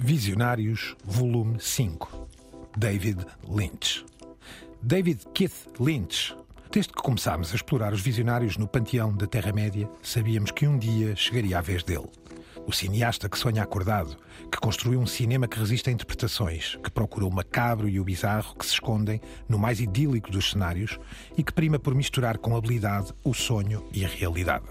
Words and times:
Visionários, 0.00 0.94
volume 1.04 1.58
5. 1.58 2.28
David 2.76 3.26
Lynch. 3.48 4.06
David 4.80 5.26
Keith 5.34 5.66
Lynch. 5.80 6.36
Desde 6.70 6.92
que 6.92 7.02
começámos 7.02 7.50
a 7.50 7.56
explorar 7.56 7.92
os 7.92 8.00
visionários 8.00 8.56
no 8.56 8.68
panteão 8.68 9.12
da 9.12 9.26
Terra-média, 9.26 9.90
sabíamos 10.00 10.52
que 10.52 10.68
um 10.68 10.78
dia 10.78 11.16
chegaria 11.16 11.58
a 11.58 11.60
vez 11.60 11.82
dele. 11.82 12.08
O 12.64 12.72
cineasta 12.72 13.28
que 13.28 13.36
sonha 13.36 13.60
acordado, 13.60 14.16
que 14.52 14.58
construiu 14.58 15.00
um 15.00 15.06
cinema 15.06 15.48
que 15.48 15.58
resiste 15.58 15.90
a 15.90 15.92
interpretações, 15.92 16.76
que 16.76 16.92
procura 16.92 17.26
o 17.26 17.34
macabro 17.34 17.88
e 17.88 17.98
o 17.98 18.04
bizarro 18.04 18.54
que 18.54 18.64
se 18.64 18.74
escondem 18.74 19.20
no 19.48 19.58
mais 19.58 19.80
idílico 19.80 20.30
dos 20.30 20.52
cenários 20.52 20.96
e 21.36 21.42
que 21.42 21.52
prima 21.52 21.76
por 21.76 21.92
misturar 21.92 22.38
com 22.38 22.56
habilidade 22.56 23.12
o 23.24 23.34
sonho 23.34 23.84
e 23.92 24.04
a 24.04 24.08
realidade. 24.08 24.66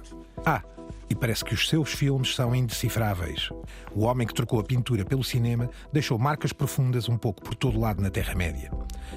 Ah, 0.46 0.64
e 1.10 1.16
parece 1.16 1.44
que 1.44 1.54
os 1.54 1.68
seus 1.68 1.94
filmes 1.94 2.36
são 2.36 2.56
indecifráveis. 2.56 3.50
O 3.96 4.06
homem 4.06 4.28
que 4.28 4.34
trocou 4.34 4.60
a 4.60 4.64
pintura 4.64 5.06
pelo 5.06 5.24
cinema 5.24 5.70
deixou 5.92 6.18
marcas 6.18 6.52
profundas 6.52 7.08
um 7.08 7.18
pouco 7.18 7.42
por 7.42 7.56
todo 7.56 7.80
lado 7.80 8.02
na 8.02 8.10
Terra-média. 8.10 8.72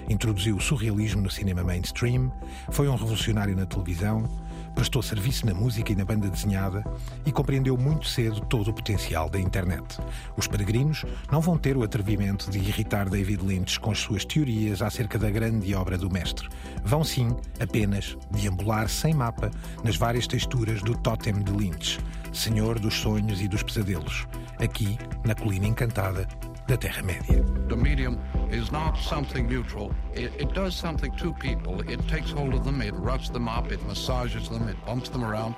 Introduziu 0.09 0.57
o 0.57 0.61
surrealismo 0.61 1.23
no 1.23 1.31
cinema 1.31 1.65
mainstream, 1.65 2.33
foi 2.71 2.89
um 2.89 2.95
revolucionário 2.95 3.57
na 3.57 3.67
televisão, 3.67 4.29
prestou 4.75 5.03
serviço 5.03 5.47
na 5.47 5.55
música 5.55 5.93
e 5.93 5.97
na 5.97 6.05
banda 6.05 6.29
desenhada 6.29 6.85
e 7.25 7.33
compreendeu 7.33 7.77
muito 7.77 8.07
cedo 8.07 8.41
todo 8.41 8.69
o 8.69 8.75
potencial 8.75 9.29
da 9.29 9.39
internet. 9.39 9.99
Os 10.37 10.47
peregrinos 10.47 11.05
não 11.31 11.41
vão 11.41 11.59
ter 11.59 11.77
o 11.77 11.83
atrevimento 11.83 12.51
de 12.51 12.59
irritar 12.59 13.09
David 13.09 13.45
Lynch 13.45 13.79
com 13.81 13.91
as 13.91 13.99
suas 13.99 14.25
teorias 14.25 14.83
acerca 14.83 15.19
da 15.19 15.31
grande 15.31 15.75
obra 15.75 15.99
do 15.99 16.11
mestre. 16.11 16.49
Vão 16.85 17.05
sim 17.05 17.37
apenas 17.59 18.17
deambular 18.31 18.89
sem 18.89 19.15
mapa 19.15 19.51
nas 19.85 19.97
várias 19.97 20.27
texturas 20.27 20.83
do 20.83 20.97
Totem 20.97 21.35
de 21.43 21.53
Lynch, 21.53 21.99
senhor 22.33 22.79
dos 22.79 22.95
sonhos 22.95 23.41
e 23.41 23.49
dos 23.49 23.63
pesadelos, 23.63 24.27
aqui 24.59 24.99
na 25.25 25.35
colina 25.35 25.67
encantada 25.67 26.27
da 26.67 26.77
Terra-média. 26.77 27.43
The 27.69 27.77
medium 27.77 28.19
is 28.51 28.71
not 28.71 28.97
something 28.99 29.49
neutral. 29.49 29.93
It, 30.15 30.33
it, 30.39 30.53
does 30.55 30.75
something 30.75 31.13
to 31.17 31.33
people. 31.35 31.81
It 31.89 32.07
takes 32.09 32.31
hold 32.31 32.55
of 32.55 32.65
them, 32.65 32.83
it 32.83 32.95
roughs 32.95 33.31
them 33.31 33.49
up, 33.49 33.73
it 33.73 33.85
massages 33.87 34.49
them, 34.49 34.69
it 34.69 34.77
bumps 34.85 35.09
them 35.09 35.25
around. 35.25 35.55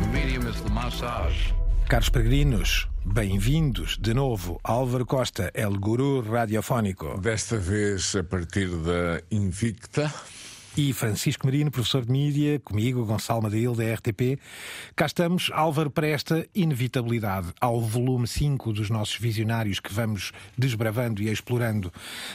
The 0.00 0.08
medium 0.12 0.46
is 0.46 0.60
the 0.62 0.70
massage. 0.70 1.52
Caros 1.88 2.10
peregrinos, 2.10 2.88
bem-vindos 3.04 3.98
de 4.00 4.14
novo. 4.14 4.58
Álvaro 4.64 5.06
Costa, 5.06 5.50
El 5.54 5.78
Guru 5.78 6.22
Radiofónico. 6.22 7.20
Desta 7.20 7.56
vez 7.56 8.14
a 8.16 8.22
partir 8.22 8.68
da 8.82 9.20
Invicta 9.30 10.12
e 10.76 10.92
Francisco 10.92 11.46
Marino, 11.46 11.70
professor 11.70 12.04
de 12.04 12.10
mídia, 12.10 12.60
comigo, 12.60 13.04
Gonçalo 13.04 13.42
Madril, 13.42 13.74
da 13.74 13.84
RTP. 13.94 14.38
Cá 14.96 15.06
estamos, 15.06 15.50
Álvaro, 15.52 15.90
para 15.90 16.06
esta 16.06 16.46
inevitabilidade, 16.54 17.52
ao 17.60 17.80
volume 17.80 18.26
5 18.26 18.72
dos 18.72 18.90
nossos 18.90 19.16
visionários 19.16 19.80
que 19.80 19.92
vamos 19.92 20.32
desbravando 20.58 21.22
e 21.22 21.30
explorando 21.30 21.92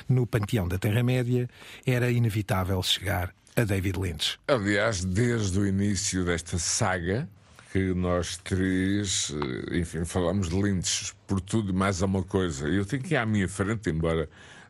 no 0.08 0.26
panteão 0.26 0.68
da 0.68 0.78
Terra-média, 0.78 1.50
era 1.86 2.12
inevitável 2.12 2.82
chegar 2.82 3.34
a 3.56 3.64
David 3.64 3.98
Lynch. 4.00 4.40
Aliás, 4.48 5.04
desde 5.04 5.60
o 5.60 5.68
início 5.68 6.24
desta 6.24 6.58
saga, 6.58 7.28
que 7.72 7.94
nós 7.94 8.38
três, 8.38 9.32
eh, 9.72 9.80
enfim, 9.80 10.06
falamos 10.06 10.50
de 10.50 10.56
Lynch 10.56 11.14
por 11.28 11.40
tudo 11.40 11.72
e 11.72 11.74
mais 11.74 12.02
alguma 12.02 12.24
coisa. 12.24 12.68
Eu 12.68 12.86
tenho 12.86 13.04
aqui 13.04 13.16
à 13.16 13.26
minha 13.26 13.48
frente, 13.48 13.90
embora 13.90 14.28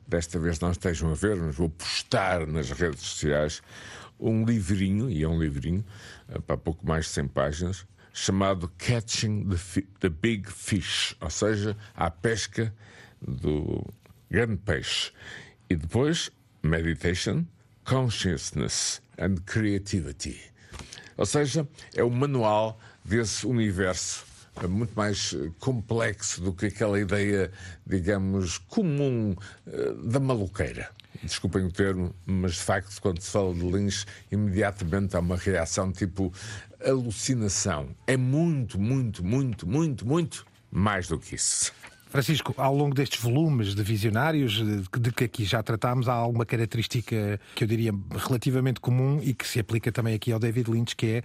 desta 0.10 0.40
vez 0.40 0.60
não 0.60 0.72
estejam 0.72 1.12
a 1.12 1.14
ver, 1.14 1.36
mas 1.36 1.56
vou 1.56 1.70
postar 1.70 2.48
nas 2.48 2.72
redes 2.72 3.02
sociais 3.02 3.62
um 4.20 4.44
livrinho, 4.44 5.10
e 5.10 5.24
é 5.24 5.28
um 5.28 5.40
livrinho, 5.40 5.86
eh, 6.28 6.40
para 6.40 6.58
pouco 6.58 6.86
mais 6.86 7.06
de 7.06 7.12
100 7.12 7.28
páginas, 7.30 7.88
chamado 8.12 8.70
Catching 8.78 9.48
the, 9.48 9.84
the 10.00 10.10
Big 10.10 10.52
Fish, 10.52 11.16
ou 11.22 11.30
seja, 11.30 11.78
a 11.96 12.10
pesca 12.10 12.74
do 13.22 13.86
grande 14.30 14.58
peixe. 14.58 15.12
E 15.70 15.76
depois, 15.76 16.32
Meditation, 16.64 17.46
Consciousness 17.86 19.02
and 19.18 19.36
Creativity. 19.46 20.42
Ou 21.16 21.26
seja, 21.26 21.68
é 21.94 22.04
o 22.04 22.10
manual 22.10 22.80
desse 23.06 23.46
universo 23.46 24.26
muito 24.68 24.94
mais 24.96 25.34
eh, 25.34 25.50
complexo 25.60 26.42
do 26.42 26.54
que 26.54 26.68
aquela 26.68 27.00
ideia, 27.00 27.52
digamos, 27.86 28.58
comum 28.58 29.36
eh, 29.68 29.94
da 30.04 30.20
maluqueira. 30.20 30.90
Desculpem 31.24 31.66
o 31.66 31.72
termo, 31.72 32.14
mas 32.26 32.54
de 32.54 32.62
facto, 32.62 33.02
quando 33.02 33.22
se 33.22 33.32
fala 33.32 33.54
de 33.54 33.62
Lynch, 33.62 34.06
imediatamente 34.32 35.16
há 35.16 35.20
uma 35.20 35.36
reação 35.36 35.92
tipo 35.92 36.34
alucinação. 36.86 37.90
É 38.08 38.16
muito, 38.16 38.80
muito, 38.80 39.24
muito, 39.24 39.68
muito, 39.68 40.08
muito 40.08 40.46
mais 40.72 41.08
do 41.08 41.20
que 41.20 41.36
isso. 41.36 41.74
Francisco, 42.10 42.56
ao 42.58 42.76
longo 42.76 42.96
destes 42.96 43.22
volumes 43.22 43.76
de 43.76 43.84
visionários, 43.84 44.64
de 45.00 45.12
que 45.12 45.26
aqui 45.26 45.46
já 45.46 45.62
tratámos, 45.62 46.10
há 46.10 46.14
alguma 46.14 46.44
característica 46.44 47.40
que 47.54 47.64
eu 47.64 47.68
diria 47.68 47.92
relativamente 48.12 48.80
comum 48.80 49.20
e 49.22 49.32
que 49.32 49.48
se 49.48 49.60
aplica 49.60 49.92
também 49.92 50.16
aqui 50.16 50.32
ao 50.32 50.40
David 50.40 50.72
Lynch, 50.72 50.96
que 50.96 51.06
é 51.06 51.24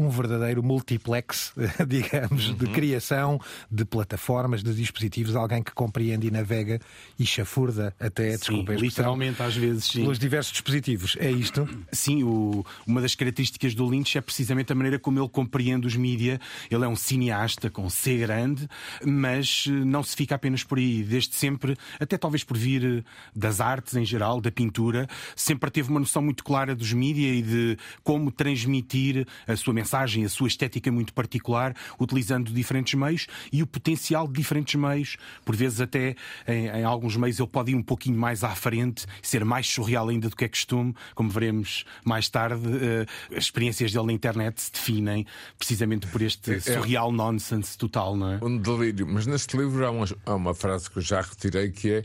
um 0.00 0.08
verdadeiro 0.08 0.62
multiplex, 0.62 1.52
digamos, 1.86 2.48
uhum. 2.48 2.54
de 2.54 2.66
criação 2.68 3.40
de 3.70 3.84
plataformas, 3.84 4.62
de 4.62 4.74
dispositivos, 4.74 5.36
alguém 5.36 5.62
que 5.62 5.72
compreende 5.72 6.26
e 6.26 6.30
navega 6.30 6.80
e 7.18 7.26
chafurda 7.26 7.94
até, 8.00 8.30
desculpa, 8.36 8.72
literalmente 8.72 9.42
às 9.42 9.54
vezes, 9.54 9.84
sim. 9.84 10.00
pelos 10.00 10.18
diversos 10.18 10.52
dispositivos. 10.52 11.16
É 11.20 11.30
isto? 11.30 11.68
Sim, 11.92 12.22
o, 12.22 12.64
uma 12.86 13.00
das 13.00 13.14
características 13.14 13.74
do 13.74 13.88
Lynch 13.88 14.16
é 14.16 14.20
precisamente 14.20 14.72
a 14.72 14.74
maneira 14.74 14.98
como 14.98 15.20
ele 15.20 15.28
compreende 15.28 15.86
os 15.86 15.96
mídia. 15.96 16.40
Ele 16.70 16.84
é 16.84 16.88
um 16.88 16.96
cineasta 16.96 17.68
com 17.68 17.88
C 17.90 18.16
grande, 18.16 18.68
mas 19.04 19.66
eh, 19.68 19.70
não 19.70 20.02
se 20.02 20.16
fica 20.16 20.34
apenas 20.34 20.64
por 20.64 20.78
aí. 20.78 21.02
Desde 21.02 21.34
sempre, 21.34 21.76
até 21.98 22.16
talvez 22.16 22.42
por 22.42 22.56
vir 22.56 22.84
eh, 22.84 23.02
das 23.34 23.60
artes 23.60 23.94
em 23.96 24.04
geral, 24.04 24.40
da 24.40 24.50
pintura, 24.50 25.06
sempre 25.36 25.70
teve 25.70 25.90
uma 25.90 26.00
noção 26.00 26.22
muito 26.22 26.42
clara 26.42 26.74
dos 26.74 26.92
mídia 26.92 27.34
e 27.34 27.42
de 27.42 27.78
como 28.02 28.30
transmitir 28.30 29.26
a 29.46 29.56
sua 29.56 29.74
mensagem, 29.74 29.89
a 29.94 30.28
sua 30.28 30.48
estética 30.48 30.90
muito 30.90 31.12
particular, 31.12 31.74
utilizando 31.98 32.52
diferentes 32.52 32.94
meios 32.94 33.26
e 33.52 33.62
o 33.62 33.66
potencial 33.66 34.26
de 34.26 34.34
diferentes 34.34 34.74
meios. 34.74 35.16
Por 35.44 35.56
vezes, 35.56 35.80
até 35.80 36.16
em, 36.46 36.66
em 36.66 36.84
alguns 36.84 37.16
meios, 37.16 37.38
ele 37.38 37.48
pode 37.48 37.72
ir 37.72 37.74
um 37.74 37.82
pouquinho 37.82 38.18
mais 38.18 38.44
à 38.44 38.50
frente, 38.50 39.06
ser 39.22 39.44
mais 39.44 39.66
surreal 39.66 40.08
ainda 40.08 40.28
do 40.28 40.36
que 40.36 40.44
é 40.44 40.48
costume, 40.48 40.94
como 41.14 41.30
veremos 41.30 41.84
mais 42.04 42.28
tarde. 42.28 42.66
Uh, 42.66 43.36
as 43.36 43.44
experiências 43.44 43.92
dele 43.92 44.06
na 44.06 44.12
internet 44.12 44.60
se 44.60 44.72
definem 44.72 45.26
precisamente 45.58 46.06
por 46.06 46.22
este 46.22 46.52
é, 46.52 46.56
é 46.56 46.60
surreal 46.60 47.12
nonsense 47.12 47.76
total, 47.76 48.16
não 48.16 48.32
é? 48.32 48.38
Um 48.42 48.58
delírio. 48.58 49.06
Mas 49.06 49.26
neste 49.26 49.56
livro 49.56 49.84
há 49.84 49.90
uma, 49.90 50.06
há 50.26 50.34
uma 50.34 50.54
frase 50.54 50.90
que 50.90 50.98
eu 50.98 51.02
já 51.02 51.20
retirei 51.20 51.70
que 51.70 51.92
é: 51.92 52.04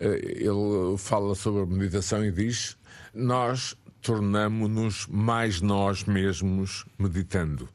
uh, 0.00 0.14
ele 0.14 0.98
fala 0.98 1.34
sobre 1.34 1.62
a 1.62 1.66
meditação 1.66 2.24
e 2.24 2.30
diz. 2.30 2.76
Nós 3.14 3.74
tornamo-nos 4.06 5.08
mais 5.08 5.60
nós 5.60 6.04
mesmos 6.04 6.84
meditando. 6.96 7.68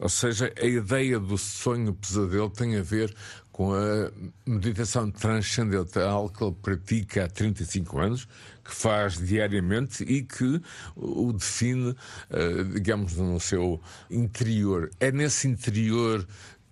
Ou 0.00 0.08
seja, 0.08 0.52
a 0.60 0.66
ideia 0.66 1.20
do 1.20 1.38
sonho 1.38 1.94
pesadelo 1.94 2.50
tem 2.50 2.76
a 2.76 2.82
ver 2.82 3.14
com 3.52 3.72
a 3.72 4.10
meditação 4.44 5.10
transcendental 5.12 6.28
que 6.28 6.42
ele 6.42 6.56
pratica 6.60 7.24
há 7.24 7.28
35 7.28 7.98
anos, 8.00 8.28
que 8.64 8.74
faz 8.74 9.16
diariamente 9.16 10.02
e 10.02 10.22
que 10.22 10.60
o 10.96 11.32
define, 11.32 11.94
eh, 12.30 12.64
digamos, 12.64 13.16
no 13.16 13.38
seu 13.38 13.80
interior. 14.10 14.90
É 14.98 15.12
nesse 15.12 15.46
interior 15.46 16.26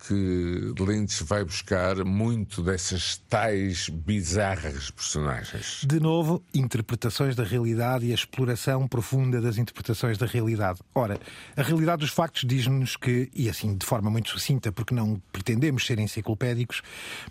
que 0.07 0.73
Lynch 0.79 1.23
vai 1.23 1.43
buscar 1.43 2.03
muito 2.05 2.61
dessas 2.61 3.17
tais 3.27 3.89
bizarras 3.89 4.91
personagens. 4.91 5.81
De 5.83 5.99
novo, 5.99 6.43
interpretações 6.53 7.35
da 7.35 7.43
realidade 7.43 8.05
e 8.05 8.11
a 8.11 8.15
exploração 8.15 8.87
profunda 8.87 9.41
das 9.41 9.57
interpretações 9.57 10.17
da 10.17 10.27
realidade. 10.27 10.79
Ora, 10.93 11.19
a 11.57 11.63
realidade 11.63 12.01
dos 12.01 12.11
factos 12.11 12.43
diz-nos 12.45 12.95
que, 12.95 13.29
e 13.33 13.49
assim 13.49 13.75
de 13.75 13.85
forma 13.85 14.11
muito 14.11 14.29
sucinta, 14.29 14.71
porque 14.71 14.93
não 14.93 15.19
pretendemos 15.31 15.85
ser 15.85 15.97
enciclopédicos, 15.97 16.81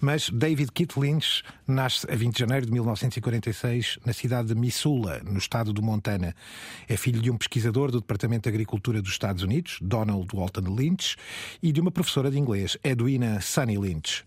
mas 0.00 0.28
David 0.30 0.72
Keith 0.72 0.96
Lynch 0.96 1.44
nasce 1.66 2.10
a 2.10 2.16
20 2.16 2.34
de 2.34 2.40
janeiro 2.40 2.66
de 2.66 2.72
1946 2.72 3.98
na 4.04 4.12
cidade 4.12 4.48
de 4.48 4.54
Missoula, 4.54 5.20
no 5.24 5.38
estado 5.38 5.72
do 5.72 5.82
Montana. 5.82 6.34
É 6.88 6.96
filho 6.96 7.22
de 7.22 7.30
um 7.30 7.36
pesquisador 7.36 7.90
do 7.90 8.00
Departamento 8.00 8.42
de 8.42 8.48
Agricultura 8.48 9.00
dos 9.00 9.12
Estados 9.12 9.42
Unidos, 9.42 9.78
Donald 9.80 10.28
Walton 10.34 10.74
Lynch, 10.74 11.16
e 11.62 11.70
de 11.70 11.80
uma 11.80 11.90
professora 11.90 12.30
de 12.30 12.38
inglês 12.38 12.63
Edwina 12.82 13.40
Sunny 13.40 13.78
Lynch. 13.78 14.24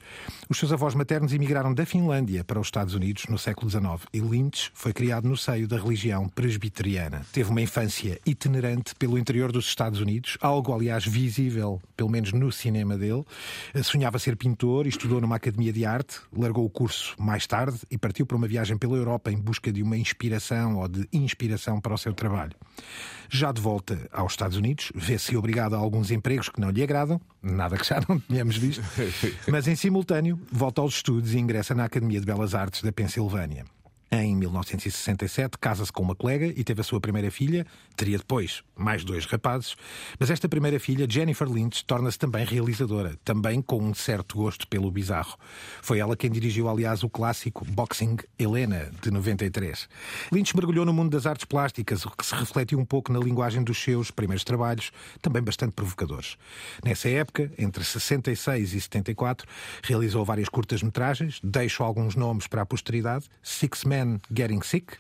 Os 0.50 0.57
seus 0.57 0.72
avós 0.72 0.95
maternos 0.95 1.34
emigraram 1.34 1.74
da 1.74 1.86
Finlândia 1.86 2.44
para 2.44 2.60
os 2.60 2.68
Estados 2.68 2.94
Unidos 2.94 3.25
no 3.28 3.38
século 3.38 3.69
XIX 3.69 4.07
e 4.13 4.19
Lynch 4.19 4.72
foi 4.74 4.94
criado 4.94 5.28
no 5.28 5.36
seio 5.36 5.68
da 5.68 5.78
religião 5.78 6.30
presbiteriana. 6.30 7.25
Teve 7.34 7.50
uma 7.50 7.62
infância 7.62 8.19
itinerante 8.25 8.95
pelo 8.95 9.18
interior 9.18 9.51
dos 9.51 9.66
Estados 9.66 10.00
Unidos, 10.00 10.38
algo, 10.39 10.74
aliás, 10.74 11.06
visível, 11.06 11.81
pelo 11.95 12.10
menos 12.10 12.31
no 12.31 12.51
cinema 12.51 12.98
dele. 12.98 13.25
Sonhava 13.84 14.19
ser 14.19 14.36
pintor 14.36 14.86
e 14.86 14.89
estudou 14.89 15.19
numa 15.19 15.36
academia 15.36 15.74
de 15.74 15.86
arte, 15.86 16.19
largou 16.31 16.66
o 16.66 16.69
curso 16.69 17.16
mais 17.19 17.45
tarde 17.48 17.80
e 17.89 17.98
partiu 17.98 18.25
para 18.25 18.38
uma 18.38 18.48
viagem 18.48 18.78
pela 18.78 18.95
Europa 18.95 19.31
em 19.31 19.38
busca 19.38 19.72
de 19.72 19.81
uma 19.81 19.98
inspiração 19.98 20.78
ou 20.78 20.88
de 20.88 21.07
inspiração 21.12 21.81
para 21.81 21.94
o 21.94 21.98
seu 21.98 22.13
trabalho. 22.13 22.56
Já 23.30 23.51
de 23.51 23.62
volta 23.62 24.07
aos 24.12 24.34
Estados 24.34 24.57
Unidos, 24.57 24.92
vê-se 24.95 25.36
obrigado 25.36 25.75
a 25.75 25.78
alguns 25.78 26.12
empregos 26.12 26.50
que 26.50 26.62
não 26.62 26.69
lhe 26.69 26.81
agradam, 26.81 27.19
nada 27.42 27.78
que 27.78 27.86
já 27.86 28.01
não 28.07 28.22
tenhamos 28.27 28.57
visto, 28.57 28.83
mas 29.50 29.68
em 29.68 29.75
simultâneo 29.75 30.39
volta 30.51 30.81
aos 30.81 30.95
estudos 30.95 31.33
e 31.33 31.39
ingressa 31.39 31.74
na 31.74 31.85
Academia 31.85 32.19
de 32.19 32.25
Belas 32.25 32.53
Artes 32.53 32.81
da 32.81 32.91
Pensilvânia. 32.91 33.65
Em 34.09 34.33
1967, 34.38 35.57
casa-se 35.57 35.92
com 35.92 36.01
uma 36.01 36.15
colega 36.15 36.45
e 36.45 36.63
teve 36.63 36.80
a 36.80 36.83
sua 36.83 37.01
primeira 37.01 37.30
filha. 37.30 37.65
Teria 37.95 38.18
depois 38.18 38.63
mais 38.74 39.04
dois 39.04 39.25
rapazes. 39.25 39.75
Mas 40.18 40.30
esta 40.30 40.48
primeira 40.48 40.80
filha, 40.80 41.06
Jennifer 41.09 41.48
Lynch, 41.50 41.83
torna-se 41.83 42.18
também 42.18 42.45
realizadora, 42.45 43.18
também 43.25 43.62
com 43.62 43.81
um 43.83 43.94
certo 43.94 44.38
gosto 44.38 44.65
pelo 44.68 44.89
bizarro. 44.89 45.36
Foi 45.81 46.00
ela 46.00 46.15
quem 46.15 46.31
dirigiu, 46.31 46.69
aliás, 46.69 47.04
o 47.04 47.09
clássico 47.09 47.65
Boxing 47.65 48.18
Helena, 48.39 48.92
de 49.01 49.12
93. 49.12 49.89
Lynch 50.31 50.56
mergulhou 50.56 50.86
no 50.86 50.94
mundo 50.94 51.12
das 51.12 51.25
artes 51.25 51.45
plásticas, 51.45 52.06
o 52.06 52.12
que 52.12 52.25
se 52.25 52.36
refletiu 52.36 52.80
um 52.80 52.86
pouco 52.86 53.12
na 53.12 53.19
linguagem 53.19 53.62
dos 53.62 53.77
seus 53.77 54.10
primeiros 54.10 54.44
trabalhos, 54.45 54.92
também 55.21 55.42
bastante 55.42 55.74
provocadores. 55.74 56.38
Nessa 56.81 57.10
época, 57.10 57.51
entre 57.57 57.83
66 57.83 58.74
e 58.74 58.80
74, 58.81 59.45
realizou 59.83 60.24
várias 60.24 60.48
curtas-metragens, 60.48 61.42
deixo 61.44 61.83
alguns 61.83 62.15
nomes 62.15 62.48
para 62.48 62.62
a 62.62 62.65
posteridade: 62.65 63.25
Six 63.42 63.83
Men 63.83 63.96
Man 63.97 64.21
Getting 64.31 64.61
Sick, 64.61 64.99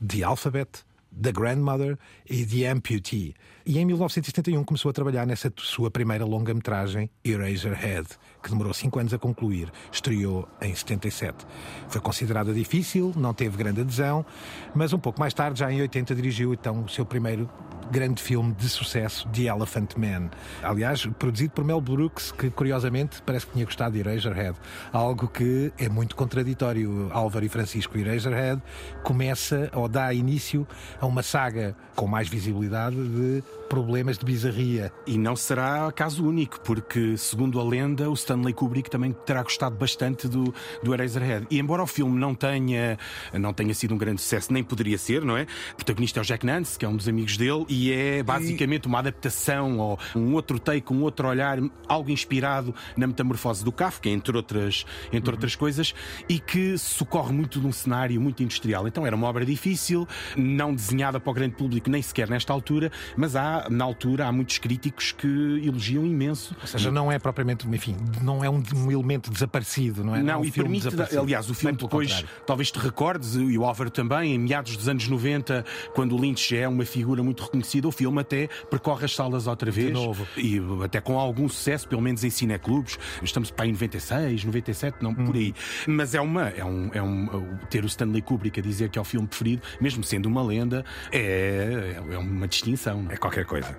The 0.00 0.22
Alphabet, 0.22 0.82
The 1.12 1.32
Grandmother 1.32 1.98
e 2.26 2.44
The 2.44 2.62
Amputee. 2.64 3.34
E 3.70 3.78
em 3.78 3.84
1971 3.84 4.64
começou 4.64 4.90
a 4.90 4.92
trabalhar 4.92 5.24
nessa 5.24 5.52
sua 5.58 5.92
primeira 5.92 6.24
longa-metragem, 6.24 7.08
Eraserhead, 7.24 8.08
que 8.42 8.50
demorou 8.50 8.74
cinco 8.74 8.98
anos 8.98 9.14
a 9.14 9.18
concluir. 9.18 9.70
Estreou 9.92 10.48
em 10.60 10.74
77. 10.74 11.46
Foi 11.86 12.00
considerada 12.00 12.52
difícil, 12.52 13.12
não 13.14 13.32
teve 13.32 13.56
grande 13.56 13.82
adesão, 13.82 14.26
mas 14.74 14.92
um 14.92 14.98
pouco 14.98 15.20
mais 15.20 15.32
tarde, 15.32 15.60
já 15.60 15.70
em 15.70 15.80
80, 15.82 16.16
dirigiu 16.16 16.52
então 16.52 16.82
o 16.82 16.88
seu 16.88 17.06
primeiro 17.06 17.48
grande 17.92 18.20
filme 18.20 18.52
de 18.54 18.68
sucesso, 18.68 19.28
The 19.28 19.42
Elephant 19.42 19.96
Man. 19.96 20.30
Aliás, 20.64 21.06
produzido 21.06 21.52
por 21.52 21.64
Mel 21.64 21.80
Brooks, 21.80 22.32
que 22.32 22.50
curiosamente 22.50 23.22
parece 23.22 23.46
que 23.46 23.52
tinha 23.52 23.64
gostado 23.64 23.92
de 23.92 24.00
Eraserhead. 24.00 24.58
Algo 24.92 25.28
que 25.28 25.72
é 25.78 25.88
muito 25.88 26.16
contraditório. 26.16 27.08
Álvaro 27.12 27.44
e 27.44 27.48
Francisco 27.48 27.96
Eraserhead 27.96 28.60
começa 29.04 29.70
ou 29.74 29.86
dá 29.88 30.12
início 30.12 30.66
a 31.00 31.06
uma 31.06 31.22
saga 31.22 31.76
com 31.94 32.08
mais 32.08 32.28
visibilidade 32.28 32.96
de 32.96 33.44
problemas 33.68 34.18
de 34.18 34.24
bizarria. 34.24 34.92
E 35.06 35.16
não 35.16 35.36
será 35.36 35.90
caso 35.92 36.26
único, 36.26 36.60
porque, 36.60 37.16
segundo 37.16 37.60
a 37.60 37.64
lenda, 37.64 38.10
o 38.10 38.14
Stanley 38.14 38.54
Kubrick 38.54 38.90
também 38.90 39.12
terá 39.24 39.42
gostado 39.42 39.76
bastante 39.76 40.28
do, 40.28 40.52
do 40.82 40.94
Eraserhead. 40.94 41.46
E 41.50 41.58
embora 41.58 41.82
o 41.82 41.86
filme 41.86 42.18
não 42.18 42.34
tenha, 42.34 42.98
não 43.32 43.52
tenha 43.52 43.74
sido 43.74 43.94
um 43.94 43.98
grande 43.98 44.20
sucesso, 44.20 44.52
nem 44.52 44.62
poderia 44.62 44.98
ser, 44.98 45.24
não 45.24 45.36
é? 45.36 45.46
O 45.72 45.76
protagonista 45.76 46.20
é 46.20 46.22
o 46.22 46.24
Jack 46.24 46.44
Nance, 46.44 46.78
que 46.78 46.84
é 46.84 46.88
um 46.88 46.96
dos 46.96 47.08
amigos 47.08 47.36
dele, 47.36 47.64
e 47.68 47.92
é 47.92 48.22
basicamente 48.22 48.86
uma 48.86 48.98
adaptação 48.98 49.78
ou 49.78 49.98
um 50.14 50.34
outro 50.34 50.58
take, 50.58 50.92
um 50.92 51.02
outro 51.02 51.28
olhar, 51.28 51.58
algo 51.86 52.10
inspirado 52.10 52.74
na 52.96 53.06
metamorfose 53.06 53.64
do 53.64 53.72
Kafka, 53.72 54.08
entre 54.08 54.36
outras, 54.36 54.84
entre 55.12 55.30
uhum. 55.30 55.36
outras 55.36 55.54
coisas, 55.54 55.94
e 56.28 56.38
que 56.38 56.76
socorre 56.78 57.32
muito 57.32 57.60
de 57.60 57.66
um 57.66 57.72
cenário 57.72 58.20
muito 58.20 58.42
industrial. 58.42 58.86
Então 58.88 59.06
era 59.06 59.14
uma 59.14 59.26
obra 59.26 59.44
difícil, 59.44 60.06
não 60.36 60.74
desenhada 60.74 61.20
para 61.20 61.30
o 61.30 61.34
grande 61.34 61.56
público, 61.56 61.90
nem 61.90 62.02
sequer 62.02 62.28
nesta 62.28 62.52
altura, 62.52 62.90
mas 63.16 63.36
há 63.40 63.70
na 63.70 63.84
altura, 63.84 64.26
há 64.26 64.32
muitos 64.32 64.58
críticos 64.58 65.12
que 65.12 65.26
elogiam 65.64 66.04
imenso. 66.04 66.54
Ou 66.60 66.66
seja, 66.66 66.90
não 66.90 67.10
é 67.10 67.18
propriamente, 67.18 67.66
enfim, 67.68 67.96
não 68.22 68.44
é 68.44 68.50
um, 68.50 68.62
um 68.76 68.90
elemento 68.90 69.30
desaparecido, 69.30 70.04
não 70.04 70.14
é? 70.14 70.18
Não, 70.18 70.26
não 70.26 70.34
é 70.34 70.36
um 70.36 70.44
e 70.44 70.50
permite, 70.50 70.88
aliás, 71.18 71.48
o 71.48 71.54
filme 71.54 71.76
depois, 71.76 72.24
talvez 72.46 72.70
te 72.70 72.78
recordes, 72.78 73.34
e 73.34 73.56
o 73.56 73.64
Álvaro 73.64 73.90
também, 73.90 74.34
em 74.34 74.38
meados 74.38 74.76
dos 74.76 74.88
anos 74.88 75.08
90, 75.08 75.64
quando 75.94 76.16
o 76.16 76.20
Lynch 76.20 76.56
é 76.56 76.68
uma 76.68 76.84
figura 76.84 77.22
muito 77.22 77.42
reconhecida, 77.42 77.88
o 77.88 77.92
filme 77.92 78.20
até 78.20 78.48
percorre 78.70 79.04
as 79.04 79.14
salas 79.14 79.46
outra 79.46 79.70
vez. 79.70 79.88
De 79.88 79.92
novo. 79.92 80.26
E 80.36 80.60
até 80.84 81.00
com 81.00 81.18
algum 81.18 81.48
sucesso, 81.48 81.88
pelo 81.88 82.02
menos 82.02 82.24
em 82.24 82.30
cineclubes. 82.30 82.98
Estamos 83.22 83.50
para 83.50 83.64
aí 83.64 83.70
em 83.70 83.72
96, 83.72 84.44
97, 84.44 84.96
não, 85.00 85.10
hum. 85.10 85.26
por 85.26 85.36
aí. 85.36 85.54
Mas 85.86 86.14
é 86.14 86.20
uma, 86.20 86.48
é 86.48 86.64
um, 86.64 86.90
é 86.92 87.02
um, 87.02 87.58
ter 87.68 87.84
o 87.84 87.86
Stanley 87.86 88.22
Kubrick 88.22 88.60
a 88.60 88.62
dizer 88.62 88.88
que 88.88 88.98
é 88.98 89.02
o 89.02 89.04
filme 89.04 89.26
preferido, 89.26 89.62
mesmo 89.80 90.02
sendo 90.04 90.26
uma 90.26 90.42
lenda, 90.42 90.84
é, 91.12 92.00
é 92.10 92.18
uma 92.18 92.46
distinção. 92.48 93.06
É 93.08 93.16
qualquer 93.30 93.44
coisa. 93.44 93.78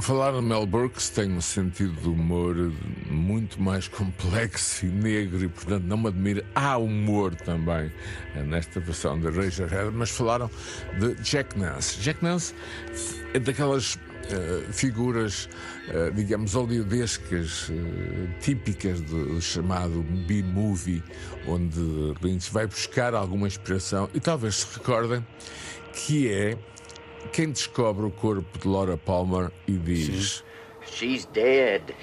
Falar 0.00 0.32
de 0.32 0.40
Mel 0.40 0.66
Brooks 0.66 1.08
tem 1.08 1.32
um 1.32 1.40
sentido 1.40 1.92
de 2.00 2.08
humor 2.08 2.54
muito 3.10 3.60
mais 3.60 3.88
complexo 3.88 4.86
e 4.86 4.88
negro 4.88 5.42
e, 5.42 5.48
portanto, 5.48 5.82
não 5.82 5.96
me 5.96 6.08
admira. 6.08 6.44
Há 6.54 6.76
humor 6.76 7.34
também 7.34 7.90
eh, 8.36 8.42
nesta 8.42 8.78
versão 8.78 9.18
de 9.18 9.28
Razorhead, 9.28 9.90
mas 9.92 10.10
falaram 10.10 10.48
de 11.00 11.14
Jack 11.22 11.58
Nance. 11.58 11.98
Jack 11.98 12.22
Nance 12.22 12.54
é 13.34 13.40
daquelas 13.40 13.96
uh, 13.96 14.72
figuras, 14.72 15.48
uh, 15.88 16.12
digamos, 16.14 16.54
oleodescas, 16.54 17.68
uh, 17.70 17.74
típicas 18.40 19.00
do 19.00 19.40
chamado 19.40 20.04
B-movie, 20.28 21.02
onde 21.48 21.80
Lynch 22.22 22.52
vai 22.52 22.66
buscar 22.66 23.12
alguma 23.12 23.48
inspiração 23.48 24.08
e 24.14 24.20
talvez 24.20 24.56
se 24.56 24.78
recordem 24.78 25.26
que 25.92 26.30
é 26.32 26.56
quem 27.32 27.50
descobre 27.50 28.06
o 28.06 28.10
corpo 28.10 28.58
de 28.58 28.66
Laura 28.66 28.96
Palmer 28.96 29.50
e 29.66 29.72
diz: 29.72 30.44
She's 30.86 31.26
dead 31.26 31.94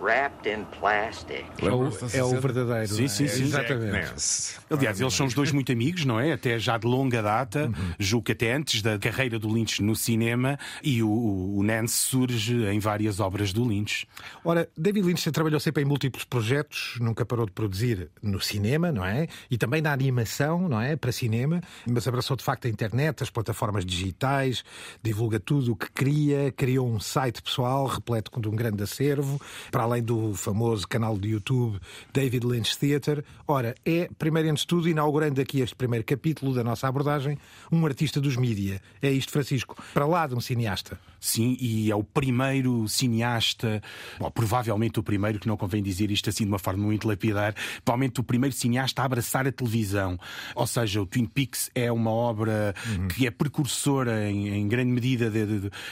wrapped 0.00 0.48
in 0.48 0.64
plastic. 0.78 1.44
É 1.60 1.70
o, 1.70 1.88
é 2.14 2.24
o 2.24 2.40
verdadeiro. 2.40 2.88
Sim, 2.88 3.08
sim, 3.08 3.26
sim. 3.26 3.44
Exatamente. 3.44 4.58
Aliás, 4.70 5.00
eles 5.00 5.14
são 5.14 5.26
os 5.26 5.34
dois 5.34 5.52
muito 5.52 5.72
amigos, 5.72 6.04
não 6.04 6.18
é? 6.20 6.32
Até 6.32 6.58
já 6.58 6.78
de 6.78 6.86
longa 6.86 7.22
data, 7.22 7.66
uhum. 7.66 7.94
julgo 7.98 8.26
que 8.26 8.32
até 8.32 8.52
antes 8.52 8.82
da 8.82 8.98
carreira 8.98 9.38
do 9.38 9.52
Lynch 9.52 9.82
no 9.82 9.96
cinema, 9.96 10.58
e 10.82 11.02
o, 11.02 11.08
o 11.08 11.62
Nance 11.62 11.94
surge 11.94 12.64
em 12.66 12.78
várias 12.78 13.20
obras 13.20 13.52
do 13.52 13.64
Lynch. 13.66 14.06
Ora, 14.44 14.68
David 14.76 15.06
Lynch 15.06 15.30
trabalhou 15.30 15.60
sempre 15.60 15.82
em 15.82 15.86
múltiplos 15.86 16.24
projetos, 16.24 16.96
nunca 17.00 17.24
parou 17.24 17.46
de 17.46 17.52
produzir 17.52 18.10
no 18.22 18.40
cinema, 18.40 18.92
não 18.92 19.04
é? 19.04 19.26
E 19.50 19.58
também 19.58 19.82
na 19.82 19.92
animação, 19.92 20.68
não 20.68 20.80
é? 20.80 20.96
Para 20.96 21.12
cinema, 21.12 21.60
mas 21.86 22.06
abraçou 22.06 22.36
de 22.36 22.44
facto 22.44 22.66
a 22.66 22.68
internet, 22.68 23.22
as 23.22 23.30
plataformas 23.30 23.84
digitais, 23.84 24.62
divulga 25.02 25.40
tudo 25.40 25.72
o 25.72 25.76
que 25.76 25.90
cria, 25.90 26.52
criou 26.52 26.88
um 26.88 27.00
site 27.00 27.42
pessoal 27.42 27.86
repleto 27.86 28.38
de 28.40 28.48
um 28.48 28.54
grande 28.54 28.82
acervo, 28.82 29.40
para 29.70 29.87
além 29.88 30.02
do 30.02 30.34
famoso 30.34 30.86
canal 30.86 31.18
de 31.18 31.30
YouTube 31.30 31.80
David 32.12 32.46
Lynch 32.46 32.78
Theatre. 32.78 33.24
Ora, 33.46 33.74
é, 33.84 34.08
primeiro 34.18 34.50
antes 34.50 34.62
de 34.62 34.68
tudo, 34.68 34.88
inaugurando 34.88 35.40
aqui 35.40 35.60
este 35.60 35.74
primeiro 35.74 36.04
capítulo 36.04 36.54
da 36.54 36.62
nossa 36.62 36.86
abordagem, 36.86 37.38
um 37.72 37.84
artista 37.86 38.20
dos 38.20 38.36
mídia. 38.36 38.80
É 39.00 39.10
isto, 39.10 39.32
Francisco, 39.32 39.76
para 39.94 40.06
lá 40.06 40.26
de 40.26 40.34
um 40.34 40.40
cineasta. 40.40 41.00
Sim, 41.20 41.56
e 41.60 41.90
é 41.90 41.96
o 41.96 42.04
primeiro 42.04 42.86
cineasta, 42.88 43.82
bom, 44.18 44.30
provavelmente 44.30 44.98
o 45.00 45.02
primeiro, 45.02 45.38
que 45.38 45.48
não 45.48 45.56
convém 45.56 45.82
dizer 45.82 46.10
isto 46.10 46.30
assim 46.30 46.44
de 46.44 46.50
uma 46.50 46.58
forma 46.58 46.84
muito 46.84 47.08
lapidar, 47.08 47.54
provavelmente 47.84 48.20
o 48.20 48.22
primeiro 48.22 48.54
cineasta 48.54 49.02
a 49.02 49.04
abraçar 49.04 49.46
a 49.46 49.52
televisão. 49.52 50.18
Ou 50.54 50.66
seja, 50.66 51.02
o 51.02 51.06
Twin 51.06 51.26
Peaks 51.26 51.70
é 51.74 51.90
uma 51.90 52.10
obra 52.10 52.74
uhum. 52.86 53.08
que 53.08 53.26
é 53.26 53.30
precursora 53.30 54.30
em, 54.30 54.48
em 54.48 54.68
grande 54.68 54.92
medida 54.92 55.30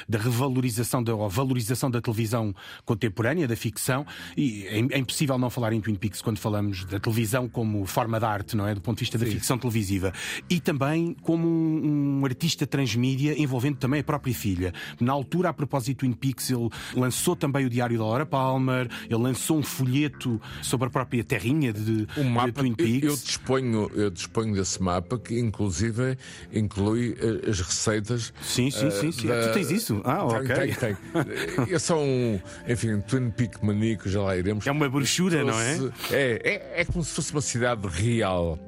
da 0.09 0.19
revalorização 0.19 1.03
da, 1.03 1.13
valorização 1.15 1.91
da 1.91 2.01
televisão 2.01 2.55
contemporânea, 2.85 3.49
da 3.49 3.57
ficção 3.57 4.07
e 4.37 4.67
é, 4.67 4.79
é 4.79 4.99
impossível 4.99 5.39
não 5.39 5.51
falar 5.51 5.73
em 5.73 5.81
Twin 5.81 5.95
Peaks 5.95 6.23
quando 6.23 6.39
falamos 6.39 6.85
da 6.85 6.99
televisão 7.01 7.49
como 7.49 7.85
forma 7.87 8.19
de 8.19 8.27
arte, 8.27 8.57
não 8.57 8.67
é? 8.67 8.75
Do 8.75 8.81
ponto 8.81 8.99
de 8.99 9.01
vista 9.01 9.19
da 9.19 9.27
Sim. 9.27 9.33
ficção 9.33 9.59
televisiva. 9.59 10.13
E 10.49 10.61
também 10.61 11.15
como 11.23 11.47
um, 11.49 12.21
um, 12.21 12.25
artista 12.25 12.67
transmídia 12.67 13.41
envolvendo 13.41 13.77
também 13.77 14.01
a 14.01 14.05
própria 14.05 14.35
filha. 14.35 14.73
Na 15.01 15.16
altura, 15.17 15.51
a 15.51 15.53
propósito 15.53 16.07
Peaks, 16.17 16.51
ele 16.51 16.69
lançou 16.95 17.37
também 17.37 17.67
o 17.67 17.71
Diário 17.71 17.99
da 17.99 18.05
Laura 18.05 18.27
Palmer, 18.27 18.89
ele 19.05 19.21
lançou 19.21 19.59
um 19.59 19.63
folheto 19.63 20.41
sobre 20.63 20.89
a 20.89 20.91
própria 20.91 21.23
terrinha 21.23 21.73
de, 21.73 22.07
um 22.17 22.25
mapa, 22.25 22.47
de 22.47 22.53
Twin 22.53 22.75
Peaks. 22.75 23.03
Eu, 23.03 23.11
eu, 23.11 23.17
disponho, 23.17 23.91
eu 23.95 24.11
disponho 24.11 24.55
desse 24.55 24.83
mapa 24.83 25.19
que, 25.19 25.39
inclusive, 25.39 26.17
inclui 26.53 27.17
eh, 27.21 27.51
as 27.51 27.61
receitas. 27.61 28.33
Sim, 28.43 28.71
sim, 28.71 28.91
sim. 28.91 29.13
sim. 29.13 29.27
Da... 29.27 29.49
Tu 29.49 29.55
tens 29.55 29.71
isso? 29.71 30.01
Ah, 30.05 30.25
ok. 30.25 30.55
Tem, 30.55 30.75
tem, 30.75 30.95
tem. 30.95 31.69
Eu 31.69 31.81
sou 31.81 32.03
um, 32.03 32.41
enfim, 32.69 33.01
Twin 33.01 33.31
Peak 33.31 33.65
Maníaco, 33.65 34.09
já 34.09 34.23
lá 34.23 34.37
iremos. 34.37 34.67
É 34.67 34.71
uma 34.71 34.89
brochura, 34.89 35.45
não 35.45 35.59
é? 35.59 35.77
é? 36.11 36.41
É, 36.45 36.81
é 36.81 36.85
como 36.85 37.05
se 37.05 37.15
fosse 37.15 37.33
uma 37.33 37.41
cidade 37.41 37.87
real. 37.89 38.59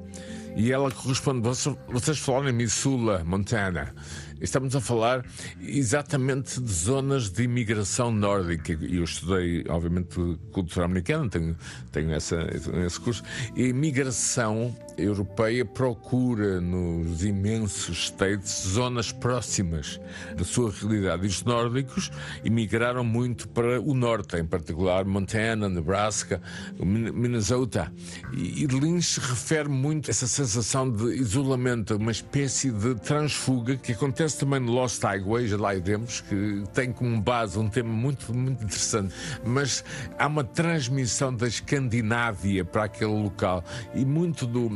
E 0.55 0.71
ela 0.71 0.91
corresponde. 0.91 1.41
Vocês, 1.41 1.75
vocês 1.87 2.19
falaram 2.19 2.49
em 2.49 2.53
Missoula, 2.53 3.23
Montana. 3.25 3.93
Estamos 4.41 4.75
a 4.75 4.81
falar 4.81 5.25
exatamente 5.61 6.61
de 6.61 6.71
zonas 6.71 7.29
de 7.29 7.43
imigração 7.43 8.11
nórdica. 8.11 8.77
E 8.81 8.97
eu 8.97 9.03
estudei, 9.03 9.65
obviamente, 9.67 10.15
cultura 10.51 10.85
americana, 10.85 11.29
tenho, 11.29 11.57
tenho 11.91 12.11
essa, 12.13 12.47
esse 12.53 12.99
curso. 12.99 13.23
E 13.55 13.67
imigração 13.67 14.75
europeia 14.99 15.65
procura 15.65 16.59
nos 16.61 17.23
imensos 17.23 18.05
states 18.05 18.67
zonas 18.67 19.11
próximas 19.11 19.99
da 20.35 20.43
sua 20.43 20.71
realidade. 20.71 21.27
Os 21.27 21.43
nórdicos 21.43 22.11
imigraram 22.43 23.03
muito 23.03 23.47
para 23.47 23.79
o 23.79 23.93
norte, 23.93 24.37
em 24.37 24.45
particular 24.45 25.05
Montana, 25.05 25.69
Nebraska, 25.69 26.41
Minnesota. 26.79 27.91
E 28.33 28.65
Lynch 28.67 29.19
refere 29.19 29.69
muito 29.69 30.09
essa 30.09 30.27
sensação 30.27 30.89
de 30.89 31.15
isolamento, 31.15 31.95
uma 31.95 32.11
espécie 32.11 32.71
de 32.71 32.95
transfuga 32.95 33.75
que 33.75 33.91
acontece 33.91 34.39
também 34.39 34.59
no 34.59 34.71
Lost 34.71 35.01
Highway, 35.01 35.47
já 35.47 35.57
lá 35.57 35.75
iremos, 35.75 36.21
que 36.21 36.63
tem 36.73 36.91
como 36.91 37.19
base 37.21 37.57
um 37.57 37.69
tema 37.69 37.89
muito, 37.89 38.33
muito 38.33 38.63
interessante. 38.63 39.13
Mas 39.45 39.83
há 40.17 40.27
uma 40.27 40.43
transmissão 40.43 41.33
da 41.33 41.47
Escandinávia 41.47 42.63
para 42.63 42.85
aquele 42.85 43.11
local 43.11 43.63
e 43.93 44.05
muito 44.05 44.45
do, 44.45 44.69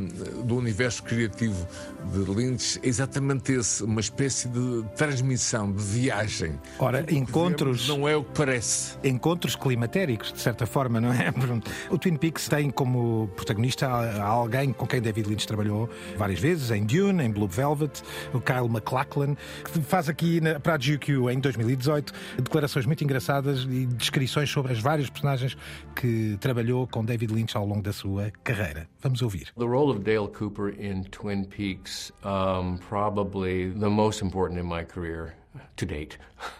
do 0.45 0.55
universo 0.57 1.03
criativo 1.03 1.67
de 2.11 2.19
Lynch 2.31 2.79
é 2.83 2.87
exatamente 2.87 3.53
esse, 3.53 3.83
uma 3.83 3.99
espécie 3.99 4.47
de 4.47 4.83
transmissão, 4.95 5.71
de 5.71 5.81
viagem. 5.81 6.59
Ora, 6.79 7.05
encontros. 7.11 7.87
Não 7.87 8.07
é 8.07 8.15
o 8.15 8.23
que 8.23 8.31
parece. 8.33 8.97
Encontros 9.03 9.55
climatéricos, 9.55 10.31
de 10.31 10.39
certa 10.39 10.65
forma, 10.65 10.99
não 10.99 11.11
é? 11.11 11.33
O 11.89 11.97
Twin 11.97 12.15
Peaks 12.15 12.47
tem 12.47 12.69
como 12.69 13.29
protagonista 13.35 13.87
alguém 14.21 14.73
com 14.73 14.85
quem 14.85 15.01
David 15.01 15.29
Lynch 15.29 15.47
trabalhou 15.47 15.89
várias 16.17 16.39
vezes, 16.39 16.71
em 16.71 16.85
Dune, 16.85 17.23
em 17.23 17.31
Blue 17.31 17.47
Velvet, 17.47 18.01
o 18.33 18.39
Kyle 18.39 18.69
MacLachlan, 18.69 19.35
que 19.71 19.81
faz 19.81 20.09
aqui 20.09 20.41
na, 20.41 20.59
para 20.59 20.75
a 20.75 20.77
GQ 20.77 21.31
em 21.31 21.39
2018 21.39 22.13
declarações 22.37 22.85
muito 22.85 23.03
engraçadas 23.03 23.63
e 23.69 23.85
descrições 23.85 24.49
sobre 24.49 24.73
as 24.73 24.79
várias 24.79 25.09
personagens 25.09 25.57
que 25.95 26.37
trabalhou 26.39 26.87
com 26.87 27.03
David 27.03 27.33
Lynch 27.33 27.55
ao 27.55 27.65
longo 27.65 27.81
da 27.81 27.93
sua 27.93 28.31
carreira. 28.43 28.87
Vamos 29.01 29.21
ouvir. 29.21 29.51
The 29.57 29.65
role 29.65 29.92
of 29.93 30.03
Dale 30.03 30.27
Cooper 30.27 30.69
in 30.69 31.05
Twin 31.05 31.45
Peaks, 31.45 32.11
um, 32.23 32.79
probably 32.79 33.69
the 33.69 33.89
most 33.89 34.21
important 34.21 34.59
in 34.59 34.65
my 34.65 34.83
career. 34.83 35.35
to 35.77 35.85
date, 35.85 36.17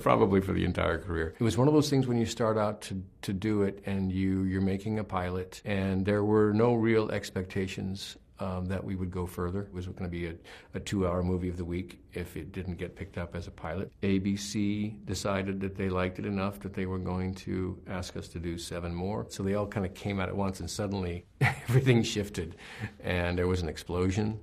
probably 0.00 0.40
for 0.40 0.54
the 0.54 0.64
entire 0.64 0.98
career. 0.98 1.34
It 1.38 1.42
was 1.42 1.58
one 1.58 1.68
of 1.68 1.74
those 1.74 1.90
things 1.90 2.06
when 2.06 2.16
you 2.16 2.24
start 2.24 2.56
out 2.56 2.80
to, 2.82 3.02
to 3.22 3.32
do 3.34 3.62
it 3.62 3.82
and 3.84 4.10
you 4.10 4.44
you're 4.44 4.62
making 4.62 4.98
a 4.98 5.04
pilot, 5.04 5.60
and 5.66 6.06
there 6.06 6.24
were 6.24 6.54
no 6.54 6.72
real 6.74 7.10
expectations 7.10 8.16
um, 8.40 8.66
that 8.66 8.82
we 8.82 8.96
would 8.96 9.10
go 9.10 9.26
further. 9.26 9.62
It 9.62 9.72
was 9.72 9.86
going 9.86 10.04
to 10.04 10.08
be 10.08 10.26
a, 10.26 10.34
a 10.74 10.80
two 10.80 11.06
hour 11.06 11.22
movie 11.22 11.48
of 11.48 11.56
the 11.56 11.64
week 11.64 12.00
if 12.12 12.36
it 12.36 12.52
didn't 12.52 12.76
get 12.76 12.96
picked 12.96 13.18
up 13.18 13.34
as 13.34 13.46
a 13.46 13.50
pilot. 13.50 13.90
ABC 14.02 15.04
decided 15.04 15.60
that 15.60 15.76
they 15.76 15.88
liked 15.88 16.18
it 16.18 16.26
enough 16.26 16.60
that 16.60 16.74
they 16.74 16.86
were 16.86 16.98
going 16.98 17.34
to 17.34 17.78
ask 17.88 18.16
us 18.16 18.28
to 18.28 18.38
do 18.38 18.58
seven 18.58 18.94
more. 18.94 19.26
So 19.28 19.42
they 19.42 19.54
all 19.54 19.66
kind 19.66 19.86
of 19.86 19.94
came 19.94 20.20
out 20.20 20.28
at 20.28 20.36
once, 20.36 20.60
and 20.60 20.70
suddenly 20.70 21.24
everything 21.40 22.02
shifted, 22.02 22.56
and 23.00 23.38
there 23.38 23.46
was 23.46 23.62
an 23.62 23.68
explosion 23.68 24.38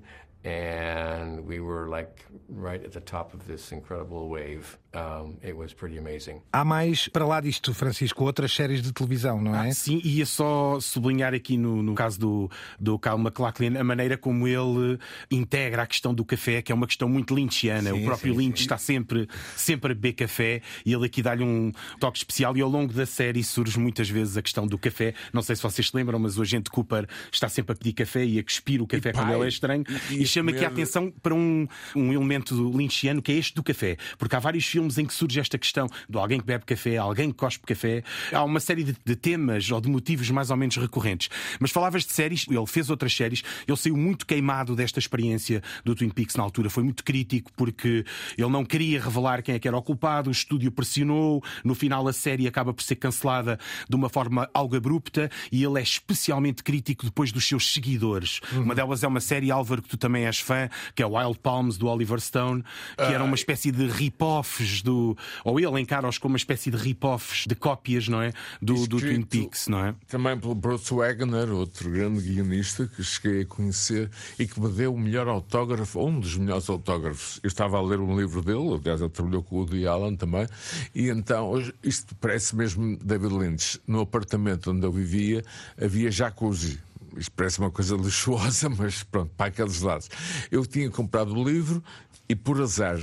and 0.46 1.44
we 1.44 1.60
were 1.60 1.90
like 1.90 2.24
right 2.50 2.84
at 2.84 2.92
the 2.92 3.00
top 3.00 3.34
of 3.34 3.48
this 3.48 3.72
incredible 3.72 4.30
wave. 4.30 4.78
Um, 4.96 5.36
it 5.44 5.54
was 5.54 5.74
pretty 5.74 5.98
amazing. 5.98 6.42
Há 6.54 6.64
mais 6.64 7.10
para 7.10 7.26
lá 7.26 7.42
disto, 7.42 7.74
Francisco, 7.74 8.24
outras 8.24 8.54
séries 8.54 8.82
de 8.82 8.94
televisão, 8.94 9.42
não 9.42 9.54
é? 9.54 9.68
Ah, 9.68 9.74
sim, 9.74 10.00
ia 10.06 10.26
só 10.26 10.80
sublinhar 10.80 11.34
aqui 11.34 11.58
no, 11.58 11.84
no 11.84 11.94
caso 11.94 12.18
do, 12.18 12.52
do 12.80 12.98
Kyle 12.98 13.18
MacLachlan 13.18 13.78
a 13.78 13.84
maneira 13.84 14.18
como 14.18 14.48
ele 14.48 14.98
integra 15.30 15.84
a 15.84 15.88
questão 15.88 16.14
do 16.14 16.24
café, 16.24 16.62
que 16.62 16.72
é 16.72 16.76
uma 16.76 16.88
questão 16.88 17.10
muito 17.10 17.36
lynchiana. 17.36 17.92
Sim, 17.92 18.02
o 18.02 18.06
próprio 18.06 18.34
sim, 18.34 18.40
Lynch 18.40 18.60
sim. 18.60 18.64
está 18.64 18.78
sempre, 18.78 19.28
sempre 19.58 19.92
a 19.92 19.96
beber 19.96 20.14
café 20.14 20.62
e 20.86 20.94
ele 20.94 21.06
aqui 21.08 21.22
dá-lhe 21.22 21.44
um 21.44 21.74
toque 22.00 22.20
especial. 22.20 22.56
E 22.56 22.62
ao 22.62 22.70
longo 22.70 22.94
da 22.94 23.06
série 23.06 23.44
surge 23.44 23.78
muitas 23.78 24.10
vezes 24.10 24.38
a 24.38 24.42
questão 24.42 24.66
do 24.66 24.78
café. 24.78 25.14
Não 25.34 25.42
sei 25.42 25.58
se 25.58 25.64
vocês 25.64 25.90
se 25.90 25.96
lembram, 25.96 26.20
mas 26.20 26.38
o 26.38 26.42
agente 26.42 26.70
Cooper 26.70 27.06
está 27.30 27.50
sempre 27.50 27.74
a 27.74 27.76
pedir 27.76 27.92
café 27.92 28.24
e 28.24 28.40
a 28.40 28.44
cuspir 28.44 28.82
o 28.82 28.88
café 28.88 29.10
e, 29.10 29.14
quando 29.14 29.26
pai, 29.26 29.36
ele 29.36 29.46
é 29.46 29.48
estranho. 29.50 29.84
E, 30.10 30.24
e 30.24 30.26
chama 30.26 30.52
aqui 30.52 30.64
a 30.64 30.70
atenção 30.70 31.12
para 31.12 31.34
um, 31.34 31.68
um 31.94 32.14
elemento 32.14 32.56
lynchiano 32.72 33.22
que 33.22 33.34
é 33.34 33.36
este 33.36 33.56
do 33.56 33.64
café, 33.64 33.98
porque 34.18 34.36
há 34.36 34.40
vários 34.40 34.66
filmes 34.66 34.85
filmes 34.86 34.98
em 34.98 35.06
que 35.06 35.14
surge 35.14 35.40
esta 35.40 35.58
questão 35.58 35.88
de 36.10 36.18
alguém 36.18 36.40
que 36.40 36.46
bebe 36.46 36.66
café, 36.66 36.98
alguém 36.98 37.32
que 37.32 37.38
cospe 37.38 37.66
café. 37.66 38.04
Há 38.32 38.44
uma 38.44 38.60
série 38.60 38.84
de, 38.84 38.96
de, 39.04 39.16
temas 39.16 39.70
ou 39.72 39.82
de 39.82 39.90
motivos 39.90 40.30
mais 40.30 40.52
ou 40.52 40.58
menos 40.58 40.78
recorrentes. 40.78 41.30
Mas 41.60 41.72
falavas 41.72 42.06
de 42.06 42.14
séries, 42.14 42.46
ele 42.50 42.66
fez 42.68 42.90
outras 42.90 43.14
séries, 43.16 43.44
ele 43.68 43.78
saiu 43.78 43.98
muito 43.98 44.26
queimado 44.26 44.76
desta 44.76 45.00
experiência 45.00 45.62
do 45.84 45.96
Twin 45.96 46.10
Peaks 46.10 46.36
na 46.36 46.44
altura. 46.44 46.70
Foi 46.70 46.84
muito 46.84 47.04
crítico 47.04 47.52
porque 47.56 48.06
ele 48.38 48.50
não 48.50 48.64
queria 48.64 49.02
revelar 49.02 49.42
quem 49.42 49.56
é 49.56 49.60
que 49.60 49.68
era 49.68 49.78
o 49.78 49.82
culpado, 49.82 50.30
o 50.30 50.32
estúdio 50.32 50.72
pressionou, 50.72 51.44
no 51.64 51.74
final 51.74 52.08
a 52.08 52.14
série 52.14 52.48
acaba 52.48 52.74
por 52.74 52.84
ser 52.84 52.96
cancelada 52.96 53.60
de 53.90 53.96
uma 53.96 54.10
forma 54.10 54.50
algo 54.54 54.76
abrupta 54.76 55.30
e 55.52 55.64
ele 55.64 55.80
é 55.80 55.84
especialmente 55.84 56.64
crítico 56.64 57.06
depois 57.06 57.32
dos 57.32 57.48
seus 57.48 57.74
seguidores. 57.74 58.40
Uhum. 58.52 58.64
Uma 58.64 58.76
delas 58.76 59.04
é 59.04 59.08
uma 59.08 59.20
série, 59.20 59.52
Álvaro, 59.52 59.82
que 59.82 59.90
tu 59.90 59.98
também 59.98 60.26
és 60.26 60.40
fã, 60.40 60.70
que 60.94 61.02
é 61.02 61.06
Wild 61.06 61.40
Palms, 61.40 61.78
do 61.78 61.88
Oliver 61.88 62.20
Stone, 62.20 62.64
que 62.96 63.04
era 63.04 63.24
uma 63.24 63.36
espécie 63.36 63.72
de 63.72 63.88
rip-offs 63.88 64.75
do. 64.82 65.18
Ou 65.44 65.60
ele 65.60 65.80
encara-os 65.80 66.18
como 66.18 66.34
uma 66.34 66.38
espécie 66.38 66.72
de 66.72 66.78
rip-offs, 66.78 67.46
de 67.48 67.56
cópias, 67.56 68.08
não 68.08 68.22
é? 68.22 68.32
Do, 68.62 68.88
do 68.88 69.00
Twin 69.00 69.22
Peaks, 69.22 69.68
não 69.68 69.86
é? 69.86 69.96
Também 70.08 70.38
pelo 70.38 70.56
Bruce 70.56 70.94
Wagner, 70.94 71.52
outro 71.52 71.90
grande 71.90 72.22
guionista 72.22 72.88
que 72.88 73.04
cheguei 73.04 73.42
a 73.42 73.46
conhecer 73.46 74.10
e 74.38 74.48
que 74.48 74.60
me 74.60 74.70
deu 74.70 74.94
o 74.94 75.00
melhor 75.00 75.28
autógrafo, 75.28 76.06
um 76.06 76.20
dos 76.20 76.38
melhores 76.38 76.70
autógrafos. 76.70 77.40
Eu 77.44 77.48
estava 77.48 77.78
a 77.78 77.82
ler 77.82 78.00
um 78.00 78.20
livro 78.20 78.42
dele, 78.42 78.74
aliás, 78.74 79.02
ele 79.02 79.10
trabalhou 79.10 79.44
com 79.44 79.56
o 79.56 79.60
Woody 79.60 79.88
Allen 79.88 80.16
também, 80.16 80.48
e 80.94 81.10
então 81.10 81.54
isto 81.84 82.16
parece 82.16 82.56
mesmo 82.56 82.98
David 82.98 83.34
Lynch. 83.34 83.80
No 83.88 84.02
apartamento 84.02 84.72
onde 84.72 84.86
eu 84.86 84.92
vivia 84.92 85.44
havia 85.80 86.12
jacuzzi 86.12 86.80
isto 87.18 87.32
parece 87.32 87.60
uma 87.60 87.72
coisa 87.72 87.96
luxuosa, 87.96 88.70
mas 88.78 89.04
pronto, 89.04 89.32
para 89.36 89.48
aqueles 89.48 89.82
lados. 89.82 90.10
Eu 90.52 90.66
tinha 90.66 90.90
comprado 90.90 91.34
o 91.34 91.44
livro 91.44 91.84
e, 92.28 92.36
por 92.36 92.62
azar, 92.62 93.00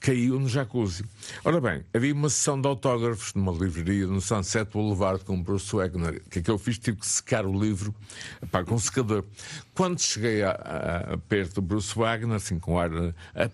caiu 0.00 0.40
no 0.40 0.48
jacuzzi. 0.48 1.04
Ora 1.44 1.60
bem, 1.60 1.84
havia 1.92 2.14
uma 2.14 2.30
sessão 2.30 2.60
de 2.60 2.66
autógrafos 2.66 3.34
numa 3.34 3.52
livraria 3.52 4.06
no 4.06 4.20
Sunset 4.20 4.70
Boulevard 4.72 5.24
com 5.24 5.40
Bruce 5.40 5.74
Wagner. 5.76 6.22
O 6.26 6.30
que 6.30 6.38
é 6.38 6.42
que 6.42 6.50
eu 6.50 6.58
fiz? 6.58 6.78
Tive 6.78 6.98
que 6.98 7.06
secar 7.06 7.44
o 7.44 7.52
livro 7.52 7.94
pá, 8.50 8.64
com 8.64 8.74
um 8.74 8.78
secador. 8.78 9.24
Quando 9.74 10.00
cheguei 10.00 10.42
a, 10.42 10.50
a, 10.50 11.14
a 11.14 11.18
perto 11.18 11.56
do 11.56 11.62
Bruce 11.62 11.94
Wagner, 11.94 12.36
assim 12.36 12.58
com 12.58 12.78
ar, 12.78 12.90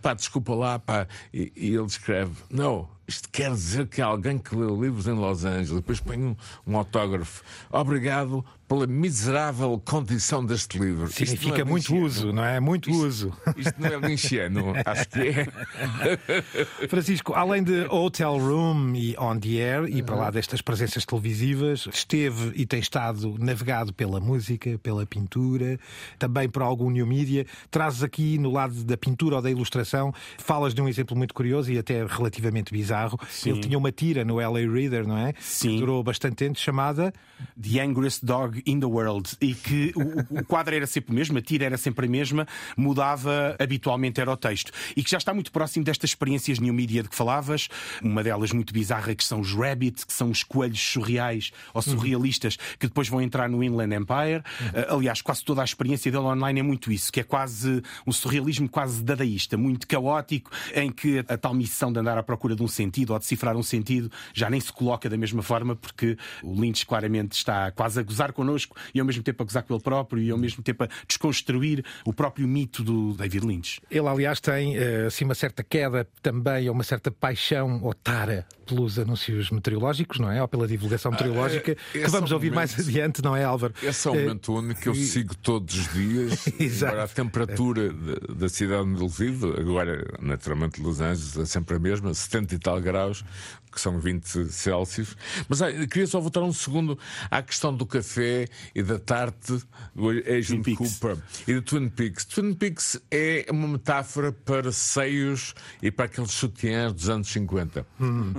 pá, 0.00 0.15
desculpa 0.15 0.55
lá, 0.55 0.79
pá, 0.79 1.09
e, 1.35 1.53
e 1.57 1.75
ele 1.75 1.87
escreve: 1.87 2.33
Não, 2.49 2.88
isto 3.06 3.28
quer 3.30 3.50
dizer 3.52 3.86
que 3.86 4.02
alguém 4.02 4.38
que 4.38 4.54
leu 4.54 4.80
livros 4.80 5.06
em 5.06 5.12
Los 5.12 5.44
Angeles, 5.44 5.70
depois 5.70 6.00
põe 6.00 6.18
um, 6.18 6.36
um 6.66 6.76
autógrafo. 6.76 7.42
Obrigado 7.70 8.44
pela 8.68 8.86
miserável 8.86 9.80
condição 9.84 10.44
deste 10.44 10.76
livro. 10.76 11.06
Significa 11.06 11.60
é 11.60 11.64
muito 11.64 11.94
uso, 11.94 12.32
não 12.32 12.44
é? 12.44 12.58
Muito 12.58 12.90
isto, 12.90 13.06
uso. 13.06 13.32
Isto 13.56 13.75
não 13.80 13.88
é 13.88 14.08
linchiano, 14.08 14.72
acho 14.84 15.08
que 15.08 15.20
é. 15.20 16.88
Francisco, 16.88 17.32
além 17.32 17.62
de 17.62 17.86
Hotel 17.88 18.36
Room 18.38 18.94
e 18.96 19.16
On 19.18 19.38
the 19.38 19.62
Air, 19.62 19.84
e 19.88 20.02
para 20.02 20.16
lá 20.16 20.30
destas 20.30 20.60
presenças 20.60 21.04
televisivas, 21.04 21.88
esteve 21.92 22.52
e 22.56 22.66
tem 22.66 22.80
estado 22.80 23.36
navegado 23.38 23.94
pela 23.94 24.18
música, 24.18 24.76
pela 24.78 25.06
pintura, 25.06 25.78
também 26.18 26.48
por 26.48 26.62
algum 26.62 26.90
new 26.90 27.06
media. 27.06 27.46
Trazes 27.70 28.02
aqui 28.02 28.36
no 28.36 28.50
lado 28.50 28.82
da 28.82 28.96
pintura 28.96 29.36
ou 29.36 29.42
da 29.42 29.50
ilustração, 29.50 30.12
falas 30.38 30.75
de 30.75 30.82
um 30.82 30.88
exemplo 30.88 31.16
muito 31.16 31.34
curioso 31.34 31.70
e 31.70 31.78
até 31.78 32.04
relativamente 32.04 32.72
bizarro. 32.72 32.96
Sim. 33.29 33.50
Ele 33.50 33.61
tinha 33.61 33.79
uma 33.79 33.93
tira 33.93 34.25
no 34.25 34.37
LA 34.37 34.61
Reader, 34.61 35.07
não 35.07 35.19
é? 35.19 35.35
Sim. 35.41 35.71
Que 35.71 35.81
durou 35.81 36.03
bastante 36.03 36.37
tempo, 36.37 36.59
chamada 36.59 37.12
The 37.61 37.81
Angriest 37.81 38.25
Dog 38.25 38.62
in 38.67 38.81
the 38.81 38.87
World 38.87 39.37
e 39.41 39.55
que 39.55 39.93
o, 39.95 40.41
o 40.41 40.45
quadro 40.45 40.75
era 40.75 40.87
sempre 40.87 41.12
o 41.12 41.15
mesmo, 41.15 41.38
a 41.38 41.43
tira 41.43 41.65
era 41.65 41.76
sempre 41.76 42.07
a 42.07 42.09
mesma, 42.09 42.47
mudava 42.76 43.57
habitualmente 43.59 44.21
era 44.21 44.31
o 44.31 44.37
texto 44.37 44.73
e 44.97 45.03
que 45.03 45.11
já 45.11 45.19
está 45.19 45.33
muito 45.33 45.53
próximo 45.53 45.85
destas 45.85 46.11
experiências 46.11 46.59
new 46.59 46.73
media 46.73 47.03
de 47.03 47.09
que 47.09 47.17
falavas, 47.17 47.69
uma 48.03 48.23
delas 48.23 48.53
muito 48.53 48.73
bizarra 48.73 49.15
que 49.15 49.25
são 49.25 49.41
os 49.41 49.53
rabbits, 49.53 50.05
que 50.05 50.12
são 50.12 50.31
os 50.31 50.43
coelhos 50.43 50.81
surreais 50.81 51.50
ou 51.73 51.83
uhum. 51.83 51.95
surrealistas 51.95 52.55
uhum. 52.55 52.76
que 52.79 52.87
depois 52.87 53.09
vão 53.09 53.21
entrar 53.21 53.49
no 53.49 53.62
Inland 53.62 53.95
Empire. 53.95 54.43
Uhum. 54.61 54.97
Aliás, 54.97 55.21
quase 55.23 55.45
toda 55.45 55.62
a 55.62 55.65
experiência 55.65 56.11
dele 56.11 56.25
online 56.25 56.61
é 56.61 56.62
muito 56.62 56.91
isso, 56.91 57.12
que 57.12 57.21
é 57.21 57.25
quase 57.25 57.83
um 58.07 58.12
surrealismo 58.12 58.69
quase 58.69 59.03
dadaísta, 59.03 59.57
muito 59.57 59.87
caótico, 59.87 60.50
em 60.75 60.91
que 60.91 61.25
a 61.29 61.37
tal 61.37 61.55
missão 61.55 61.93
de 61.93 61.99
andar 61.99 62.19
à 62.19 62.23
procura 62.23 62.55
de 62.55 62.62
um 62.62 62.69
sentido 62.69 62.86
sentido 62.87 63.12
ou 63.12 63.19
decifrar 63.19 63.57
um 63.57 63.62
sentido 63.62 64.11
já 64.33 64.49
nem 64.49 64.61
se 64.61 64.73
coloca 64.73 65.09
da 65.11 65.16
mesma 65.16 65.43
forma, 65.43 65.75
porque 65.75 66.16
o 66.43 66.59
Lynch 66.61 66.87
claramente 66.87 67.33
está 67.33 67.71
quase 67.73 67.99
a 67.99 68.02
gozar 68.02 68.33
connosco 68.33 68.76
e 68.95 69.00
ao 69.00 69.07
mesmo 69.07 69.23
tempo 69.23 69.43
a 69.43 69.47
gozar 69.47 69.62
com 69.64 69.75
ele 69.75 69.83
próprio 69.83 70.23
e 70.23 70.31
ao 70.31 70.38
mesmo 70.38 70.62
tempo 70.62 70.85
a 70.85 70.88
desconstruir 71.07 71.85
o 72.05 72.12
próprio 72.12 72.47
mito 72.47 72.83
do 72.85 73.14
David 73.14 73.45
Lynch. 73.47 73.81
Ele, 73.90 74.07
aliás, 74.07 74.40
tem 74.40 74.76
eh, 74.76 75.07
assim 75.07 75.25
uma 75.25 75.35
certa 75.35 75.62
queda 75.64 76.07
também, 76.23 76.69
ou 76.69 76.75
uma 76.75 76.85
certa 76.85 77.11
paixão 77.11 77.81
ou 77.83 77.93
tara 77.95 78.47
pelos 78.66 78.99
anúncios 78.99 79.50
meteorológicos, 79.50 80.19
não 80.19 80.31
é? 80.31 80.43
Ou 80.43 80.49
pela 80.49 80.66
divulgação 80.66 81.12
meteorológica, 81.12 81.73
Ah, 81.78 81.99
é- 81.99 82.00
que 82.00 82.07
um 82.07 82.11
vamos 82.11 82.31
é 82.31 82.35
o 82.35 82.37
ouvir 82.37 82.52
mais 82.52 82.73
momento- 82.73 82.88
adiante, 82.88 83.23
não 83.23 83.37
é, 83.37 83.45
Álvaro? 83.45 83.73
Esse 83.83 84.09
é 84.09 84.11
o 84.11 84.14
Eh, 84.14 84.21
momento 84.23 84.52
único 84.55 84.81
que 84.81 84.88
eu 84.88 84.95
sigo 84.95 85.35
todos 85.37 85.75
os 85.76 85.93
dias. 85.93 86.47
Exato. 86.61 86.93
Agora, 86.93 87.05
a 87.05 87.09
temperatura 87.09 87.93
da- 87.93 88.35
da 88.35 88.49
cidade 88.49 88.83
onde 88.83 89.00
eu 89.00 89.09
vivo, 89.09 89.49
agora, 89.59 90.05
naturalmente, 90.21 90.81
Los 90.83 91.00
Angeles 91.00 91.37
é 91.37 91.45
sempre 91.45 91.76
a 91.76 91.78
mesma, 91.78 92.12
70 92.12 92.55
e 92.55 92.59
tal 92.59 92.75
graus, 92.80 93.25
que 93.73 93.80
são 93.80 93.99
20 94.00 94.47
Celsius. 94.50 95.16
Mas 95.49 95.61
ah, 95.61 95.71
queria 95.87 96.06
só 96.06 96.18
voltar 96.18 96.40
um 96.42 96.52
segundo 96.52 96.99
à 97.30 97.42
questão 97.42 97.75
do 97.75 97.85
café 97.85 98.47
e 98.75 98.83
da 98.83 98.99
tarte 98.99 99.59
do 99.95 100.09
Agent 100.11 100.62
Twin 100.62 100.76
Peaks. 100.76 100.99
Cooper 100.99 101.18
e 101.47 101.54
do 101.54 101.62
Twin 101.62 101.88
Peaks. 101.90 102.25
Twin 102.25 102.54
Peaks 102.54 102.99
é 103.11 103.45
uma 103.50 103.68
metáfora 103.68 104.33
para 104.33 104.73
seios 104.73 105.54
e 105.83 105.90
para 105.90 106.06
aqueles 106.06 106.30
sutiãs 106.30 106.92
dos 106.95 107.09
anos 107.11 107.28
50. 107.28 107.87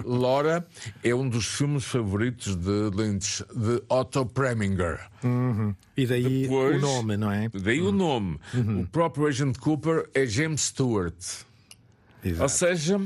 Laura 0.05 0.65
é 1.03 1.13
um 1.13 1.27
dos 1.29 1.45
filmes 1.45 1.83
favoritos 1.83 2.55
de 2.55 2.89
Lynch, 2.95 3.43
de 3.55 3.81
Otto 3.89 4.25
Preminger. 4.25 4.99
E 5.95 6.05
daí 6.07 6.41
Depois- 6.43 6.77
o 6.77 6.79
nome, 6.79 7.15
não 7.17 7.31
é? 7.31 7.49
Daí 7.49 7.81
o 7.81 7.91
nome. 7.91 8.39
O 8.81 8.87
próprio 8.87 9.27
Agent 9.27 9.57
Cooper 9.59 10.09
é 10.15 10.25
James 10.25 10.61
Stewart. 10.61 11.13
Ou 12.23 12.31
Exato. 12.31 12.49
seja, 12.49 13.01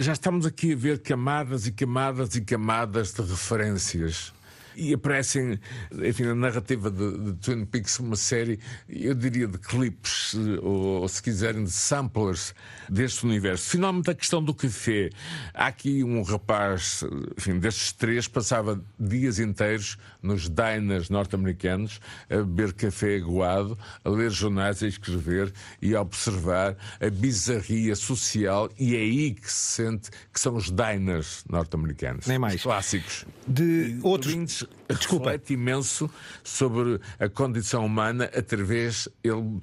já 0.00 0.14
estamos 0.14 0.46
aqui 0.46 0.72
a 0.72 0.76
ver 0.76 1.02
camadas 1.02 1.66
e 1.66 1.72
camadas 1.72 2.34
e 2.34 2.40
camadas 2.40 3.12
de 3.12 3.20
referências. 3.20 4.32
E 4.76 4.94
aparecem, 4.94 5.58
enfim, 5.92 6.24
na 6.24 6.34
narrativa 6.34 6.90
de, 6.90 7.18
de 7.18 7.32
Twin 7.34 7.64
Peaks, 7.64 7.98
uma 7.98 8.16
série, 8.16 8.58
eu 8.88 9.14
diria, 9.14 9.46
de 9.46 9.58
clipes, 9.58 10.34
ou, 10.62 11.00
ou 11.02 11.08
se 11.08 11.22
quiserem, 11.22 11.64
de 11.64 11.70
samplers 11.70 12.54
deste 12.88 13.24
universo. 13.24 13.70
Finalmente, 13.70 14.10
a 14.10 14.14
questão 14.14 14.42
do 14.42 14.54
café. 14.54 15.10
Há 15.54 15.66
aqui 15.66 16.02
um 16.04 16.22
rapaz, 16.22 17.04
enfim, 17.36 17.58
destes 17.58 17.92
três, 17.92 18.28
passava 18.28 18.82
dias 18.98 19.38
inteiros 19.38 19.96
nos 20.22 20.48
diners 20.48 21.08
norte-americanos 21.10 22.00
a 22.28 22.36
beber 22.36 22.72
café 22.72 23.16
aguado, 23.16 23.78
a 24.04 24.08
ler 24.08 24.30
jornais, 24.30 24.82
a 24.82 24.86
escrever 24.86 25.52
e 25.80 25.94
a 25.94 26.00
observar 26.00 26.76
a 27.00 27.10
bizarria 27.10 27.94
social, 27.96 28.70
e 28.78 28.94
é 28.94 28.98
aí 28.98 29.34
que 29.34 29.50
se 29.50 29.74
sente 29.74 30.10
que 30.32 30.40
são 30.40 30.56
os 30.56 30.70
diners 30.70 31.44
norte-americanos. 31.48 32.26
Nem 32.26 32.38
mais. 32.38 32.56
Os 32.56 32.62
clássicos. 32.62 33.24
De 33.46 33.98
outros. 34.02 34.59
Lynch 34.62 34.98
Desculpa. 34.98 35.30
reflete 35.30 35.54
imenso 35.54 36.10
sobre 36.42 37.00
a 37.18 37.28
condição 37.28 37.84
humana 37.86 38.24
através 38.36 39.08
ele, 39.22 39.60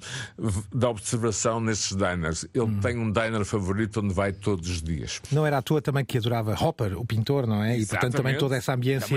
da 0.72 0.88
observação 0.90 1.60
nesses 1.60 1.96
diners. 1.96 2.46
Ele 2.54 2.64
Hum. 2.64 2.80
tem 2.80 2.98
um 2.98 3.10
diner 3.10 3.44
favorito 3.44 4.00
onde 4.00 4.12
vai 4.14 4.32
todos 4.32 4.68
os 4.68 4.82
dias. 4.82 5.20
Não 5.32 5.46
era 5.46 5.58
à 5.58 5.62
toa 5.62 5.80
também 5.80 6.04
que 6.04 6.18
adorava 6.18 6.54
Hopper, 6.54 6.98
o 6.98 7.04
pintor, 7.04 7.46
não 7.46 7.62
é? 7.62 7.78
E 7.78 7.86
portanto 7.86 8.16
também 8.16 8.36
toda 8.38 8.56
essa 8.56 8.72
ambiência 8.74 9.16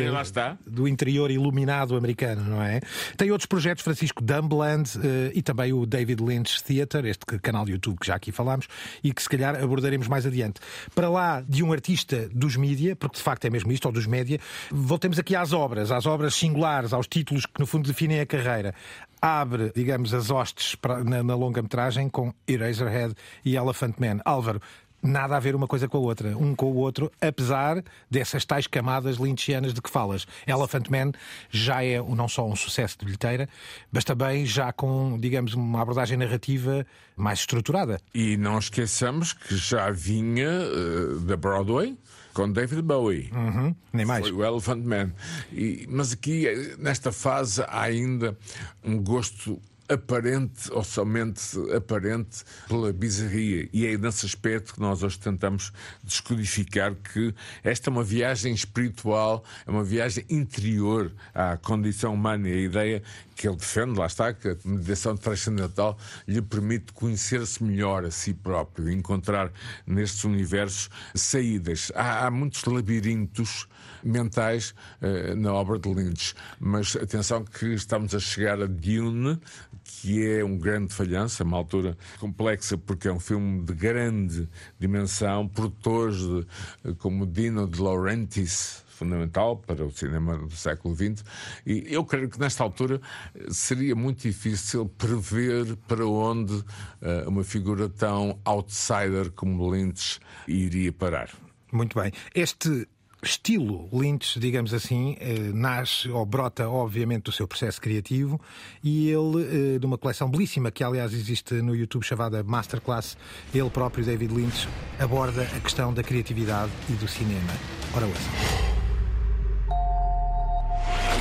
do 0.66 0.88
interior 0.88 1.32
iluminado 1.32 1.96
americano, 1.96 2.44
não 2.44 2.62
é? 2.62 2.80
Tem 3.18 3.32
outros 3.32 3.46
projetos, 3.46 3.84
Francisco 3.84 4.24
Dumbland 4.24 4.90
eh, 5.04 5.32
e 5.34 5.42
também 5.42 5.74
o 5.74 5.86
David 5.86 6.22
Lynch 6.24 6.64
Theatre, 6.64 7.08
este 7.10 7.26
canal 7.40 7.66
de 7.66 7.72
YouTube 7.74 7.98
que 8.00 8.08
já 8.08 8.16
aqui 8.16 8.32
falámos 8.32 8.68
e 9.04 9.14
que 9.14 9.22
se 9.22 9.30
calhar 9.30 9.56
abordaremos 9.62 10.08
mais 10.08 10.26
adiante. 10.26 10.60
Para 10.96 11.10
lá 11.10 11.42
de 11.42 11.64
um 11.64 11.72
artista 11.72 12.30
dos 12.34 12.56
mídia, 12.56 12.96
porque 12.96 13.18
de 13.18 13.24
facto 13.24 13.46
é 13.46 13.50
mesmo 13.50 13.72
isto, 13.72 13.86
ou 13.86 13.92
dos 13.92 14.06
média, 14.06 14.40
voltemos 14.72 15.18
aqui 15.20 15.36
às 15.36 15.54
obras, 15.54 15.71
às 15.80 16.06
obras 16.06 16.36
singulares, 16.36 16.92
aos 16.92 17.08
títulos 17.08 17.46
que 17.46 17.60
no 17.60 17.66
fundo 17.66 17.88
definem 17.88 18.20
a 18.20 18.26
carreira. 18.26 18.74
Abre, 19.22 19.72
digamos, 19.76 20.14
as 20.14 20.30
hostes 20.32 20.76
para- 20.76 21.04
na, 21.04 21.22
na 21.24 21.36
longa-metragem 21.36 22.10
com 22.10 22.34
Eraserhead 22.48 23.14
e 23.46 23.56
Elephant 23.56 23.96
Man. 24.00 24.20
Álvaro, 24.26 24.60
nada 25.04 25.36
a 25.36 25.40
ver 25.40 25.56
uma 25.56 25.68
coisa 25.68 25.88
com 25.88 25.98
a 25.98 26.02
outra, 26.02 26.38
um 26.38 26.56
com 26.56 26.72
o 26.72 26.76
outro, 26.76 27.12
apesar 27.22 27.84
dessas 28.10 28.46
tais 28.46 28.68
camadas 28.68 29.18
lynchianas 29.18 29.74
de 29.74 29.82
que 29.82 29.90
falas. 29.90 30.26
Elephant 30.46 30.90
Man 30.90 31.12
já 31.52 31.84
é 31.84 32.00
não 32.02 32.28
só 32.28 32.48
um 32.48 32.56
sucesso 32.56 32.98
de 33.00 33.06
bilheteira, 33.06 33.48
mas 33.92 34.04
também 34.04 34.46
já 34.46 34.72
com, 34.72 35.18
digamos, 35.20 35.54
uma 35.54 35.82
abordagem 35.82 36.18
narrativa 36.18 36.86
mais 37.16 37.40
estruturada. 37.40 38.00
E 38.14 38.38
não 38.38 38.58
esqueçamos 38.60 39.34
que 39.34 39.56
já 39.56 39.90
vinha 39.92 40.48
eh, 40.50 41.20
da 41.26 41.36
Broadway 41.38 41.96
com 42.34 42.52
David 42.52 42.82
Bowie. 42.82 43.30
Uhum, 43.34 43.76
nem 43.94 44.06
mais. 44.06 44.28
Foi 44.28 44.36
o 44.36 44.44
Elephant 44.44 44.84
Man. 44.84 45.12
E- 45.52 45.86
mas 45.90 46.14
aqui, 46.14 46.48
eh, 46.48 46.76
nesta 46.78 47.12
fase, 47.12 47.62
há 47.62 47.82
ainda 47.82 48.38
um 48.84 48.98
gosto 49.02 49.62
aparente, 49.90 50.72
ou 50.72 50.84
somente 50.86 51.42
aparente, 51.76 52.44
pela 52.70 52.94
bizarria. 52.94 53.68
E 53.74 53.86
é 53.86 53.98
nesse 53.98 54.26
aspecto 54.26 54.74
que 54.74 54.80
nós 54.80 55.04
hoje 55.04 55.20
tentamos 55.20 55.74
descodificar 56.02 56.96
que 56.96 57.36
esta 57.62 57.90
é 57.90 57.92
uma 57.92 58.04
viagem 58.04 58.54
espiritual, 58.54 59.44
é 59.68 59.70
uma 59.70 59.84
viagem 59.84 60.24
interior 60.30 61.12
à 61.36 61.58
condição 61.58 62.14
humana 62.14 62.48
e 62.48 62.54
a 62.54 62.62
ideia 62.62 63.04
que 63.42 63.48
ele 63.48 63.58
defende, 63.58 63.98
lá 63.98 64.06
está, 64.06 64.32
que 64.32 64.50
a 64.50 64.58
meditação 64.64 65.18
transcendental 65.18 65.98
lhe 66.28 66.44
permite 66.44 66.94
conhecer-se 66.94 67.64
melhor 67.64 68.06
a 68.06 68.12
si 68.12 68.36
próprio, 68.36 68.92
encontrar 68.92 69.52
nestes 69.84 70.24
universos 70.24 70.92
saídas. 71.16 71.92
Há, 71.96 72.28
há 72.28 72.32
muitos 72.32 72.64
labirintos 72.66 73.68
mentais 74.04 74.76
eh, 75.02 75.34
na 75.34 75.52
obra 75.54 75.80
de 75.80 75.92
Lynch, 75.92 76.36
mas 76.60 76.96
atenção 76.96 77.44
que 77.44 77.74
estamos 77.74 78.14
a 78.14 78.20
chegar 78.20 78.62
a 78.62 78.68
Dune, 78.68 79.40
que 79.84 80.24
é 80.24 80.44
um 80.44 80.56
grande 80.56 80.94
falhanço, 80.94 81.42
é 81.42 81.46
uma 81.46 81.58
altura 81.58 81.98
complexa 82.20 82.78
porque 82.78 83.08
é 83.08 83.12
um 83.12 83.20
filme 83.20 83.64
de 83.64 83.74
grande 83.74 84.48
dimensão, 84.80 85.48
produtores 85.48 86.18
de, 86.20 86.94
como 87.00 87.26
Dino 87.26 87.68
de 87.68 87.82
Laurentiis, 87.82 88.84
fundamental 89.02 89.58
para 89.58 89.84
o 89.84 89.92
cinema 89.92 90.38
do 90.38 90.52
século 90.52 90.96
XX. 90.96 91.24
E 91.66 91.86
eu 91.88 92.06
creio 92.06 92.30
que 92.30 92.40
nesta 92.40 92.64
altura 92.64 93.02
seria 93.50 93.96
muito 93.96 94.22
difícil 94.22 94.86
prever 94.86 95.76
para 95.88 96.06
onde 96.06 96.64
eh, 97.02 97.24
uma 97.28 97.44
figura 97.44 97.90
tão 97.90 98.40
outsider 98.46 99.32
como 99.32 99.72
Lynch 99.74 100.20
iria 100.48 100.94
parar. 100.94 101.30
Muito 101.72 102.00
bem. 102.00 102.12
Este 102.36 102.88
estilo 103.24 103.88
Lynch, 103.92 104.40
digamos 104.40 104.74
assim, 104.74 105.16
eh, 105.20 105.52
nasce 105.54 106.10
ou 106.10 106.26
brota, 106.26 106.70
obviamente, 106.70 107.24
do 107.24 107.32
seu 107.32 107.48
processo 107.48 107.82
criativo 107.82 108.40
e 108.84 109.10
ele, 109.10 109.76
eh, 109.76 109.80
de 109.80 109.86
uma 109.86 109.98
coleção 109.98 110.30
belíssima 110.30 110.70
que, 110.70 110.84
aliás, 110.84 111.14
existe 111.14 111.56
no 111.56 111.76
YouTube 111.76 112.04
chamada 112.04 112.44
Masterclass, 112.44 113.18
ele 113.54 113.70
próprio, 113.70 114.06
David 114.06 114.34
Lynch, 114.34 114.68
aborda 115.00 115.44
a 115.44 115.60
questão 115.60 115.92
da 115.92 116.04
criatividade 116.04 116.72
e 116.90 116.94
do 116.94 117.08
cinema. 117.08 117.54
Ora, 117.96 118.06
ouça. 118.06 118.81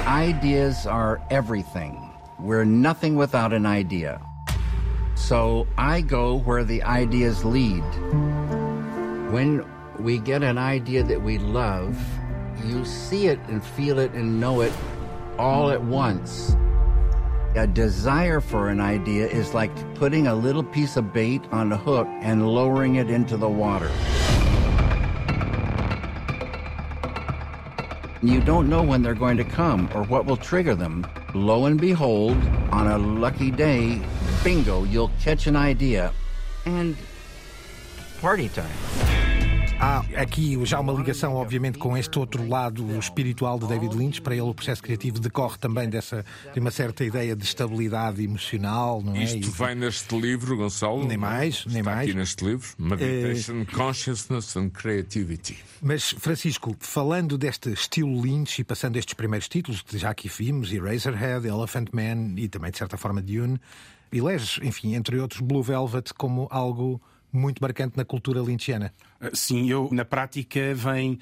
Ideas 0.07 0.87
are 0.87 1.21
everything. 1.31 2.11
We're 2.39 2.65
nothing 2.65 3.17
without 3.17 3.53
an 3.53 3.67
idea. 3.67 4.21
So 5.15 5.67
I 5.77 6.01
go 6.01 6.39
where 6.39 6.65
the 6.65 6.83
ideas 6.83 7.45
lead. 7.45 7.85
When 9.31 9.65
we 9.99 10.19
get 10.19 10.43
an 10.43 10.57
idea 10.59 11.03
that 11.05 11.23
we 11.23 11.39
love, 11.39 11.99
you 12.65 12.85
see 12.85 13.27
it 13.27 13.39
and 13.49 13.63
feel 13.63 13.99
it 13.99 14.13
and 14.13 14.41
know 14.41 14.63
it 14.63 14.73
all 15.39 15.71
at 15.71 15.83
once. 15.83 16.57
A 17.55 17.67
desire 17.67 18.41
for 18.41 18.69
an 18.69 18.81
idea 18.81 19.27
is 19.27 19.55
like 19.55 19.71
putting 19.97 20.27
a 20.27 20.35
little 20.35 20.65
piece 20.65 20.97
of 20.97 21.13
bait 21.13 21.43
on 21.53 21.73
a 21.73 21.77
hook 21.77 22.07
and 22.23 22.49
lowering 22.49 22.97
it 22.97 23.11
into 23.11 23.37
the 23.37 23.49
water. 23.49 23.91
You 28.23 28.43
don't 28.43 28.69
know 28.69 28.83
when 28.83 29.03
they're 29.03 29.15
going 29.15 29.39
to 29.39 29.45
come 29.45 29.89
or 29.95 30.03
what 30.05 30.27
will 30.27 30.37
trigger 30.37 30.75
them. 30.75 31.07
Lo 31.35 31.65
and 31.65 31.81
behold, 31.81 32.37
on 32.71 32.87
a 32.87 32.99
lucky 32.99 33.51
day, 33.51 34.03
bingo, 34.45 34.85
you'll 34.85 35.11
catch 35.23 35.47
an 35.47 35.57
idea. 35.57 36.13
And 36.67 36.99
party 38.21 38.51
time. 38.51 39.10
Há 39.83 40.01
aqui 40.21 40.59
já 40.67 40.79
uma 40.79 40.93
ligação, 40.93 41.35
obviamente, 41.37 41.79
com 41.79 41.97
este 41.97 42.19
outro 42.19 42.47
lado 42.47 42.99
espiritual 42.99 43.59
de 43.59 43.67
David 43.67 43.97
Lynch. 43.97 44.21
Para 44.21 44.35
ele, 44.35 44.43
o 44.43 44.53
processo 44.55 44.83
criativo 44.83 45.19
decorre 45.19 45.57
também 45.57 45.89
dessa 45.89 46.23
de 46.53 46.61
uma 46.61 46.71
certa 46.71 47.03
ideia 47.03 47.35
de 47.35 47.45
estabilidade 47.45 48.23
emocional, 48.23 49.01
não 49.03 49.17
é? 49.17 49.25
Isto 49.25 49.39
E- 49.39 49.51
vem 49.51 49.75
neste 49.75 50.15
livro, 50.21 50.55
Gonçalo. 50.59 51.07
Nem 51.07 51.17
mais, 51.17 51.65
nem 51.65 51.79
Está 51.79 51.91
mais. 51.95 52.09
aqui 52.11 52.19
neste 52.19 52.45
livro. 52.45 52.69
Meditation, 52.79 53.65
Consciousness 53.75 54.55
and 54.55 54.69
Creativity. 54.69 55.57
Mas, 55.81 56.11
Francisco, 56.11 56.77
falando 56.79 57.39
deste 57.39 57.73
estilo 57.73 58.21
Lynch 58.21 58.61
e 58.61 58.65
passando 58.65 58.97
estes 58.99 59.15
primeiros 59.15 59.49
títulos 59.49 59.81
que 59.81 59.97
já 59.97 60.11
aqui 60.11 60.29
vimos, 60.29 60.71
Eraserhead, 60.71 61.47
Elephant 61.49 61.89
Man 61.95 62.35
e 62.39 62.49
também, 62.51 62.71
de 62.71 62.77
certa 62.77 62.99
forma, 62.99 63.23
Dune, 63.23 63.59
eleges, 64.13 64.61
enfim, 64.63 64.95
entre 64.95 65.19
outros, 65.19 65.41
Blue 65.41 65.63
Velvet 65.63 66.13
como 66.19 66.47
algo 66.51 67.01
muito 67.33 67.61
marcante 67.61 67.97
na 67.97 68.05
cultura 68.05 68.41
lynchiana. 68.41 68.93
Sim, 69.33 69.71
eu 69.71 69.89
na 69.93 70.05
prática 70.05 70.75
vem 70.75 71.19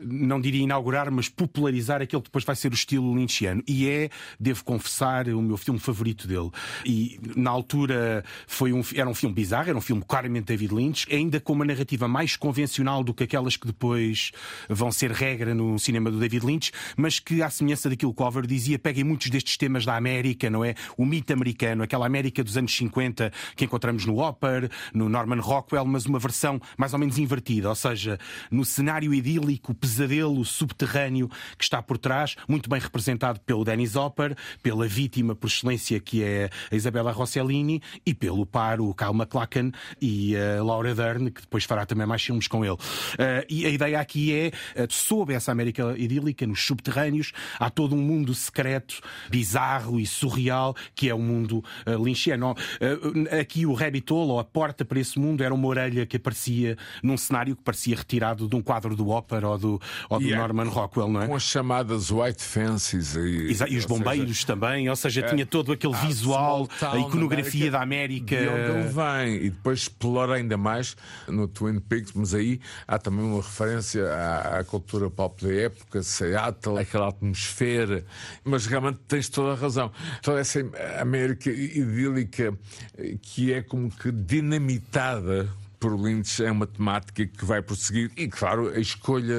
não 0.00 0.40
diria 0.40 0.62
inaugurar, 0.62 1.10
mas 1.10 1.28
popularizar 1.28 2.00
aquele 2.00 2.22
que 2.22 2.28
depois 2.28 2.44
vai 2.44 2.56
ser 2.56 2.70
o 2.70 2.74
estilo 2.74 3.14
lynchiano. 3.14 3.62
E 3.66 3.88
é, 3.88 4.10
devo 4.38 4.64
confessar, 4.64 5.28
o 5.28 5.42
meu 5.42 5.56
filme 5.56 5.80
favorito 5.80 6.26
dele. 6.26 6.50
E 6.84 7.18
na 7.36 7.50
altura 7.50 8.24
foi 8.46 8.72
um, 8.72 8.82
era 8.94 9.08
um 9.08 9.14
filme 9.14 9.34
bizarro, 9.34 9.68
era 9.68 9.78
um 9.78 9.80
filme 9.80 10.02
claramente 10.06 10.46
David 10.46 10.74
Lynch, 10.74 11.06
ainda 11.12 11.40
com 11.40 11.52
uma 11.52 11.64
narrativa 11.64 12.06
mais 12.06 12.36
convencional 12.36 13.02
do 13.02 13.12
que 13.12 13.24
aquelas 13.24 13.56
que 13.56 13.66
depois 13.66 14.32
vão 14.68 14.90
ser 14.92 15.10
regra 15.10 15.54
no 15.54 15.78
cinema 15.78 16.10
do 16.10 16.18
David 16.18 16.44
Lynch, 16.44 16.72
mas 16.96 17.18
que, 17.18 17.42
à 17.42 17.50
semelhança 17.50 17.88
daquilo 17.88 18.14
que 18.14 18.22
o 18.22 18.24
Oliver 18.24 18.46
dizia, 18.46 18.78
peguem 18.78 19.04
muitos 19.04 19.30
destes 19.30 19.56
temas 19.56 19.84
da 19.84 19.96
América, 19.96 20.48
não 20.50 20.64
é? 20.64 20.74
O 20.96 21.04
mito 21.04 21.32
americano, 21.32 21.82
aquela 21.82 22.06
América 22.06 22.42
dos 22.42 22.56
anos 22.56 22.74
50 22.76 23.32
que 23.56 23.64
encontramos 23.64 24.04
no 24.04 24.18
Hopper, 24.18 24.70
no 24.92 25.08
Norman 25.08 25.40
Rockwell, 25.40 25.84
mas 25.84 26.06
uma 26.06 26.18
versão 26.18 26.60
mais 26.76 26.92
ou 26.92 26.98
menos 26.98 27.18
invertida, 27.18 27.68
ou 27.68 27.74
seja, 27.74 28.18
no 28.50 28.64
cenário 28.64 29.12
idílico, 29.12 29.74
pesadelo 29.88 30.44
subterrâneo 30.44 31.28
que 31.56 31.64
está 31.64 31.82
por 31.82 31.96
trás, 31.96 32.36
muito 32.46 32.68
bem 32.68 32.78
representado 32.78 33.40
pelo 33.40 33.64
Dennis 33.64 33.96
Hopper, 33.96 34.36
pela 34.62 34.86
vítima 34.86 35.34
por 35.34 35.46
excelência 35.46 35.98
que 35.98 36.22
é 36.22 36.50
a 36.70 36.76
Isabella 36.76 37.10
Rossellini 37.10 37.82
e 38.04 38.12
pelo 38.12 38.44
par, 38.44 38.80
o 38.80 38.92
Kyle 38.92 39.14
MacLachlan 39.14 39.72
e 40.00 40.36
a 40.36 40.62
Laura 40.62 40.94
Dern, 40.94 41.30
que 41.30 41.40
depois 41.40 41.64
fará 41.64 41.86
também 41.86 42.06
mais 42.06 42.22
filmes 42.22 42.46
com 42.46 42.64
ele. 42.64 42.74
Uh, 42.74 43.44
e 43.48 43.64
a 43.64 43.70
ideia 43.70 43.98
aqui 43.98 44.34
é, 44.34 44.48
uh, 44.82 44.86
sob 44.90 45.32
essa 45.32 45.50
América 45.50 45.94
idílica, 45.96 46.46
nos 46.46 46.62
subterrâneos, 46.62 47.32
há 47.58 47.70
todo 47.70 47.94
um 47.94 48.02
mundo 48.02 48.34
secreto, 48.34 49.00
bizarro 49.30 49.98
e 49.98 50.06
surreal, 50.06 50.76
que 50.94 51.08
é 51.08 51.14
o 51.14 51.18
mundo 51.18 51.64
uh. 51.86 51.98
Uh, 51.98 53.40
aqui 53.40 53.64
o 53.64 53.72
Rabbit 53.72 54.12
Hole, 54.12 54.32
ou 54.32 54.38
a 54.38 54.44
porta 54.44 54.84
para 54.84 55.00
esse 55.00 55.18
mundo, 55.18 55.42
era 55.42 55.54
uma 55.54 55.66
orelha 55.66 56.04
que 56.04 56.16
aparecia 56.16 56.76
num 57.02 57.16
cenário 57.16 57.56
que 57.56 57.62
parecia 57.62 57.96
retirado 57.96 58.46
de 58.46 58.54
um 58.54 58.62
quadro 58.62 58.94
do 58.94 59.08
ópera 59.08 59.48
ou 59.48 59.58
do, 59.58 59.77
ou 60.08 60.18
do 60.18 60.26
E 60.26 60.32
é- 60.32 60.36
Norman 60.36 60.68
Rockwell, 60.68 61.08
não 61.08 61.22
é? 61.22 61.26
Com 61.26 61.34
as 61.36 61.42
chamadas 61.42 62.10
white 62.10 62.42
fences 62.42 63.14
e, 63.14 63.50
Exa- 63.50 63.68
E 63.68 63.76
os 63.76 63.84
ou 63.84 63.88
seja, 63.96 64.04
bombeiros 64.04 64.44
também, 64.44 64.88
ou 64.88 64.96
seja, 64.96 65.22
tinha 65.22 65.44
todo 65.46 65.72
aquele 65.72 65.94
a 65.94 65.98
visual, 65.98 66.68
a 66.80 66.98
iconografia 66.98 67.70
da 67.70 67.80
América. 67.82 68.36
De 68.36 68.48
onde 68.48 68.60
ele 68.78 68.88
vem 68.88 69.46
e 69.46 69.50
depois 69.50 69.80
explora 69.80 70.34
ainda 70.34 70.56
mais 70.56 70.96
no 71.26 71.46
Twin 71.48 71.78
Peaks, 71.80 72.12
mas 72.14 72.34
aí 72.34 72.60
há 72.86 72.98
também 72.98 73.24
uma 73.24 73.38
referência 73.42 74.04
à, 74.12 74.58
à 74.58 74.64
cultura 74.64 75.10
pop 75.10 75.44
da 75.44 75.52
época, 75.52 76.02
Seattle, 76.02 76.78
aquela 76.78 77.08
atmosfera, 77.08 78.04
mas 78.44 78.66
realmente 78.66 78.98
tens 79.08 79.28
toda 79.28 79.52
a 79.52 79.54
razão. 79.54 79.90
Toda 80.22 80.40
essa 80.40 80.60
América 81.00 81.50
idílica 81.50 82.56
eh, 82.96 83.16
que 83.20 83.52
é 83.52 83.62
como 83.62 83.90
que 83.90 84.10
dinamitada 84.12 85.48
por 85.78 85.98
Lynch 85.98 86.42
é 86.42 86.50
uma 86.50 86.66
temática 86.66 87.26
que 87.26 87.44
vai 87.44 87.62
prosseguir 87.62 88.10
e, 88.16 88.28
claro, 88.28 88.68
a 88.68 88.78
escolha 88.78 89.36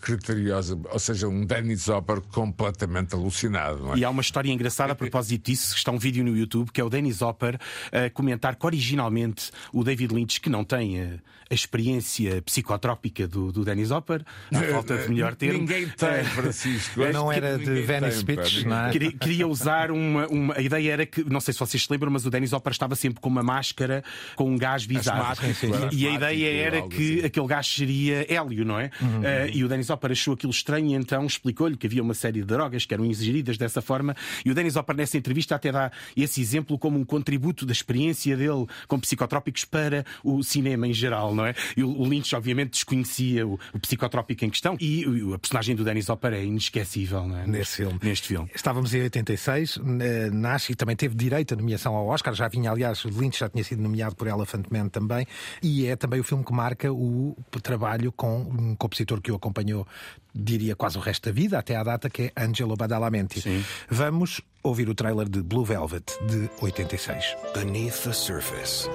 criteriosa, 0.00 0.78
ou 0.90 0.98
seja, 0.98 1.28
um 1.28 1.44
Dennis 1.44 1.88
Hopper 1.88 2.20
completamente 2.20 3.14
alucinado, 3.14 3.78
não 3.80 3.94
é? 3.94 3.98
E 3.98 4.04
há 4.04 4.10
uma 4.10 4.22
história 4.22 4.50
engraçada 4.50 4.92
a 4.92 4.94
propósito 4.96 5.44
disso, 5.46 5.72
que 5.72 5.78
está 5.78 5.90
um 5.90 5.98
vídeo 5.98 6.24
no 6.24 6.36
YouTube, 6.36 6.70
que 6.72 6.80
é 6.80 6.84
o 6.84 6.88
Dennis 6.90 7.22
Hopper 7.22 7.58
a 7.92 8.10
comentar 8.10 8.56
que 8.56 8.66
originalmente 8.66 9.50
o 9.72 9.84
David 9.84 10.14
Lynch, 10.14 10.40
que 10.40 10.48
não 10.48 10.64
tem 10.64 11.00
a, 11.00 11.06
a 11.50 11.54
experiência 11.54 12.40
psicotrópica 12.42 13.26
do, 13.28 13.52
do 13.52 13.64
Dennis 13.64 13.90
Hopper, 13.90 14.24
à 14.52 14.62
falta 14.62 14.96
de 14.96 15.08
melhor 15.08 15.34
termo, 15.34 15.60
Ninguém 15.60 15.88
tem, 15.88 16.08
eh, 16.08 16.24
Francisco. 16.24 17.00
Não 17.12 17.30
era 17.30 17.58
de 17.58 17.82
Venice 17.82 18.24
Beach, 18.24 18.66
não 18.66 18.86
é? 18.86 18.90
Queria, 18.90 19.12
queria 19.12 19.46
usar 19.46 19.90
uma, 19.90 20.26
uma. 20.26 20.54
A 20.56 20.60
ideia 20.60 20.92
era 20.92 21.06
que, 21.06 21.22
não 21.24 21.40
sei 21.40 21.54
se 21.54 21.60
vocês 21.60 21.84
se 21.84 21.90
lembram, 21.90 22.10
mas 22.10 22.26
o 22.26 22.30
Dennis 22.30 22.52
Hopper 22.52 22.72
estava 22.72 22.94
sempre 22.94 23.20
com 23.20 23.28
uma 23.28 23.42
máscara 23.42 24.02
com 24.34 24.50
um 24.50 24.56
gás 24.58 24.84
bizarro. 24.84 25.22
Asmático, 25.22 25.65
E- 25.65 25.65
era 25.74 25.94
e 25.94 26.06
a 26.06 26.12
ideia 26.12 26.66
era 26.66 26.76
algo 26.78 26.88
que 26.88 27.18
assim. 27.18 27.26
aquele 27.26 27.46
gás 27.46 27.66
seria 27.66 28.26
hélio, 28.32 28.64
não 28.64 28.78
é? 28.78 28.90
Eh, 29.22 29.50
e 29.54 29.64
o 29.64 29.68
Dennis 29.68 29.90
Hopper 29.90 30.12
achou 30.12 30.34
aquilo 30.34 30.50
estranho 30.50 30.90
e 30.90 30.94
então 30.94 31.24
explicou-lhe 31.26 31.76
que 31.76 31.86
havia 31.86 32.02
uma 32.02 32.14
série 32.14 32.40
de 32.40 32.46
drogas 32.46 32.84
que 32.84 32.94
eram 32.94 33.04
ingeridas 33.04 33.56
dessa 33.56 33.80
forma. 33.80 34.14
E 34.44 34.50
o 34.50 34.54
Dennis 34.54 34.76
Hopper, 34.76 34.96
nessa 34.96 35.16
entrevista, 35.16 35.54
até 35.54 35.72
dá 35.72 35.90
esse 36.16 36.40
exemplo 36.40 36.78
como 36.78 36.98
um 36.98 37.04
contributo 37.04 37.64
da 37.66 37.72
experiência 37.72 38.36
dele 38.36 38.66
com 38.86 38.98
psicotrópicos 38.98 39.64
para 39.64 40.04
o 40.22 40.42
cinema 40.42 40.86
em 40.86 40.92
geral, 40.92 41.34
não 41.34 41.46
é? 41.46 41.54
E 41.76 41.82
o 41.82 42.04
Lynch, 42.04 42.34
obviamente, 42.34 42.70
desconhecia 42.70 43.46
o, 43.46 43.58
o 43.72 43.78
psicotrópico 43.78 44.44
em 44.44 44.50
questão 44.50 44.76
e 44.80 45.04
a 45.34 45.38
personagem 45.38 45.74
do 45.74 45.84
Dennis 45.84 46.08
Hopper 46.08 46.32
é 46.32 46.44
inesquecível, 46.44 47.26
não 47.26 47.38
é? 47.38 47.46
Nesse 47.46 47.76
filme. 47.76 47.98
Neste 48.02 48.28
filme. 48.28 48.50
Estávamos 48.54 48.94
em 48.94 49.02
86, 49.02 49.78
eh, 50.00 50.30
nasce 50.30 50.72
e 50.72 50.74
também 50.74 50.96
teve 50.96 51.14
direito 51.14 51.54
a 51.54 51.56
nomeação 51.56 51.94
ao 51.94 52.06
Oscar. 52.06 52.34
Já 52.34 52.48
vinha, 52.48 52.70
aliás, 52.70 53.04
o 53.04 53.08
Lynch 53.08 53.38
já 53.38 53.48
tinha 53.48 53.64
sido 53.64 53.82
nomeado 53.82 54.14
por 54.16 54.26
Elephant 54.26 54.66
Man 54.70 54.88
também. 54.88 55.26
E 55.62 55.86
é 55.86 55.96
também 55.96 56.20
o 56.20 56.24
filme 56.24 56.44
que 56.44 56.52
marca 56.52 56.92
o 56.92 57.36
trabalho 57.62 58.12
com 58.12 58.40
um 58.40 58.74
compositor 58.76 59.20
que 59.20 59.32
o 59.32 59.36
acompanhou, 59.36 59.86
diria, 60.34 60.76
quase 60.76 60.98
o 60.98 61.00
resto 61.00 61.26
da 61.26 61.32
vida, 61.32 61.58
até 61.58 61.76
à 61.76 61.82
data, 61.82 62.10
que 62.10 62.32
é 62.34 62.44
Angelo 62.44 62.76
Badalamenti. 62.76 63.40
Sim. 63.40 63.64
Vamos 63.88 64.40
ouvir 64.62 64.88
o 64.88 64.94
trailer 64.94 65.28
de 65.28 65.42
Blue 65.42 65.64
Velvet, 65.64 66.04
de 66.26 66.50
86. 66.60 67.36
Beneath 67.54 68.02
the 68.02 68.12
surface 68.12 68.88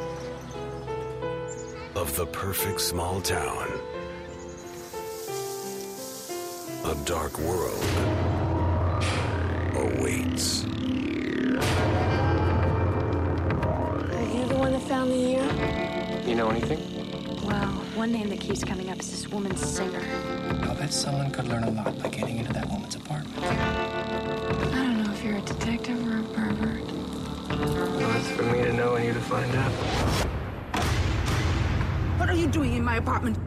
of 1.95 2.13
the 2.15 2.25
perfect 2.27 2.79
small 2.81 3.21
town, 3.21 3.67
a 6.85 6.95
dark 7.05 7.37
world 7.39 7.83
awaits. 9.75 10.65
Are 14.13 14.37
you 14.37 14.45
the 14.47 14.55
one 14.55 14.71
that 14.71 14.81
found 14.87 15.11
the 15.11 15.15
ear? 15.15 15.80
You 16.41 16.47
know 16.47 16.53
anything? 16.53 16.79
Well, 17.45 17.67
one 17.93 18.11
name 18.11 18.29
that 18.29 18.39
keeps 18.39 18.63
coming 18.63 18.89
up 18.89 18.99
is 18.99 19.11
this 19.11 19.29
woman 19.29 19.55
singer. 19.55 20.01
I'll 20.63 20.73
bet 20.73 20.91
someone 20.91 21.29
could 21.29 21.47
learn 21.47 21.65
a 21.65 21.69
lot 21.69 21.95
by 22.01 22.09
getting 22.09 22.39
into 22.39 22.51
that 22.53 22.67
woman's 22.67 22.95
apartment. 22.95 23.45
I 23.45 24.73
don't 24.73 25.03
know 25.03 25.13
if 25.13 25.23
you're 25.23 25.37
a 25.37 25.41
detective 25.41 26.03
or 26.07 26.21
a 26.21 26.23
pervert. 26.33 26.83
Well, 27.47 28.17
it's 28.17 28.31
for 28.31 28.41
me 28.41 28.63
to 28.63 28.73
know 28.73 28.95
and 28.95 29.05
you 29.05 29.13
to 29.13 29.21
find 29.21 29.53
out. 29.55 29.71
What 32.17 32.27
are 32.27 32.35
you 32.35 32.47
doing 32.47 32.73
in 32.73 32.83
my 32.83 32.97
apartment? 32.97 33.37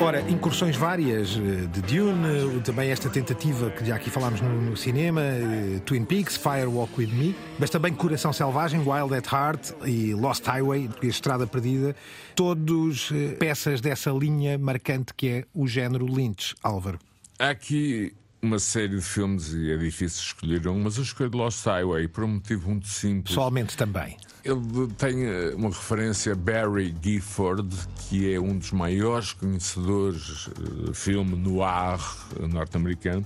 Ora, 0.00 0.20
incursões 0.28 0.76
várias 0.76 1.36
eh, 1.36 1.66
de 1.66 1.80
Dune, 1.82 2.58
eh, 2.58 2.60
também 2.62 2.90
esta 2.90 3.08
tentativa 3.08 3.70
que 3.70 3.84
já 3.84 3.96
aqui 3.96 4.10
falámos 4.10 4.40
no, 4.40 4.76
cinema, 4.76 5.22
eh, 5.22 5.80
Twin 5.86 6.04
Peaks, 6.04 6.36
Fire 6.36 6.66
Walk 6.66 6.92
With 6.98 7.08
Me, 7.08 7.34
mas 7.58 7.70
também 7.70 7.94
Coração 7.94 8.32
Selvagem, 8.32 8.80
Wild 8.80 9.14
at 9.14 9.32
Heart 9.32 9.72
e 9.86 10.12
Lost 10.12 10.44
Highway, 10.46 10.90
Estrada 11.02 11.46
Perdida, 11.46 11.96
todos 12.34 13.12
peças 13.38 13.80
dessa 13.80 14.10
linha 14.10 14.58
marcante 14.58 15.14
que 15.14 15.28
é 15.28 15.44
o 15.54 15.66
género 15.66 16.06
Lynch, 16.06 16.54
Álvaro. 16.62 16.98
Há 17.38 17.50
aqui 17.50 18.12
uma 18.44 18.58
série 18.58 18.96
de 18.96 19.00
filmes 19.00 19.52
e 19.52 19.72
é 19.72 19.76
difícil 19.76 20.22
escolher 20.22 20.68
um, 20.68 20.82
mas 20.82 20.96
eu 20.96 21.02
escolho 21.02 21.34
Lost 21.34 21.64
Highway 21.64 22.06
por 22.08 22.24
um 22.24 22.28
motivo 22.28 22.70
muito 22.70 22.86
simples. 22.86 23.34
Pessoalmente 23.34 23.76
também. 23.76 24.16
Ele 24.44 24.88
tem 24.98 25.24
eh, 25.24 25.54
uma 25.56 25.70
referência 25.70 26.32
a 26.32 26.36
Barry 26.36 26.94
Gifford, 27.02 27.74
que 27.96 28.34
é 28.34 28.38
um 28.38 28.58
dos 28.58 28.72
maiores 28.72 29.32
conhecedores 29.32 30.50
eh, 30.50 30.90
de 30.90 30.94
filme 30.94 31.34
noir 31.34 31.98
norte-americano. 32.38 33.24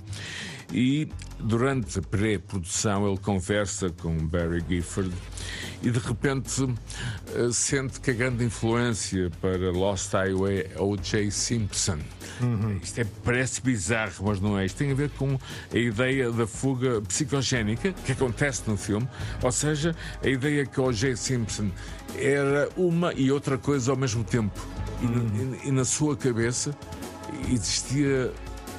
E 0.73 1.09
durante 1.39 1.99
a 1.99 2.03
pré-produção 2.03 3.09
ele 3.09 3.17
conversa 3.19 3.89
com 3.89 4.15
Barry 4.19 4.63
Gifford 4.69 5.15
e 5.83 5.91
de 5.91 5.99
repente 5.99 6.69
eh, 7.35 7.49
sente 7.53 7.99
que 8.01 8.11
a 8.11 8.15
grande 8.15 8.45
influência 8.45 9.31
para 9.41 9.71
Lost 9.71 10.13
Highway 10.13 10.69
é 10.75 10.81
O.J. 10.83 11.31
Simpson. 11.31 11.99
Isto 12.83 13.01
é, 13.01 13.07
parece 13.25 13.63
bizarro, 13.63 14.27
mas 14.27 14.41
não 14.41 14.59
é. 14.59 14.67
Isto 14.67 14.77
tem 14.79 14.91
a 14.93 14.95
ver 14.95 15.09
com 15.11 15.39
a 15.73 15.79
ideia 15.79 16.31
da 16.31 16.47
fuga 16.47 17.01
psicogénica 17.01 17.93
que 18.05 18.13
acontece 18.13 18.63
no 18.67 18.77
filme, 18.77 19.09
ou 19.43 19.51
seja, 19.51 19.97
a 20.23 20.29
ideia 20.29 20.67
que 20.67 20.79
O.J. 20.81 21.17
Simpson 21.17 21.71
era 22.17 22.69
uma 22.77 23.13
e 23.15 23.33
outra 23.33 23.57
coisa 23.57 23.91
ao 23.91 23.97
mesmo 23.97 24.23
tempo. 24.23 24.61
E, 25.01 25.65
e- 25.65 25.69
e 25.69 25.73
na 25.73 25.85
sua 25.87 26.15
cabeça 26.17 26.77
existia 27.51 28.33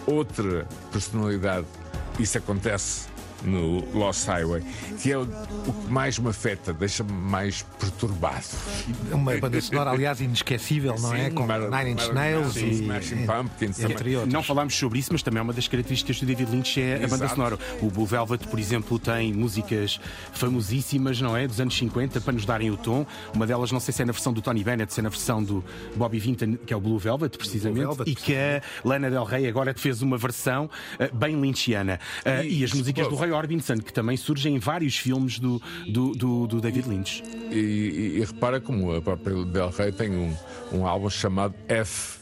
outra 0.06 0.68
personalidade. 0.92 1.66
Isso 2.20 2.38
acontece 2.38 3.08
no 3.44 3.84
Lost 3.98 4.28
Highway, 4.28 4.64
que 5.02 5.12
é 5.12 5.18
o, 5.18 5.22
o 5.24 5.74
que 5.74 5.92
mais 5.92 6.18
me 6.20 6.30
afeta, 6.30 6.74
deixa-me 6.74 7.12
mais 7.12 7.64
perturbado. 7.80 8.46
Uma 9.12 9.38
banda 9.38 9.62
sonora, 9.62 9.92
aliás, 9.92 10.20
inesquecível, 10.22 10.96
não 11.00 11.14
é? 11.14 11.30
Sim, 11.30 11.36
Com 11.36 11.46
Mar- 11.46 11.70
Nine 11.70 11.92
Inch 11.92 12.08
Nails 12.14 12.56
e, 12.58 12.70
Smashing 12.70 13.26
Pumpkins 13.26 13.80
entre 13.80 14.16
outros. 14.16 14.34
Não 14.34 14.44
falámos 14.44 14.76
sobre 14.76 15.00
isso, 15.00 15.10
mas 15.12 15.22
também 15.24 15.40
é 15.40 15.42
uma 15.42 15.54
das 15.54 15.68
características 15.68 16.20
do 16.20 16.26
David 16.26 16.52
Lynch 16.52 16.82
é 16.82 17.04
a 17.04 17.08
banda 17.08 17.28
sonora. 17.28 17.58
O 17.82 17.90
Blue 17.90 18.06
Velvet, 18.06 18.48
por 18.48 18.60
exemplo, 18.60 18.98
tem 19.00 19.34
músicas 19.34 20.00
famosíssimas, 20.34 21.20
não 21.22 21.36
é? 21.36 21.48
Dos 21.48 21.60
anos 21.60 21.78
50, 21.78 22.22
para 22.22 22.34
nos 22.34 22.46
darem 22.46 22.72
o 22.72 22.78
tom. 22.78 23.06
Uma 23.34 23.46
delas, 23.46 23.72
não 23.72 23.80
sei 23.80 23.94
se 23.94 24.02
é 24.02 24.06
na 24.06 24.12
versão 24.12 24.34
do 24.34 24.42
Tony 24.42 24.64
Bennett, 24.64 24.94
se 24.94 25.00
é 25.00 25.04
na 25.04 25.10
versão 25.10 25.44
do 25.44 25.64
Bobby 25.96 26.20
Vinton, 26.20 26.58
que 26.66 26.74
é 26.74 26.76
o 26.76 26.80
Blue 26.80 26.98
Velvet, 26.98 27.38
precisamente. 27.38 27.80
Velvet. 27.86 28.10
E 28.10 28.16
que 28.16 28.36
a 28.36 28.62
Lana 28.84 29.10
Del 29.10 29.24
Rey 29.24 29.48
agora 29.48 29.74
fez 29.74 30.02
uma 30.02 30.18
versão 30.18 30.70
eh, 30.98 31.10
bem 31.14 31.40
lynchiana. 31.40 32.00
Eh, 32.26 32.46
e, 32.46 32.64
as 32.64 32.74
músicas 32.74 33.08
do 33.08 33.16
Rei 33.16 33.29
Roy 33.30 33.32
Orbison, 33.32 33.78
que 33.78 33.94
também 33.94 34.18
surge 34.18 34.50
em 34.50 34.60
vários 34.60 34.98
filmes 34.98 35.40
do, 35.40 35.62
do, 35.88 36.12
do, 36.12 36.48
do 36.48 36.62
David 36.62 36.90
Lynch. 36.90 37.24
E, 37.52 37.56
e, 37.56 38.18
e, 38.18 38.26
repara 38.26 38.60
como 38.60 38.96
a 38.96 39.02
própria 39.02 39.44
Del 39.46 39.70
Rey 39.70 39.92
tem 39.92 40.12
um, 40.12 40.36
um 40.72 40.86
álbum 40.86 41.10
chamado 41.10 41.56
F. 41.68 42.20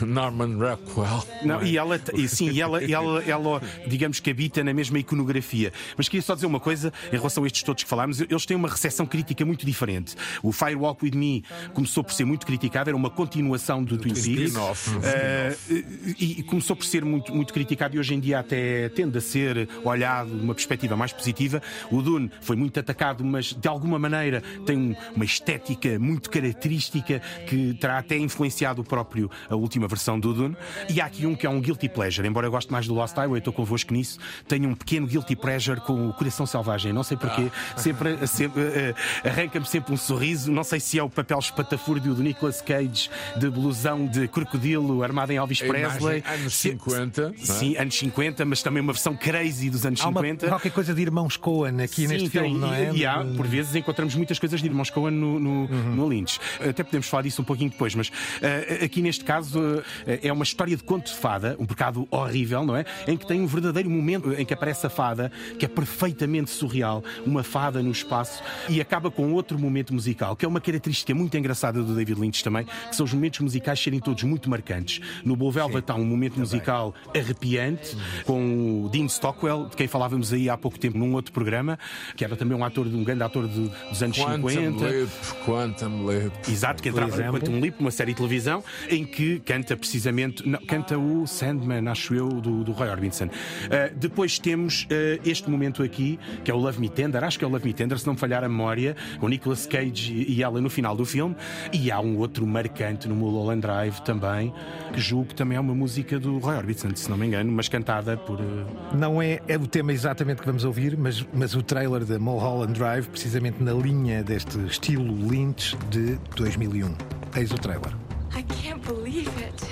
Norman 0.00 0.56
Rockwell. 0.56 1.26
Não, 1.44 1.62
e 1.62 1.76
ela, 1.76 2.00
e, 2.14 2.28
sim, 2.28 2.58
ela, 2.60 2.82
ela, 2.82 3.22
ela, 3.24 3.62
digamos 3.86 4.20
que 4.20 4.30
habita 4.30 4.62
na 4.64 4.72
mesma 4.72 4.98
iconografia. 4.98 5.72
Mas 5.96 6.08
queria 6.08 6.22
só 6.22 6.34
dizer 6.34 6.46
uma 6.46 6.60
coisa 6.60 6.92
em 7.12 7.16
relação 7.16 7.44
a 7.44 7.46
estes 7.46 7.62
todos 7.62 7.82
que 7.82 7.88
falámos. 7.88 8.20
Eles 8.20 8.46
têm 8.46 8.56
uma 8.56 8.68
recepção 8.68 9.06
crítica 9.06 9.44
muito 9.44 9.66
diferente. 9.66 10.14
O 10.42 10.52
Firewalk 10.52 11.04
with 11.04 11.14
Me 11.14 11.44
começou 11.74 12.02
por 12.02 12.12
ser 12.12 12.24
muito 12.24 12.46
criticado, 12.46 12.90
era 12.90 12.96
uma 12.96 13.10
continuação 13.10 13.82
do 13.82 13.98
Twin 13.98 14.14
Peaks. 14.14 14.54
Uh, 14.56 15.84
e, 16.18 16.40
e 16.40 16.42
começou 16.42 16.74
por 16.74 16.84
ser 16.84 17.04
muito, 17.04 17.34
muito 17.34 17.52
criticado 17.52 17.96
e 17.96 17.98
hoje 17.98 18.14
em 18.14 18.20
dia 18.20 18.38
até 18.38 18.88
tende 18.88 19.18
a 19.18 19.20
ser 19.20 19.68
olhado 19.84 20.25
de 20.26 20.42
uma 20.42 20.54
perspectiva 20.54 20.96
mais 20.96 21.12
positiva. 21.12 21.62
O 21.90 22.02
Dune 22.02 22.30
foi 22.40 22.56
muito 22.56 22.78
atacado, 22.78 23.24
mas 23.24 23.52
de 23.52 23.68
alguma 23.68 23.98
maneira 23.98 24.42
tem 24.64 24.96
uma 25.14 25.24
estética 25.24 25.98
muito 25.98 26.30
característica 26.30 27.20
que 27.46 27.74
terá 27.74 27.98
até 27.98 28.16
influenciado 28.16 28.82
o 28.82 28.84
próprio 28.84 29.30
a 29.48 29.56
última 29.56 29.88
versão 29.88 30.18
do 30.18 30.32
Dune. 30.32 30.56
E 30.88 31.00
há 31.00 31.06
aqui 31.06 31.26
um 31.26 31.34
que 31.34 31.46
é 31.46 31.50
um 31.50 31.60
guilty 31.60 31.88
pleasure, 31.88 32.26
embora 32.26 32.46
eu 32.46 32.50
goste 32.50 32.70
mais 32.70 32.86
do 32.86 32.94
Lost 32.94 33.16
Highway, 33.16 33.38
estou 33.38 33.52
convosco 33.52 33.92
nisso, 33.92 34.18
tenho 34.48 34.68
um 34.68 34.74
pequeno 34.74 35.06
guilty 35.06 35.36
pleasure 35.36 35.80
com 35.80 36.08
o 36.08 36.12
Coração 36.12 36.46
Selvagem. 36.46 36.92
Não 36.92 37.02
sei 37.02 37.16
porquê, 37.16 37.50
ah. 37.74 37.78
sempre, 37.78 38.26
sempre 38.26 38.62
uh, 38.62 38.94
arranca-me 39.24 39.66
sempre 39.66 39.92
um 39.92 39.96
sorriso. 39.96 40.50
Não 40.50 40.64
sei 40.64 40.80
se 40.80 40.98
é 40.98 41.02
o 41.02 41.10
papel 41.10 41.38
espatafúrdio 41.38 42.14
do 42.14 42.22
Nicolas 42.22 42.60
Cage 42.60 43.10
de 43.36 43.50
blusão 43.50 44.06
de 44.06 44.28
crocodilo 44.28 45.02
armado 45.02 45.32
em 45.32 45.36
Elvis 45.36 45.60
Presley. 45.60 46.22
anos 46.26 46.54
50. 46.54 47.34
Sim, 47.38 47.76
anos 47.76 47.96
50, 47.96 48.44
mas 48.44 48.62
também 48.62 48.82
uma 48.82 48.92
versão 48.92 49.16
crazy 49.16 49.70
dos 49.70 49.84
anos 49.84 50.00
Há 50.16 50.20
uma, 50.20 50.28
50. 50.28 50.48
qualquer 50.48 50.72
coisa 50.72 50.94
de 50.94 51.02
irmãos 51.02 51.36
Coen 51.36 51.80
aqui 51.82 52.02
Sim, 52.02 52.08
neste 52.08 52.30
tem, 52.30 52.42
filme, 52.42 52.58
não 52.58 52.72
é? 52.72 52.92
E, 52.92 52.98
e 52.98 53.06
há, 53.06 53.24
por 53.36 53.46
vezes, 53.46 53.74
encontramos 53.74 54.14
muitas 54.14 54.38
coisas 54.38 54.60
de 54.60 54.66
irmãos 54.66 54.90
Coen 54.90 55.10
no, 55.14 55.38
no, 55.38 55.50
Uhum. 55.66 55.94
no 55.96 56.08
Lynch. 56.08 56.38
Até 56.60 56.82
podemos 56.84 57.06
falar 57.08 57.22
disso 57.22 57.42
um 57.42 57.44
pouquinho 57.44 57.70
depois, 57.70 57.94
mas 57.94 58.10
eh, 58.42 58.80
aqui 58.84 59.00
neste 59.02 59.24
caso 59.24 59.82
eh, 60.06 60.20
é 60.22 60.32
uma 60.32 60.44
história 60.44 60.76
de 60.76 60.82
conto 60.82 61.10
de 61.10 61.16
fada, 61.16 61.56
um 61.58 61.64
bocado 61.66 62.06
horrível, 62.10 62.64
não 62.64 62.76
é? 62.76 62.84
Em 63.06 63.16
que 63.16 63.26
tem 63.26 63.40
um 63.40 63.46
verdadeiro 63.46 63.90
momento 63.90 64.32
em 64.32 64.44
que 64.44 64.54
aparece 64.54 64.86
a 64.86 64.90
fada, 64.90 65.30
que 65.58 65.64
é 65.64 65.68
perfeitamente 65.68 66.50
surreal, 66.50 67.02
uma 67.24 67.42
fada 67.42 67.82
no 67.82 67.90
espaço, 67.90 68.42
e 68.68 68.80
acaba 68.80 69.10
com 69.10 69.32
outro 69.32 69.58
momento 69.58 69.92
musical, 69.92 70.36
que 70.36 70.44
é 70.44 70.48
uma 70.48 70.60
característica 70.60 71.14
muito 71.14 71.36
engraçada 71.36 71.82
do 71.82 71.94
David 71.94 72.20
Lynch 72.20 72.42
também, 72.44 72.64
que 72.88 72.94
são 72.96 73.04
os 73.04 73.12
momentos 73.12 73.40
musicais 73.40 73.80
serem 73.80 74.00
todos 74.00 74.22
muito 74.22 74.48
marcantes. 74.48 75.00
No 75.24 75.36
Blue 75.36 75.50
Velvet 75.50 75.84
há 75.90 75.94
um 75.94 76.04
momento 76.04 76.38
musical 76.38 76.94
arrepiante, 77.14 77.96
com 78.24 78.84
o 78.84 78.88
Dean 78.88 79.08
Stockwell, 79.08 79.66
de 79.68 79.76
quem 79.76 79.88
falávamos 80.06 80.32
aí 80.32 80.48
há 80.48 80.56
pouco 80.56 80.78
tempo 80.78 80.96
num 80.96 81.12
outro 81.14 81.32
programa, 81.32 81.76
que 82.14 82.24
era 82.24 82.36
também 82.36 82.56
um 82.56 82.64
ator, 82.64 82.86
um 82.86 83.02
grande 83.02 83.22
ator 83.24 83.48
de- 83.48 83.68
dos 83.88 84.02
anos 84.02 84.16
Quantum 84.16 84.48
50. 84.48 84.84
Leap, 84.84 85.08
Quantum 85.44 86.06
Leap. 86.06 86.32
Exato, 86.48 86.80
que 86.82 86.88
entrava 86.88 87.16
no. 87.16 87.32
Quantum 87.32 87.60
Leap, 87.60 87.80
uma 87.80 87.90
série 87.90 88.12
de 88.12 88.16
televisão, 88.16 88.62
em 88.88 89.04
que 89.04 89.40
canta 89.40 89.76
precisamente, 89.76 90.48
não, 90.48 90.60
canta 90.60 90.96
o 90.96 91.26
Sandman, 91.26 91.88
acho 91.88 92.14
eu, 92.14 92.28
do, 92.28 92.62
do 92.62 92.70
Roy 92.72 92.88
Orbison. 92.88 93.26
Uh, 93.26 93.94
depois 93.96 94.38
temos 94.38 94.84
uh, 94.84 95.20
este 95.24 95.50
momento 95.50 95.82
aqui, 95.82 96.18
que 96.44 96.50
é 96.50 96.54
o 96.54 96.58
Love 96.58 96.80
Me 96.80 96.88
Tender, 96.88 97.22
acho 97.24 97.36
que 97.38 97.44
é 97.44 97.48
o 97.48 97.50
Love 97.50 97.64
Me 97.66 97.72
Tender, 97.74 97.98
se 97.98 98.06
não 98.06 98.14
me 98.14 98.18
falhar 98.20 98.44
a 98.44 98.48
memória, 98.48 98.94
com 99.18 99.28
Nicolas 99.28 99.66
Cage 99.66 100.12
e 100.12 100.36
e 100.36 100.42
ela 100.42 100.60
no 100.60 100.68
final 100.68 100.94
do 100.94 101.06
filme. 101.06 101.34
E 101.72 101.90
há 101.90 101.98
um 101.98 102.18
outro 102.18 102.46
marcante 102.46 103.08
no 103.08 103.14
Mulholland 103.16 103.62
Drive 103.62 104.00
também, 104.00 104.52
que 104.92 105.00
julgo 105.00 105.28
que 105.28 105.34
também 105.34 105.56
é 105.56 105.60
uma 105.60 105.74
música 105.74 106.18
do 106.20 106.38
Roy 106.38 106.56
Orbison, 106.56 106.94
se 106.94 107.08
não 107.08 107.16
me 107.16 107.26
engano, 107.26 107.50
mas 107.50 107.68
cantada 107.68 108.16
por. 108.18 108.38
uh, 108.38 108.66
Não 108.94 109.20
é, 109.22 109.40
é 109.48 109.56
o 109.56 109.66
tema 109.66 109.94
exatamente 109.96 110.42
que 110.42 110.46
vamos 110.46 110.62
ouvir, 110.64 110.94
mas, 110.96 111.26
mas 111.32 111.54
o 111.54 111.62
trailer 111.62 112.04
de 112.04 112.18
Mulholland 112.18 112.78
Drive, 112.78 113.08
precisamente 113.08 113.62
na 113.62 113.72
linha 113.72 114.22
deste 114.22 114.58
estilo 114.66 115.02
Lynch 115.02 115.74
de 115.90 116.18
2001. 116.36 116.94
Eis 117.34 117.50
o 117.50 117.56
trailer. 117.56 117.94
I 118.36 118.42
can't 118.42 118.86
believe 118.86 119.30
it. 119.40 119.64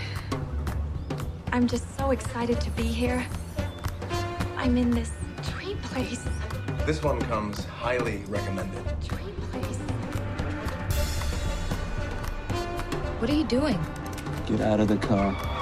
I'm 1.52 1.68
just 1.68 1.84
so 1.98 2.10
excited 2.10 2.58
to 2.60 2.70
be 2.70 2.84
here. 2.84 3.24
I'm 4.56 4.78
in 4.78 4.90
this 4.90 5.12
dream 5.52 5.76
place. 5.92 6.22
This 6.86 7.02
one 7.04 7.20
comes 7.28 7.66
highly 7.66 8.24
recommended. 8.28 8.82
Dream 9.06 9.34
place. 9.52 9.78
What 13.20 13.30
are 13.30 13.36
you 13.36 13.44
doing? 13.44 13.78
Get 14.46 14.62
out 14.62 14.80
of 14.80 14.88
the 14.88 14.96
car. 14.96 15.53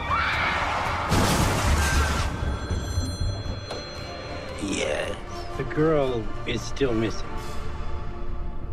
Yeah. 4.63 5.15
The 5.57 5.65
girl 5.65 6.25
is 6.47 6.63
still 6.63 6.95
missing. 6.95 7.27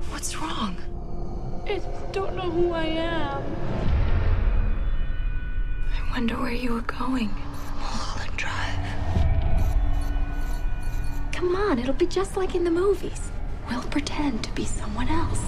What's 0.10 0.36
wrong? 0.38 0.78
I 1.66 1.76
just 1.80 2.12
don't 2.12 2.36
know 2.36 2.50
who 2.50 2.74
I 2.74 2.86
am. 2.86 3.44
I 5.92 6.12
wonder 6.12 6.36
where 6.36 6.52
you 6.52 6.74
were 6.74 6.82
going. 6.82 7.30
Mulholland 7.80 8.38
Drive. 8.38 8.80
Come 11.32 11.56
on, 11.56 11.80
it'll 11.80 11.94
be 11.94 12.08
just 12.08 12.38
like 12.38 12.56
in 12.56 12.64
the 12.64 12.72
movies. 12.72 13.32
We'll 13.70 13.82
pretend 13.84 14.44
to 14.44 14.52
be 14.54 14.66
someone 14.66 15.10
else. 15.10 15.44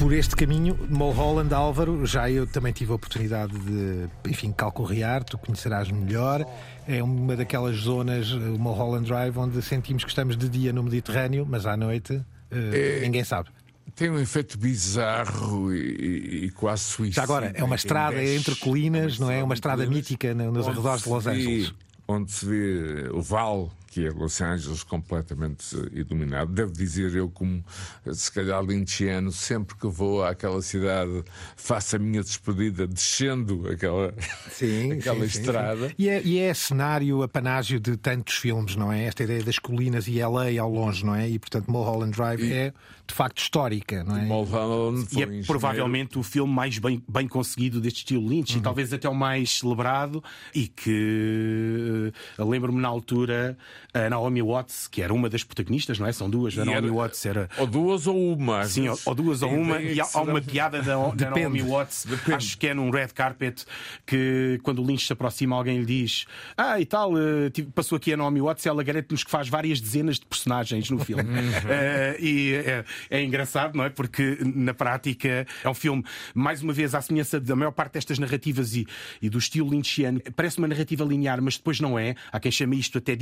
Por 0.00 0.14
este 0.14 0.34
caminho, 0.34 0.78
Mulholland 0.88 1.52
Álvaro, 1.54 2.06
já 2.06 2.30
eu 2.30 2.46
também 2.46 2.72
tive 2.72 2.90
a 2.90 2.94
oportunidade 2.94 3.52
de, 3.58 4.08
enfim, 4.30 4.50
calcorrear, 4.50 5.22
tu 5.22 5.36
conhecerás 5.36 5.90
melhor. 5.90 6.42
É 6.88 7.02
uma 7.02 7.36
daquelas 7.36 7.76
zonas, 7.76 8.32
o 8.32 8.58
Mulholland 8.58 9.06
Drive, 9.06 9.36
onde 9.36 9.60
sentimos 9.60 10.02
que 10.02 10.08
estamos 10.08 10.38
de 10.38 10.48
dia 10.48 10.72
no 10.72 10.82
Mediterrâneo, 10.82 11.46
mas 11.48 11.66
à 11.66 11.76
noite 11.76 12.18
eh, 12.50 12.98
É- 12.98 13.00
ninguém 13.02 13.22
sabe. 13.24 13.50
Tem 13.94 14.08
um 14.08 14.18
efeito 14.18 14.56
bizarro 14.58 15.70
e, 15.74 16.46
e- 16.46 16.50
quase 16.52 16.84
suicida. 16.84 17.16
Já 17.16 17.22
agora, 17.24 17.52
é 17.54 17.62
uma 17.62 17.74
estrada 17.76 18.24
entre 18.24 18.54
colinas, 18.56 19.18
não 19.18 19.30
é? 19.30 19.42
Uma 19.44 19.52
estrada 19.54 19.84
mítica 19.84 20.32
no- 20.32 20.50
nos 20.50 20.66
arredores 20.66 21.02
de 21.02 21.08
Los 21.10 21.26
Angeles. 21.26 21.74
Onde 22.08 22.32
se 22.32 22.46
vê 22.46 23.08
o 23.12 23.20
vale, 23.20 23.68
que 23.90 24.06
é 24.06 24.10
Los 24.10 24.40
Angeles, 24.40 24.82
completamente 24.84 25.76
eh, 25.76 25.98
iluminado. 25.98 26.52
Devo 26.52 26.72
dizer, 26.72 27.12
eu, 27.14 27.28
como 27.28 27.62
eh, 28.06 28.14
se 28.14 28.30
calhar 28.32 28.62
lynchiano, 28.64 29.30
sempre 29.32 29.76
que 29.76 29.86
vou 29.88 30.24
àquela 30.24 30.62
cidade, 30.62 31.24
faço 31.56 31.96
a 31.96 31.98
minha 31.98 32.22
despedida 32.22 32.86
descendo 32.86 33.68
aquela, 33.68 34.14
Sim, 34.50 34.92
aquela 34.98 35.28
sim, 35.28 35.40
estrada. 35.40 35.88
sim. 35.88 35.94
E, 35.98 36.08
é, 36.08 36.22
e 36.22 36.38
é 36.38 36.54
cenário, 36.54 37.22
apanágio 37.22 37.80
de 37.80 37.96
tantos 37.96 38.36
filmes, 38.36 38.76
não 38.76 38.92
é? 38.92 39.04
Esta 39.04 39.24
ideia 39.24 39.42
das 39.42 39.58
colinas 39.58 40.06
e 40.06 40.22
LA 40.22 40.60
ao 40.60 40.70
longe, 40.70 41.04
não 41.04 41.14
é? 41.14 41.28
E 41.28 41.38
portanto, 41.38 41.68
Mulholland 41.70 42.12
Drive 42.16 42.42
E- 42.44 42.52
é 42.52 42.72
de 43.06 43.14
facto 43.14 43.38
histórica, 43.38 44.04
não 44.04 44.16
é? 44.16 44.22
Mulholland 44.24 45.02
E 45.02 45.06
foi 45.14 45.22
é 45.22 45.24
engenheiro. 45.26 45.46
provavelmente 45.48 46.16
o 46.16 46.22
filme 46.22 46.52
mais 46.54 46.78
bem, 46.78 47.02
bem 47.08 47.26
conseguido 47.26 47.80
deste 47.80 47.98
estilo 47.98 48.28
Lynch 48.28 48.56
e 48.56 48.60
talvez 48.60 48.92
até 48.92 49.08
o 49.08 49.14
mais 49.16 49.58
celebrado 49.58 50.22
e 50.54 50.68
que 50.68 52.12
eh, 52.38 52.44
lembro-me 52.44 52.80
na 52.80 52.86
altura 52.86 53.58
a 53.92 54.08
Naomi 54.10 54.42
Watts, 54.42 54.86
que 54.88 55.02
era 55.02 55.12
uma 55.12 55.28
das 55.28 55.42
protagonistas, 55.44 55.98
não 55.98 56.06
é? 56.06 56.12
São 56.12 56.28
duas, 56.30 56.56
a 56.58 56.64
Naomi 56.64 56.86
era- 56.88 56.92
Watts 56.94 57.26
era. 57.26 57.48
Ou 57.58 57.66
duas 57.66 58.06
ou 58.06 58.32
uma. 58.32 58.64
Sim, 58.64 58.88
ou, 58.88 58.98
ou 59.06 59.14
duas 59.14 59.42
ou 59.42 59.50
uma, 59.52 59.80
ideia 59.80 59.94
e 59.94 60.00
há, 60.00 60.06
há 60.14 60.20
uma 60.22 60.40
piada 60.40 60.82
da, 60.82 61.08
da. 61.08 61.30
Naomi 61.30 61.62
Watts, 61.62 62.06
Depende. 62.08 62.34
acho 62.34 62.58
que 62.58 62.66
é 62.68 62.74
num 62.74 62.90
red 62.90 63.08
carpet, 63.08 63.64
que 64.06 64.58
quando 64.62 64.82
o 64.82 64.86
Lynch 64.86 65.06
se 65.06 65.12
aproxima, 65.12 65.56
alguém 65.56 65.78
lhe 65.78 65.86
diz: 65.86 66.26
Ah, 66.56 66.80
e 66.80 66.86
tal, 66.86 67.12
eh, 67.16 67.50
passou 67.74 67.96
aqui 67.96 68.12
a 68.12 68.16
Naomi 68.16 68.40
Watts 68.40 68.64
e 68.64 68.68
ela 68.68 68.82
garante-nos 68.82 69.24
que 69.24 69.30
faz 69.30 69.48
várias 69.48 69.80
dezenas 69.80 70.18
de 70.18 70.26
personagens 70.26 70.90
no 70.90 70.98
filme. 70.98 71.24
Eh, 71.70 72.16
e 72.20 72.54
é, 72.54 72.84
é 73.10 73.22
engraçado, 73.22 73.76
não 73.76 73.84
é? 73.84 73.90
Porque 73.90 74.38
na 74.42 74.72
prática 74.74 75.46
é 75.62 75.68
um 75.68 75.74
filme, 75.74 76.04
mais 76.34 76.62
uma 76.62 76.72
vez, 76.72 76.94
à 76.94 77.00
semelhança 77.02 77.38
da 77.40 77.54
maior 77.54 77.70
parte 77.70 77.94
destas 77.94 78.18
narrativas 78.18 78.74
e, 78.74 78.86
e 79.20 79.28
do 79.28 79.38
estilo 79.38 79.70
lynchiano, 79.70 80.20
parece 80.34 80.58
uma 80.58 80.66
narrativa 80.68 81.04
linear, 81.04 81.40
mas 81.42 81.56
depois 81.56 81.80
não 81.80 81.98
é. 81.98 82.14
Há 82.32 82.40
quem 82.40 82.50
chame 82.50 82.78
isto 82.78 82.98
até 82.98 83.14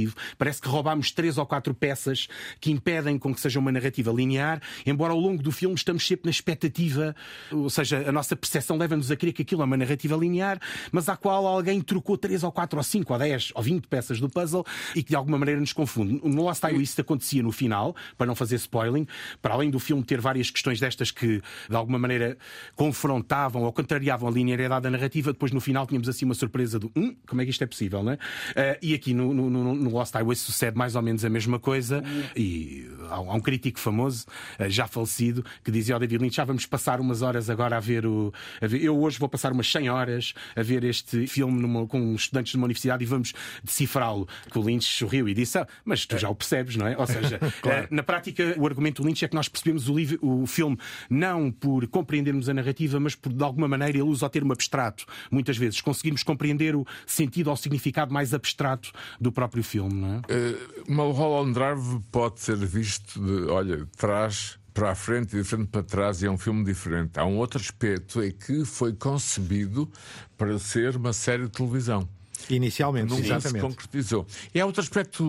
disnarrativo. 0.00 0.14
Parece 0.38 0.60
que 0.60 0.68
roubámos 0.68 1.10
três 1.12 1.38
ou 1.38 1.46
quatro 1.46 1.74
peças 1.74 2.28
que 2.60 2.70
impedem 2.70 3.18
com 3.18 3.34
que 3.34 3.40
seja 3.40 3.58
uma 3.58 3.72
narrativa 3.72 4.10
linear, 4.12 4.60
embora 4.86 5.12
ao 5.12 5.18
longo 5.18 5.42
do 5.42 5.52
filme 5.52 5.74
estamos 5.74 6.06
sempre 6.06 6.26
na 6.26 6.30
expectativa, 6.30 7.14
ou 7.50 7.70
seja, 7.70 8.08
a 8.08 8.12
nossa 8.12 8.34
percepção 8.34 8.76
leva-nos 8.76 9.10
a 9.10 9.16
crer 9.16 9.32
que 9.32 9.42
aquilo 9.42 9.62
é 9.62 9.64
uma 9.64 9.76
narrativa 9.76 10.16
linear, 10.16 10.60
mas 10.92 11.08
à 11.08 11.16
qual 11.16 11.46
alguém 11.46 11.80
trocou 11.80 12.16
três 12.16 12.42
ou 12.42 12.52
quatro 12.52 12.78
ou 12.78 12.82
cinco 12.82 13.12
ou 13.12 13.18
dez 13.18 13.52
ou 13.54 13.62
vinte 13.62 13.86
peças 13.86 14.20
do 14.20 14.28
puzzle 14.28 14.64
e 14.94 15.02
que 15.02 15.10
de 15.10 15.16
alguma 15.16 15.38
maneira 15.38 15.60
nos 15.60 15.72
confunde. 15.72 16.20
No 16.24 16.42
Lost 16.42 16.62
Highway 16.62 16.82
isso 16.82 17.00
acontecia 17.00 17.42
no 17.42 17.52
final, 17.52 17.94
para 18.16 18.26
não 18.26 18.34
fazer 18.34 18.56
spoiling, 18.56 19.06
Para 19.42 19.54
além 19.54 19.70
do 19.70 19.78
filme 19.78 20.02
ter 20.02 20.20
várias 20.20 20.50
questões 20.50 20.80
destas 20.80 21.10
que, 21.10 21.42
de 21.68 21.76
alguma 21.76 21.98
maneira, 21.98 22.36
confrontavam 22.74 23.62
ou 23.62 23.72
contrariavam 23.72 24.28
a 24.28 24.32
linearidade 24.32 24.82
da 24.82 24.90
narrativa, 24.90 25.32
depois 25.32 25.52
no 25.52 25.60
final 25.60 25.86
tínhamos 25.86 26.08
assim 26.08 26.24
uma 26.24 26.34
surpresa 26.34 26.78
do 26.78 26.90
hum, 26.96 27.14
como 27.26 27.40
é 27.40 27.44
que 27.44 27.50
isto 27.50 27.62
é 27.64 27.66
possível, 27.66 28.02
não 28.02 28.12
é? 28.12 28.14
Uh, 28.14 28.78
e 28.82 28.94
aqui 28.94 29.14
no, 29.14 29.32
no, 29.34 29.50
no, 29.50 29.74
no, 29.74 29.89
Lost 29.90 30.14
Highway 30.14 30.36
sucede 30.36 30.76
mais 30.76 30.94
ou 30.96 31.02
menos 31.02 31.24
a 31.24 31.30
mesma 31.30 31.58
coisa. 31.58 32.02
E 32.36 32.88
há, 33.10 33.20
um 33.20 33.40
crítico 33.40 33.78
famoso, 33.78 34.26
uh, 34.58 34.68
já 34.68 34.86
falecido, 34.86 35.44
que 35.64 35.70
dizia 35.70 35.94
ao 35.94 36.00
David 36.00 36.22
Lynch: 36.22 36.36
já 36.36 36.44
vamos 36.44 36.66
passar 36.66 37.00
umas 37.00 37.22
horas 37.22 37.50
agora 37.50 37.76
a 37.76 37.80
ver 37.80 38.06
o. 38.06 38.32
A 38.60 38.66
ver, 38.66 38.82
eu 38.82 38.98
hoje 39.00 39.18
vou 39.18 39.28
passar 39.28 39.52
umas 39.52 39.70
100 39.70 39.90
horas 39.90 40.34
a 40.56 40.62
ver 40.62 40.84
este 40.84 41.26
filme 41.26 41.60
numa, 41.60 41.86
com 41.86 42.14
estudantes 42.14 42.52
de 42.52 42.56
uma 42.56 42.64
universidade 42.64 43.02
e 43.02 43.06
vamos 43.06 43.32
decifrá-lo. 43.62 44.28
Que 44.50 44.58
o 44.58 44.62
Lynch 44.62 44.84
sorriu 44.84 45.28
e 45.28 45.34
disse: 45.34 45.58
ah, 45.58 45.66
mas 45.84 46.06
tu 46.06 46.18
já 46.18 46.28
o 46.28 46.34
percebes, 46.34 46.76
não 46.76 46.86
é? 46.86 46.96
Ou 46.96 47.06
seja, 47.06 47.38
claro. 47.60 47.84
uh, 47.84 47.94
na 47.94 48.02
prática, 48.02 48.54
o 48.56 48.66
argumento 48.66 49.02
do 49.02 49.08
Lynch 49.08 49.24
é 49.24 49.28
que 49.28 49.34
nós 49.34 49.48
percebemos 49.48 49.88
o, 49.88 49.94
livro, 49.94 50.18
o 50.22 50.46
filme 50.46 50.78
não 51.08 51.50
por 51.50 51.86
compreendermos 51.88 52.48
a 52.48 52.54
narrativa, 52.54 53.00
mas 53.00 53.14
por 53.14 53.32
de 53.32 53.42
alguma 53.42 53.68
maneira 53.68 53.98
ele 53.98 54.02
usa 54.02 54.26
o 54.26 54.30
termo 54.30 54.52
abstrato. 54.52 55.04
Muitas 55.30 55.56
vezes 55.56 55.80
conseguimos 55.80 56.22
compreender 56.22 56.76
o 56.76 56.86
sentido 57.06 57.50
ou 57.50 57.56
significado 57.56 58.12
mais 58.12 58.34
abstrato 58.34 58.92
do 59.20 59.32
próprio 59.32 59.62
filme, 59.62 59.94
não 59.94 60.14
é? 60.14 60.18
Uh, 60.18 60.92
Mulholland 60.92 61.52
Drive 61.52 62.00
pode 62.10 62.40
ser 62.40 62.56
visto 62.56 62.99
de, 63.14 63.50
olha, 63.50 63.86
trás 63.96 64.58
para 64.72 64.92
a 64.92 64.94
frente 64.94 65.36
e 65.36 65.42
de 65.42 65.44
frente 65.44 65.66
para 65.66 65.82
trás 65.82 66.22
e 66.22 66.26
é 66.26 66.30
um 66.30 66.38
filme 66.38 66.64
diferente. 66.64 67.18
Há 67.18 67.24
um 67.24 67.36
outro 67.38 67.60
aspecto, 67.60 68.22
é 68.22 68.30
que 68.30 68.64
foi 68.64 68.92
concebido 68.92 69.90
para 70.38 70.58
ser 70.58 70.96
uma 70.96 71.12
série 71.12 71.44
de 71.44 71.50
televisão. 71.50 72.08
Inicialmente, 72.48 73.10
Nunca 73.10 73.22
exatamente. 73.22 73.60
se 73.60 73.60
concretizou. 73.60 74.26
E 74.54 74.60
há 74.60 74.64
outro 74.64 74.80
aspecto, 74.80 75.24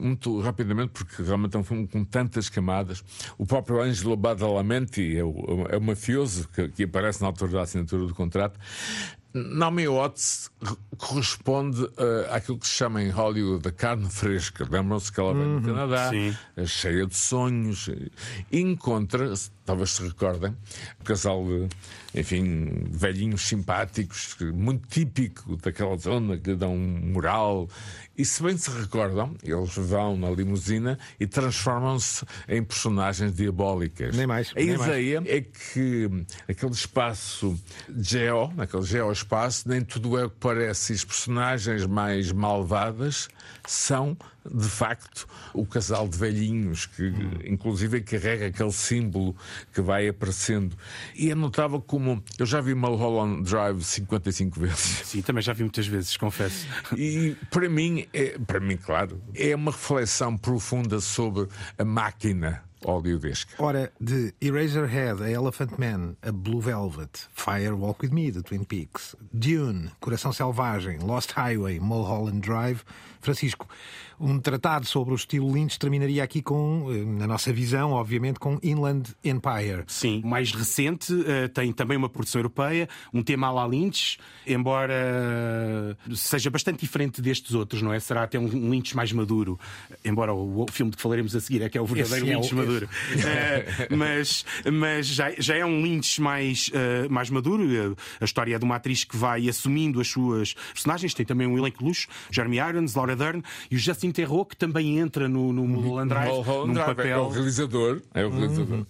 muito 0.00 0.40
rapidamente, 0.40 0.92
porque 0.92 1.22
realmente 1.22 1.56
é 1.56 1.58
um 1.58 1.64
filme 1.64 1.86
com 1.86 2.04
tantas 2.04 2.48
camadas. 2.48 3.04
O 3.36 3.44
próprio 3.44 3.80
Angelo 3.80 4.16
Badalamenti 4.16 5.16
é 5.16 5.24
o, 5.24 5.66
é 5.68 5.76
o 5.76 5.82
mafioso 5.82 6.48
que, 6.48 6.68
que 6.68 6.84
aparece 6.84 7.20
na 7.20 7.26
altura 7.26 7.52
da 7.52 7.62
assinatura 7.62 8.06
do 8.06 8.14
contrato. 8.14 8.58
Naomi 9.36 9.86
Watts 9.86 10.50
corresponde 10.96 11.82
uh, 11.82 11.90
àquilo 12.30 12.58
que 12.58 12.66
se 12.66 12.72
chama 12.72 13.02
em 13.02 13.10
Hollywood 13.10 13.68
a 13.68 13.72
carne 13.72 14.08
fresca. 14.08 14.66
Lembram-se 14.68 15.12
que 15.12 15.20
ela 15.20 15.34
vem 15.34 15.42
Uhum, 15.42 15.60
do 15.60 15.68
Canadá, 15.68 16.10
sim. 16.10 16.34
é 16.56 16.64
cheia 16.66 17.06
de 17.06 17.14
sonhos, 17.14 17.88
e 18.50 18.58
encontra, 18.60 19.32
talvez 19.66 19.90
se 19.90 20.02
recordem, 20.02 20.56
um 21.00 21.04
casal 21.04 21.44
de, 21.44 21.68
enfim, 22.18 22.84
velhinhos 22.90 23.42
simpáticos, 23.42 24.36
muito 24.54 24.88
típico 24.88 25.56
daquela 25.56 25.96
zona, 25.96 26.38
que 26.38 26.54
dão 26.54 26.74
um 26.74 27.12
moral. 27.12 27.68
E 28.16 28.24
se 28.24 28.42
bem 28.42 28.56
se 28.56 28.70
recordam, 28.70 29.34
eles 29.42 29.74
vão 29.74 30.16
na 30.16 30.30
limusina 30.30 30.98
e 31.20 31.26
transformam-se 31.26 32.24
em 32.48 32.62
personagens 32.62 33.34
diabólicas. 33.34 34.16
Nem 34.16 34.26
mais, 34.26 34.52
A 34.56 34.58
nem 34.58 34.68
mais. 34.78 34.82
ideia 34.82 35.22
é 35.26 35.40
que 35.42 36.08
aquele 36.48 36.72
espaço 36.72 37.60
geo, 37.98 38.50
naquele 38.54 38.84
geoespaço, 38.84 39.68
nem 39.68 39.82
tudo 39.82 40.16
é 40.16 40.24
o 40.24 40.30
que 40.30 40.36
parece. 40.38 40.92
E 40.92 40.96
as 40.96 41.04
personagens 41.04 41.84
mais 41.84 42.32
malvadas 42.32 43.28
são, 43.66 44.16
de 44.52 44.68
facto, 44.68 45.26
o 45.52 45.66
casal 45.66 46.08
de 46.08 46.16
velhinhos, 46.18 46.86
que 46.86 47.12
inclusive 47.44 48.00
carrega 48.00 48.46
aquele 48.46 48.72
símbolo 48.72 49.36
que 49.72 49.80
vai 49.80 50.08
aparecendo. 50.08 50.76
E 51.14 51.30
é 51.30 51.34
notável 51.34 51.80
como. 51.80 52.22
Eu 52.38 52.46
já 52.46 52.60
vi 52.60 52.74
Mulholland 52.74 53.48
Drive 53.48 53.82
55 53.82 54.60
vezes. 54.60 55.02
Sim, 55.06 55.22
também 55.22 55.42
já 55.42 55.52
vi 55.52 55.62
muitas 55.62 55.86
vezes, 55.86 56.16
confesso. 56.16 56.66
E 56.96 57.36
para 57.50 57.68
mim, 57.68 58.06
é, 58.12 58.38
para 58.38 58.60
mim, 58.60 58.76
claro, 58.76 59.20
é 59.34 59.54
uma 59.54 59.70
reflexão 59.70 60.36
profunda 60.36 61.00
sobre 61.00 61.48
a 61.78 61.84
máquina 61.84 62.62
hollywoodesca. 62.84 63.54
Ora, 63.58 63.92
de 64.00 64.32
Eraserhead 64.40 65.22
a 65.22 65.30
Elephant 65.30 65.78
Man, 65.78 66.16
a 66.22 66.30
Blue 66.30 66.60
Velvet, 66.60 67.26
Fire 67.32 67.72
Walk 67.72 68.04
With 68.04 68.12
Me, 68.12 68.30
de 68.30 68.42
Twin 68.42 68.64
Peaks, 68.64 69.16
Dune, 69.32 69.90
Coração 70.00 70.32
Selvagem, 70.32 70.98
Lost 70.98 71.32
Highway, 71.32 71.80
Mulholland 71.80 72.40
Drive, 72.40 72.84
Francisco, 73.20 73.66
um 74.18 74.38
tratado 74.38 74.86
sobre 74.86 75.12
o 75.12 75.16
estilo 75.16 75.52
Lynch 75.52 75.78
terminaria 75.78 76.22
aqui 76.22 76.40
com, 76.42 76.86
eh, 76.90 77.04
na 77.04 77.26
nossa 77.26 77.52
visão, 77.52 77.92
obviamente, 77.92 78.38
com 78.38 78.58
Inland 78.62 79.10
Empire. 79.22 79.84
Sim, 79.86 80.22
mais 80.24 80.52
recente, 80.52 81.12
eh, 81.26 81.48
tem 81.48 81.72
também 81.72 81.96
uma 81.96 82.08
produção 82.08 82.38
europeia, 82.40 82.88
um 83.12 83.22
tema 83.22 83.48
à 83.48 83.50
la 83.52 83.66
Lynch, 83.66 84.18
embora 84.46 84.94
eh, 84.94 85.96
seja 86.14 86.50
bastante 86.50 86.80
diferente 86.80 87.20
destes 87.20 87.54
outros, 87.54 87.82
não 87.82 87.92
é? 87.92 88.00
Será 88.00 88.22
até 88.22 88.38
um 88.38 88.46
Lynch 88.70 88.94
mais 88.96 89.12
maduro, 89.12 89.58
embora 90.04 90.32
o, 90.34 90.66
filme 90.70 90.90
de 90.90 90.96
que 90.96 91.02
falaremos 91.02 91.34
a 91.36 91.40
seguir 91.40 91.62
é 91.62 91.68
que 91.68 91.76
é 91.78 91.80
o 91.80 91.86
verdadeiro 91.86 92.26
Esse 92.26 92.32
é 92.32 92.36
o- 92.36 92.40
Lynch 92.40 92.54
maduro. 92.54 92.88
Eh, 93.26 93.88
mas 93.96 94.44
mas 94.72 95.06
já, 95.06 95.30
já 95.38 95.54
é 95.56 95.64
um 95.64 95.82
Lynch 95.82 96.20
mais, 96.20 96.70
eh, 96.72 97.08
mais 97.08 97.30
maduro. 97.30 97.96
A 98.20 98.24
história 98.24 98.54
é 98.54 98.58
de 98.58 98.64
uma 98.64 98.76
atriz 98.76 99.04
que 99.04 99.16
vai 99.16 99.48
assumindo 99.48 100.00
as 100.00 100.08
suas 100.08 100.54
personagens, 100.72 101.14
tem 101.14 101.24
também 101.26 101.46
um 101.46 101.56
elenco 101.58 101.84
luxo, 101.84 102.08
Jeremy 102.30 102.58
Irons, 102.58 102.94
Laura 102.94 103.14
Dern 103.16 103.42
e 103.70 103.76
o 103.76 103.78
Justin 103.78 104.05
Theroux, 104.12 104.44
que 104.44 104.56
também 104.56 104.98
entra 104.98 105.28
no, 105.28 105.52
no 105.52 105.66
Mulholland 105.66 106.08
Drive, 106.08 106.28
Mulholland 106.28 106.66
num 106.66 106.74
Drive 106.74 106.90
é 106.90 106.94
papel... 106.94 107.22
o 107.22 107.28
realizador. 107.28 108.02
É 108.14 108.24
o 108.24 108.30
realizador. 108.30 108.86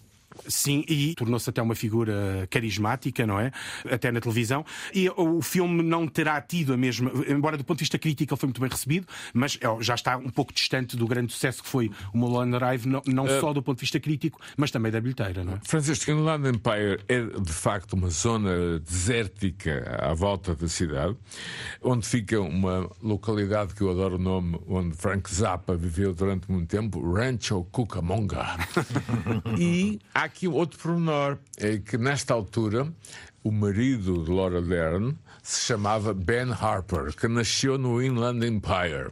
Sim, 0.48 0.84
e 0.88 1.14
tornou-se 1.14 1.48
até 1.50 1.60
uma 1.60 1.74
figura 1.74 2.46
carismática, 2.50 3.26
não 3.26 3.38
é? 3.38 3.52
Até 3.90 4.10
na 4.10 4.20
televisão. 4.20 4.64
E 4.94 5.08
o 5.10 5.42
filme 5.42 5.82
não 5.82 6.06
terá 6.06 6.40
tido 6.40 6.72
a 6.72 6.76
mesma. 6.76 7.10
Embora 7.28 7.56
do 7.56 7.64
ponto 7.64 7.78
de 7.78 7.82
vista 7.82 7.98
crítico 7.98 8.32
ele 8.32 8.40
foi 8.40 8.46
muito 8.46 8.60
bem 8.60 8.70
recebido, 8.70 9.06
mas 9.34 9.58
é, 9.60 9.82
já 9.82 9.94
está 9.94 10.16
um 10.16 10.30
pouco 10.30 10.52
distante 10.52 10.96
do 10.96 11.06
grande 11.06 11.32
sucesso 11.32 11.62
que 11.62 11.68
foi 11.68 11.90
o 12.12 12.18
Mulholland 12.18 12.58
Drive, 12.58 12.86
não, 12.86 13.02
não 13.06 13.26
Eh, 13.26 13.40
só 13.40 13.52
do 13.52 13.62
ponto 13.62 13.78
de 13.78 13.82
vista 13.82 13.98
crítico, 14.00 14.40
mas 14.56 14.70
também 14.70 14.90
da 14.90 15.00
bilheteira, 15.00 15.44
não 15.44 15.54
é? 15.54 15.60
Francisco, 15.64 16.10
Inland 16.10 16.48
Empire 16.48 17.00
é 17.08 17.22
de 17.22 17.52
facto 17.52 17.94
uma 17.94 18.08
zona 18.08 18.78
desértica 18.80 19.98
à 20.00 20.14
volta 20.14 20.54
da 20.54 20.68
cidade, 20.68 21.16
onde 21.82 22.06
fica 22.06 22.40
uma 22.40 22.88
localidade 23.02 23.74
que 23.74 23.82
eu 23.82 23.90
adoro 23.90 24.16
o 24.16 24.18
nome, 24.18 24.58
onde 24.66 24.96
Frank 24.96 25.32
Zappa 25.32 25.76
viveu 25.76 26.14
durante 26.14 26.50
muito 26.50 26.68
tempo, 26.68 27.00
Rancho 27.12 27.64
Cucamonga. 27.70 28.56
e 29.58 29.98
há 30.14 30.28
aqui 30.36 30.46
outro 30.46 30.78
pormenor, 30.78 31.38
é 31.56 31.78
que 31.78 31.96
nesta 31.96 32.34
altura 32.34 32.92
o 33.42 33.50
marido 33.50 34.22
de 34.22 34.30
Laura 34.30 34.60
Dern 34.60 35.16
se 35.42 35.64
chamava 35.64 36.12
Ben 36.12 36.52
Harper, 36.52 37.16
que 37.16 37.26
nasceu 37.26 37.78
no 37.78 38.02
Inland 38.02 38.46
Empire. 38.46 39.10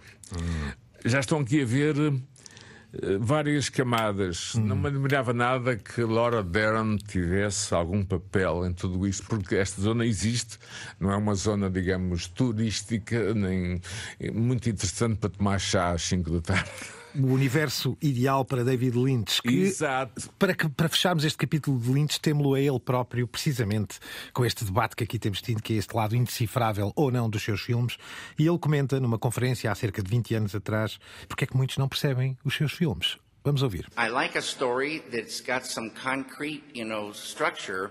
Já 1.03 1.21
estão 1.21 1.41
aqui 1.41 1.63
a 1.63 1.65
ver 1.65 1.97
eh, 1.97 3.17
várias 3.19 3.71
camadas. 3.71 4.55
Não 4.57 4.77
me 4.77 4.89
admirava 4.89 5.33
nada 5.33 5.77
que 5.77 6.03
Laura 6.03 6.43
Dern 6.43 6.99
tivesse 6.99 7.73
algum 7.73 8.05
papel 8.05 8.67
em 8.67 8.75
tudo 8.75 9.07
isto, 9.07 9.27
porque 9.27 9.55
esta 9.55 9.81
zona 9.81 10.05
existe, 10.05 10.59
não 11.01 11.11
é 11.11 11.17
uma 11.17 11.35
zona, 11.35 11.71
digamos, 11.71 12.27
turística, 12.27 13.33
nem 13.33 13.81
é 14.21 14.31
muito 14.31 14.69
interessante 14.69 15.17
para 15.17 15.31
tomar 15.31 15.59
chá 15.59 15.93
às 15.93 16.03
5 16.03 16.31
da 16.33 16.41
tarde. 16.43 16.71
O 17.17 17.27
universo 17.29 17.97
ideal 18.03 18.45
para 18.45 18.65
David 18.65 18.97
Lynch. 18.97 19.41
Que, 19.41 19.63
Exato. 19.63 20.29
Para, 20.39 20.53
que- 20.55 20.69
para 20.69 20.89
fecharmos 20.89 21.25
este 21.25 21.39
capítulo 21.39 21.79
de 21.79 21.93
Lynch, 21.93 22.19
temo-lo 22.21 22.55
a 22.55 22.61
ele 22.61 22.81
próprio, 22.81 23.29
precisamente 23.29 24.01
com 24.33 24.45
este 24.45 24.65
debate 24.65 24.97
que 24.97 25.05
aqui 25.05 25.19
temos 25.19 25.41
tido, 25.41 25.63
que 25.63 25.75
é 25.75 25.77
este 25.77 25.95
lado 25.95 26.17
indecifrável 26.17 26.93
ou 26.97 27.13
não 27.13 27.31
dos 27.31 27.43
seus 27.43 27.61
filmes. 27.61 27.97
E 28.37 28.47
ele 28.49 28.59
comenta 28.59 28.99
numa 28.99 29.17
conferência 29.19 29.71
há 29.71 29.75
cerca 29.77 30.03
de 30.03 30.11
20 30.11 30.35
anos 30.35 30.55
atrás 30.57 30.99
porque 31.29 31.45
é 31.45 31.47
que 31.47 31.57
muitos 31.57 31.77
não 31.79 31.89
percebem 31.89 32.37
os 32.45 32.55
seus 32.57 32.73
filmes. 32.73 33.17
Vamos 33.45 33.63
ouvir. 33.63 33.87
I 33.97 34.09
like 34.09 34.37
a 34.37 34.41
story 34.43 35.01
that's 35.13 35.41
got 35.41 35.65
some 35.67 35.91
concrete, 35.91 36.65
you 36.75 36.85
know, 36.85 37.13
structure, 37.13 37.91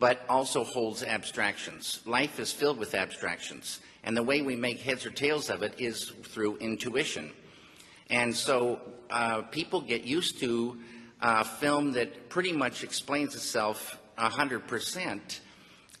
but 0.00 0.18
also 0.28 0.62
holds 0.64 1.02
abstractions. 1.02 2.00
Life 2.06 2.40
is 2.40 2.52
filled 2.52 2.78
with 2.78 2.94
abstractions, 2.94 3.80
and 4.02 4.16
the 4.16 4.22
way 4.24 4.40
we 4.40 4.56
make 4.56 4.78
heads 4.80 5.04
or 5.04 5.12
tails 5.12 5.50
of 5.50 5.62
it 5.62 5.74
is 5.78 6.12
through 6.32 6.56
intuition. 6.60 7.32
And 8.10 8.34
so 8.34 8.80
uh, 9.10 9.42
people 9.42 9.80
get 9.80 10.04
used 10.04 10.40
to 10.40 10.78
uh, 11.20 11.44
film 11.44 11.92
that 11.92 12.28
pretty 12.28 12.52
much 12.52 12.84
explains 12.84 13.34
itself 13.34 13.98
100%. 14.18 15.40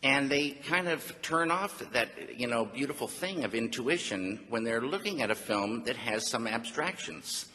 And 0.02 0.30
they 0.30 0.50
kind 0.50 0.88
of 0.88 1.20
turn 1.22 1.50
off 1.50 1.82
that, 1.92 2.38
you 2.38 2.46
know, 2.46 2.64
beautiful 2.64 3.08
thing 3.08 3.44
of 3.44 3.54
intuition 3.54 4.40
when 4.48 4.62
they're 4.62 4.82
looking 4.82 5.22
at 5.22 5.30
a 5.30 5.34
film 5.34 5.84
that 5.84 5.96
has 5.96 6.26
some 6.28 6.46
abstractions. 6.46 7.46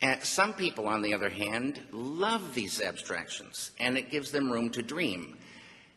And 0.00 0.22
some 0.22 0.52
people, 0.52 0.86
on 0.86 1.02
the 1.02 1.14
other 1.14 1.30
hand, 1.30 1.80
love 1.90 2.54
these 2.54 2.82
abstractions, 2.82 3.70
and 3.80 3.96
it 3.96 4.10
gives 4.10 4.30
them 4.30 4.52
room 4.52 4.70
to 4.70 4.82
dream. 4.82 5.38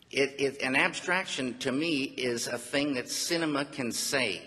It, 0.10 0.36
it, 0.40 0.62
an 0.62 0.76
abstraction, 0.76 1.58
to 1.60 1.72
me, 1.72 2.04
is 2.04 2.48
a 2.48 2.58
thing 2.58 2.94
that 2.96 3.10
cinema 3.10 3.66
can 3.66 3.92
say. 3.92 4.42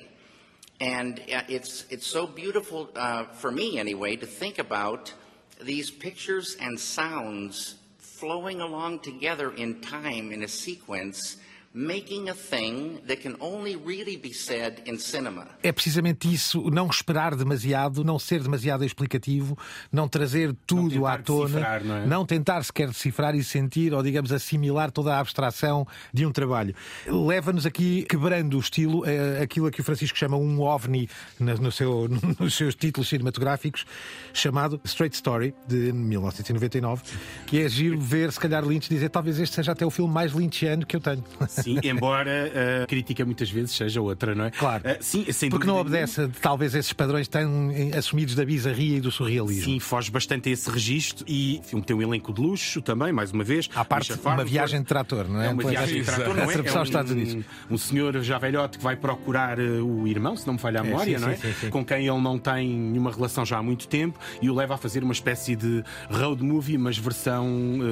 And 0.82 1.20
uh, 1.32 1.42
it's, 1.48 1.84
it's 1.90 2.08
so 2.08 2.26
beautiful, 2.26 2.90
uh, 2.96 3.26
for 3.26 3.52
me 3.52 3.78
anyway, 3.78 4.16
to 4.16 4.26
think 4.26 4.58
about 4.58 5.14
these 5.60 5.92
pictures 5.92 6.56
and 6.60 6.78
sounds 6.78 7.76
flowing 7.98 8.60
along 8.60 8.98
together 8.98 9.52
in 9.52 9.80
time 9.80 10.32
in 10.32 10.42
a 10.42 10.48
sequence 10.48 11.36
making 11.74 12.28
a 12.28 12.34
thing 12.34 12.98
that 13.06 13.22
can 13.22 13.34
only 13.40 13.76
really 13.76 14.16
be 14.16 14.32
said 14.34 14.82
in 14.86 14.98
cinema. 14.98 15.46
É 15.62 15.72
precisamente 15.72 16.32
isso, 16.32 16.70
não 16.70 16.86
esperar 16.88 17.34
demasiado, 17.34 18.04
não 18.04 18.18
ser 18.18 18.42
demasiado 18.42 18.84
explicativo, 18.84 19.56
não 19.90 20.06
trazer 20.06 20.54
tudo 20.66 20.90
tentar 20.90 21.14
à 21.14 21.18
tona, 21.18 21.48
decifrar, 21.48 21.84
não 21.84 21.96
é? 21.96 22.06
tentar 22.26 22.62
sequer 22.62 22.88
decifrar 22.88 23.34
e 23.34 23.42
sentir, 23.42 23.94
ou 23.94 24.02
digamos, 24.02 24.32
assimilar 24.32 24.90
toda 24.90 25.14
a 25.14 25.18
abstração 25.20 25.86
de 26.12 26.26
um 26.26 26.32
trabalho. 26.32 26.74
Leva-nos 27.06 27.64
aqui, 27.64 28.04
quebrando 28.08 28.56
o 28.56 28.60
estilo, 28.60 29.04
eh, 29.06 29.40
aquilo 29.42 29.66
a 29.66 29.70
que 29.70 29.80
o 29.80 29.84
Francisco 29.84 30.18
chama 30.18 30.36
um 30.36 30.60
ovni 30.60 31.08
no 31.40 31.72
seu- 31.72 32.06
nos 32.38 32.54
seus 32.54 32.74
títulos 32.74 33.08
cinematográficos, 33.08 33.86
chamado 34.34 34.80
Straight 34.84 35.14
Story, 35.16 35.54
de 35.66 35.92
1999, 35.92 37.02
que 37.46 37.60
é 37.60 37.68
giro 37.68 37.98
ver, 37.98 38.30
se 38.30 38.38
calhar, 38.38 38.62
Lynch 38.64 38.88
dizer 38.90 39.08
talvez 39.08 39.38
este 39.38 39.54
seja 39.56 39.72
até 39.72 39.86
o 39.86 39.90
filme 39.90 40.12
mais 40.12 40.32
lynchiano 40.32 40.84
que 40.84 40.96
eu 40.96 41.00
tenho. 41.00 41.24
Sim, 41.62 41.78
embora 41.82 42.82
a 42.82 42.86
crítica 42.86 43.24
muitas 43.24 43.50
vezes 43.50 43.72
seja 43.72 44.00
outra, 44.00 44.34
não 44.34 44.44
é? 44.46 44.50
Claro. 44.50 44.82
Ah, 44.86 44.96
sim, 45.00 45.24
sem 45.32 45.48
Porque 45.50 45.66
não 45.66 45.76
obedece, 45.78 46.28
talvez, 46.40 46.74
esses 46.74 46.92
padrões 46.92 47.28
tão 47.28 47.70
eh, 47.70 47.96
assumidos 47.96 48.34
da 48.34 48.44
bizarria 48.44 48.96
e 48.98 49.00
do 49.00 49.10
surrealismo. 49.10 49.64
Sim, 49.64 49.80
foge 49.80 50.10
bastante 50.10 50.48
a 50.48 50.52
esse 50.52 50.68
registro 50.70 51.24
e 51.28 51.60
o 51.60 51.62
filme 51.62 51.84
tem 51.84 51.96
um 51.96 52.02
elenco 52.02 52.32
de 52.32 52.40
luxo 52.40 52.80
também, 52.82 53.12
mais 53.12 53.32
uma 53.32 53.44
vez. 53.44 53.68
À 53.74 53.84
parte 53.84 54.12
Richard 54.12 54.28
uma 54.36 54.44
viagem 54.44 54.80
de 54.80 54.86
trator, 54.86 55.28
não 55.28 55.40
é? 55.40 55.46
É 55.46 55.50
uma 55.50 55.62
Pois, 55.62 55.70
viagem 55.74 55.94
de 55.94 56.00
exato. 56.00 56.16
trator, 56.18 56.34
não 56.36 56.42
é? 56.42 56.52
É 56.72 56.80
os 56.82 56.88
Estados 56.88 57.10
um, 57.10 57.14
Unidos. 57.14 57.44
um 57.70 57.78
senhor 57.78 58.22
já 58.22 58.38
velhote 58.38 58.78
que 58.78 58.84
vai 58.84 58.96
procurar 58.96 59.58
eh, 59.58 59.62
o 59.80 60.06
irmão, 60.06 60.36
se 60.36 60.46
não 60.46 60.54
me 60.54 60.58
falha 60.60 60.80
a 60.80 60.84
É, 60.84 60.86
memória, 60.86 61.18
sim, 61.18 61.24
não 61.24 61.30
é? 61.30 61.36
sim, 61.36 61.52
sim. 61.60 61.70
Com 61.70 61.84
quem 61.84 62.06
ele 62.08 62.20
não 62.20 62.38
tem 62.38 62.68
nenhuma 62.68 63.10
relação 63.12 63.44
já 63.44 63.58
há 63.58 63.62
muito 63.62 63.86
tempo 63.88 64.18
e 64.40 64.48
o 64.50 64.54
leva 64.54 64.74
a 64.74 64.78
fazer 64.78 65.02
uma 65.02 65.12
espécie 65.12 65.54
de 65.56 65.82
road 66.10 66.42
movie, 66.42 66.78
mas 66.78 66.96
versão 66.98 67.46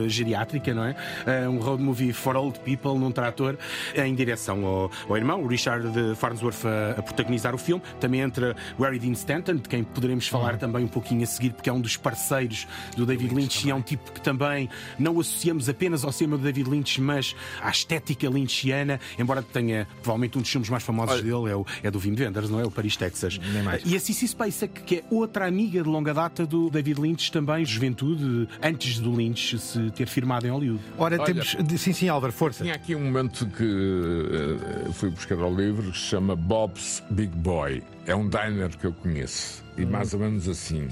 eh, 0.04 0.08
geriátrica, 0.08 0.72
não 0.74 0.84
é? 0.84 0.96
Eh, 1.26 1.48
um 1.48 1.58
road 1.58 1.82
movie 1.82 2.12
for 2.12 2.36
old 2.36 2.58
people 2.60 2.98
num 2.98 3.10
trator 3.10 3.56
em 3.94 4.14
direção 4.14 4.64
ao, 4.64 4.90
ao 5.08 5.16
irmão, 5.16 5.42
o 5.42 5.46
Richard 5.46 5.86
Farnsworth 6.16 6.64
a, 6.64 7.00
a 7.00 7.02
protagonizar 7.02 7.54
o 7.54 7.58
filme. 7.58 7.82
Também 7.98 8.20
entra 8.20 8.56
o 8.78 8.82
Harry 8.82 8.98
Dean 8.98 9.12
Stanton, 9.12 9.56
de 9.56 9.68
quem 9.68 9.84
poderemos 9.84 10.26
falar 10.28 10.56
também 10.56 10.84
um 10.84 10.88
pouquinho 10.88 11.22
a 11.22 11.26
seguir, 11.26 11.52
porque 11.52 11.68
é 11.68 11.72
um 11.72 11.80
dos 11.80 11.96
parceiros 11.96 12.66
do 12.96 13.06
David 13.06 13.34
Lynch 13.34 13.66
e 13.66 13.70
é 13.70 13.74
um 13.74 13.82
tipo 13.82 14.12
que 14.12 14.20
também 14.20 14.68
não 14.98 15.18
associamos 15.20 15.68
apenas 15.68 16.04
ao 16.04 16.12
cinema 16.12 16.36
do 16.36 16.44
David 16.44 16.68
Lynch, 16.68 17.00
mas 17.00 17.34
à 17.62 17.70
estética 17.70 18.28
lynchiana, 18.28 19.00
embora 19.18 19.42
tenha 19.42 19.86
provavelmente 20.02 20.38
um 20.38 20.40
dos 20.40 20.50
filmes 20.50 20.68
mais 20.68 20.82
famosos 20.82 21.22
dele 21.22 21.50
é, 21.50 21.56
o, 21.56 21.66
é 21.82 21.90
do 21.90 21.98
Wim 21.98 22.16
Wenders, 22.18 22.50
não 22.50 22.60
é? 22.60 22.64
O 22.64 22.70
Paris, 22.70 22.96
Texas. 22.96 23.38
Nem 23.38 23.62
mais. 23.62 23.82
E 23.84 23.96
a 23.96 24.00
Cissy 24.00 24.28
Spacek, 24.28 24.82
que 24.82 24.96
é 24.96 25.04
outra 25.10 25.46
amiga 25.46 25.82
de 25.82 25.88
longa 25.88 26.12
data 26.12 26.46
do 26.46 26.70
David 26.70 27.00
Lynch, 27.00 27.32
também 27.32 27.64
juventude, 27.64 28.48
antes 28.62 28.98
do 28.98 29.14
Lynch 29.14 29.58
se 29.58 29.90
ter 29.90 30.08
firmado 30.08 30.46
em 30.46 30.50
Hollywood. 30.50 30.82
Ora, 30.98 31.16
Olha, 31.16 31.24
temos. 31.24 31.56
Sim, 31.78 31.92
sim, 31.92 32.08
Álvaro, 32.08 32.32
força. 32.32 32.62
Tinha 32.62 32.74
aqui 32.74 32.94
um 32.94 33.00
momento 33.00 33.46
que 33.50 33.64
eh, 33.64 34.92
fui 34.92 35.10
buscar 35.10 35.38
ao 35.40 35.54
livro 35.54 35.90
que 35.90 35.98
se 35.98 36.06
chama 36.06 36.34
Bob's 36.34 37.02
Big 37.10 37.36
Boy. 37.36 37.82
É 38.06 38.14
um 38.14 38.28
diner 38.28 38.76
que 38.76 38.86
eu 38.86 38.92
conheço. 38.92 39.64
E 39.76 39.84
mais 39.84 40.12
ou 40.14 40.20
menos 40.20 40.48
assim. 40.48 40.88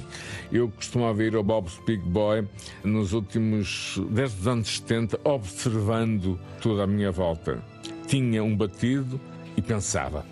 Eu 0.52 0.68
costumava 0.70 1.22
ir 1.22 1.34
ao 1.34 1.42
Bob's 1.42 1.80
Big 1.86 2.02
Boy 2.02 2.46
nos 2.84 3.12
últimos, 3.12 4.00
desde 4.10 4.40
os 4.40 4.48
anos 4.48 4.76
70, 4.76 5.20
observando 5.24 6.38
toda 6.60 6.84
a 6.84 6.86
minha 6.86 7.10
volta. 7.10 7.62
Tinha 8.06 8.42
um 8.42 8.56
batido 8.56 9.20
e 9.56 9.62
pensava: 9.62 10.24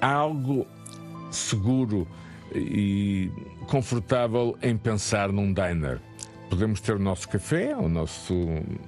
há 0.00 0.12
algo 0.12 0.66
seguro 1.30 2.06
e 2.54 3.30
confortável 3.66 4.56
em 4.62 4.76
pensar 4.76 5.30
num 5.32 5.52
diner. 5.52 6.00
Podemos 6.48 6.80
ter 6.80 6.96
o 6.96 6.98
nosso 6.98 7.28
café, 7.28 7.76
o 7.76 7.88
nosso 7.88 8.34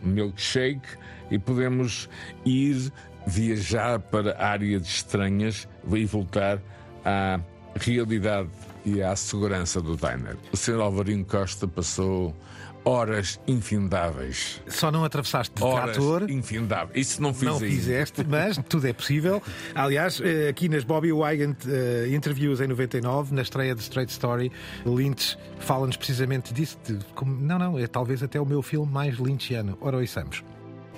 milkshake 0.02 0.96
e 1.30 1.38
podemos 1.38 2.08
ir 2.44 2.92
viajar 3.26 3.98
para 3.98 4.36
áreas 4.42 4.82
estranhas 4.86 5.68
e 5.92 6.04
voltar 6.04 6.58
à 7.04 7.38
realidade 7.76 8.48
e 8.84 9.02
à 9.02 9.14
segurança 9.14 9.80
do 9.80 9.96
diner. 9.96 10.36
O 10.52 10.56
Sr. 10.56 10.80
Alvarinho 10.80 11.24
Costa 11.24 11.68
passou 11.68 12.34
horas 12.82 13.38
infindáveis. 13.46 14.62
Só 14.66 14.90
não 14.90 15.04
atravessaste 15.04 15.54
de 15.54 15.62
Horas 15.62 15.96
trator. 15.96 16.30
infindáveis. 16.30 17.08
Isso 17.08 17.22
não 17.22 17.34
fiz 17.34 17.42
Não 17.46 17.54
ainda. 17.56 17.66
fizeste, 17.66 18.24
mas 18.26 18.56
tudo 18.68 18.86
é 18.88 18.92
possível. 18.94 19.42
Aliás, 19.74 20.18
eh, 20.24 20.48
aqui 20.48 20.66
nas 20.66 20.82
Bobby 20.82 21.12
Wygant 21.12 21.56
eh, 21.68 22.08
Interviews 22.14 22.58
em 22.60 22.66
99, 22.66 23.34
na 23.34 23.42
estreia 23.42 23.74
de 23.74 23.82
Straight 23.82 24.10
Story, 24.10 24.50
Lynch 24.86 25.36
fala-nos 25.58 25.98
precisamente 25.98 26.54
disso. 26.54 26.78
de 26.82 26.98
como- 27.14 27.36
não, 27.38 27.58
não, 27.58 27.78
é 27.78 27.86
talvez 27.86 28.22
até 28.22 28.40
o 28.40 28.46
meu 28.46 28.62
filme 28.62 28.90
mais 28.90 29.16
lynchiano. 29.18 29.76
Ora, 29.82 29.98
ouçamos. 29.98 30.42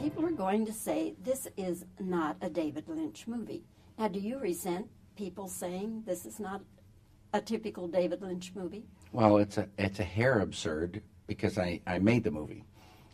People 0.03 0.27
are 0.27 0.33
going 0.33 0.67
to 0.67 0.73
say 0.73 1.15
this 1.23 1.47
is 1.57 1.85
not 2.01 2.37
a 2.41 2.51
David 2.51 2.89
Lynch 2.89 3.29
movie. 3.29 3.63
Now, 3.97 4.09
do 4.09 4.19
you 4.19 4.37
resent 4.41 4.89
people 5.17 5.47
saying 5.47 6.03
this 6.05 6.27
is 6.27 6.41
not 6.41 6.61
a 7.33 7.41
typical 7.41 7.87
David 7.87 8.21
Lynch 8.21 8.51
movie? 8.57 8.83
Well, 9.13 9.37
it's 9.37 9.59
a 9.59 9.69
it's 9.79 10.01
a 10.01 10.05
hair 10.05 10.41
absurd 10.41 11.03
because 11.29 11.57
I, 11.57 11.81
I 11.87 12.01
made 12.01 12.25
the 12.25 12.33
movie, 12.33 12.65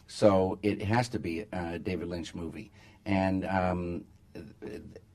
so 0.06 0.58
it 0.62 0.80
has 0.80 1.10
to 1.10 1.18
be 1.18 1.44
a 1.52 1.78
David 1.78 2.08
Lynch 2.08 2.34
movie, 2.34 2.72
and 3.04 3.44
um, 3.44 4.04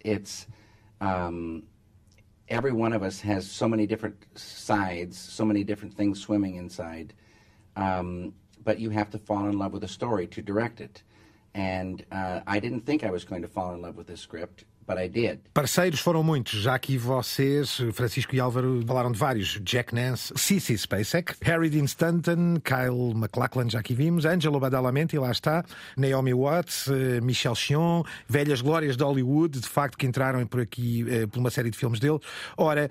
it's 0.02 0.46
um, 1.02 1.64
every 2.50 2.72
one 2.72 2.94
of 2.94 3.02
us 3.02 3.20
has 3.22 3.50
so 3.50 3.68
many 3.68 3.88
different 3.88 4.28
sides, 4.36 5.18
so 5.18 5.44
many 5.44 5.64
different 5.64 5.96
things 5.96 6.22
swimming 6.22 6.58
inside, 6.58 7.16
um, 7.78 8.32
but 8.64 8.80
you 8.80 8.92
have 8.92 9.10
to 9.10 9.18
fall 9.18 9.48
in 9.48 9.58
love 9.58 9.74
with 9.74 9.84
a 9.84 9.88
story 9.88 10.28
to 10.28 10.42
direct 10.44 10.80
it, 10.80 11.02
and 11.54 12.04
uh, 12.12 12.42
I 12.48 12.60
didn't 12.60 12.82
think 12.82 13.04
I 13.04 13.12
was 13.12 13.24
going 13.24 13.42
to 13.42 13.48
fall 13.48 13.74
in 13.74 13.82
love 13.82 13.96
with 13.96 14.08
this 14.08 14.22
script. 14.22 14.66
Parceiros 15.54 16.00
foram 16.00 16.24
muitos, 16.24 16.62
já 16.62 16.78
que 16.78 16.98
vocês, 16.98 17.82
Francisco 17.94 18.36
e 18.36 18.40
Álvaro, 18.40 18.84
falaram 18.86 19.12
de 19.12 19.18
vários. 19.18 19.60
Jack 19.64 19.94
Nance, 19.96 20.34
Cissy 20.36 20.78
Spacek, 20.78 21.36
Harry 21.42 21.70
Dean 21.70 21.86
Stanton, 21.86 22.58
Kyle 22.64 23.14
MacLachlan, 23.16 23.70
já 23.70 23.80
aqui 23.80 23.94
vimos, 23.94 24.26
Angelo 24.26 24.60
Badalamenti, 24.60 25.18
lá 25.18 25.32
está, 25.32 25.64
Naomi 25.98 26.34
Watts, 26.34 26.88
eh, 26.88 27.22
Michel 27.22 27.56
Chion, 27.56 28.04
velhas 28.28 28.62
glórias 28.62 28.98
de 28.98 29.04
Hollywood, 29.04 29.60
de 29.60 29.68
facto, 29.68 29.98
que 29.98 30.06
entraram 30.06 30.46
por 30.46 30.60
aqui 30.60 31.06
eh, 31.08 31.28
por 31.28 31.40
uma 31.40 31.50
série 31.50 31.70
de 31.70 31.78
filmes 31.78 32.00
dele. 32.00 32.20
Ora, 32.58 32.90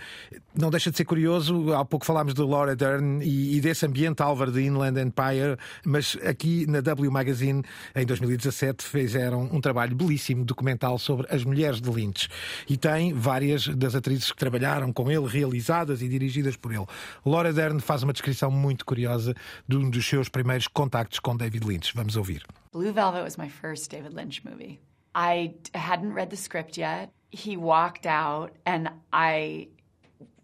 não 0.54 0.70
deixa 0.70 0.90
de 0.90 0.96
ser 0.96 1.04
curioso, 1.04 1.72
há 1.74 1.84
pouco 1.84 2.06
falámos 2.06 2.34
de 2.34 2.42
Laura 2.42 2.74
Dern 2.74 3.22
e 3.22 3.60
desse 3.60 3.84
ambiente, 3.84 4.22
Álvaro, 4.22 4.50
de 4.50 4.62
Inland 4.62 4.98
Empire, 4.98 5.56
mas 5.84 6.16
aqui 6.24 6.66
na 6.66 6.80
W 6.80 7.10
Magazine, 7.10 7.62
em 7.94 8.06
2017, 8.06 8.84
fizeram 8.84 9.48
um 9.52 9.60
trabalho 9.60 9.94
belíssimo 9.94 10.44
documental 10.44 10.98
sobre 10.98 11.26
as 11.30 11.44
mulheres 11.44 11.81
de 11.82 11.90
Lynch. 11.90 12.28
E 12.68 12.76
tem 12.76 13.12
várias 13.12 13.68
das 13.68 13.94
atrizes 13.94 14.30
que 14.30 14.38
trabalharam 14.38 14.92
com 14.92 15.10
ele, 15.10 15.26
realizadas 15.26 16.00
e 16.02 16.08
dirigidas 16.08 16.56
por 16.56 16.72
ele. 16.72 16.86
Laura 17.24 17.52
Dern 17.52 17.80
faz 17.80 18.02
uma 18.02 18.12
descrição 18.12 18.50
muito 18.50 18.84
curiosa 18.84 19.34
de 19.68 19.76
um 19.76 19.90
dos 19.90 20.06
seus 20.06 20.28
primeiros 20.28 20.66
contactos 20.68 21.18
com 21.18 21.36
David 21.36 21.66
Lynch. 21.66 21.92
Vamos 21.94 22.16
ouvir. 22.16 22.42
Blue 22.72 22.92
Velvet 22.92 23.22
was 23.22 23.36
my 23.36 23.48
first 23.48 23.90
David 23.90 24.14
Lynch 24.14 24.42
movie. 24.44 24.80
I 25.14 25.54
hadn't 25.74 26.14
read 26.14 26.30
the 26.30 26.36
script 26.36 26.78
yet. 26.78 27.10
He 27.30 27.56
walked 27.56 28.06
out, 28.06 28.52
and 28.64 28.90
I, 29.12 29.68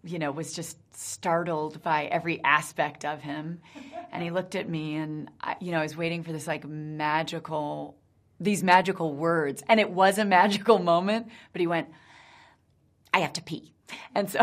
you 0.03 0.19
know, 0.19 0.31
was 0.31 0.53
just 0.53 0.77
startled 0.93 1.81
by 1.81 2.05
every 2.05 2.39
aspect 2.43 3.03
of 3.05 3.21
him. 3.21 3.61
And 4.11 4.21
he 4.23 4.31
looked 4.31 4.55
at 4.55 4.69
me, 4.69 4.95
and 4.95 5.29
I, 5.41 5.55
you 5.59 5.71
know, 5.71 5.79
I 5.79 5.83
was 5.83 5.95
waiting 5.95 6.23
for 6.23 6.31
this 6.31 6.47
like 6.47 6.67
magical, 6.67 7.95
these 8.39 8.63
magical 8.63 9.13
words, 9.13 9.63
and 9.67 9.79
it 9.79 9.91
was 9.91 10.17
a 10.17 10.25
magical 10.25 10.79
moment. 10.93 11.27
But 11.51 11.61
he 11.61 11.67
went, 11.67 11.89
"I 13.13 13.19
have 13.19 13.33
to 13.33 13.41
pee," 13.41 13.73
so, 14.27 14.37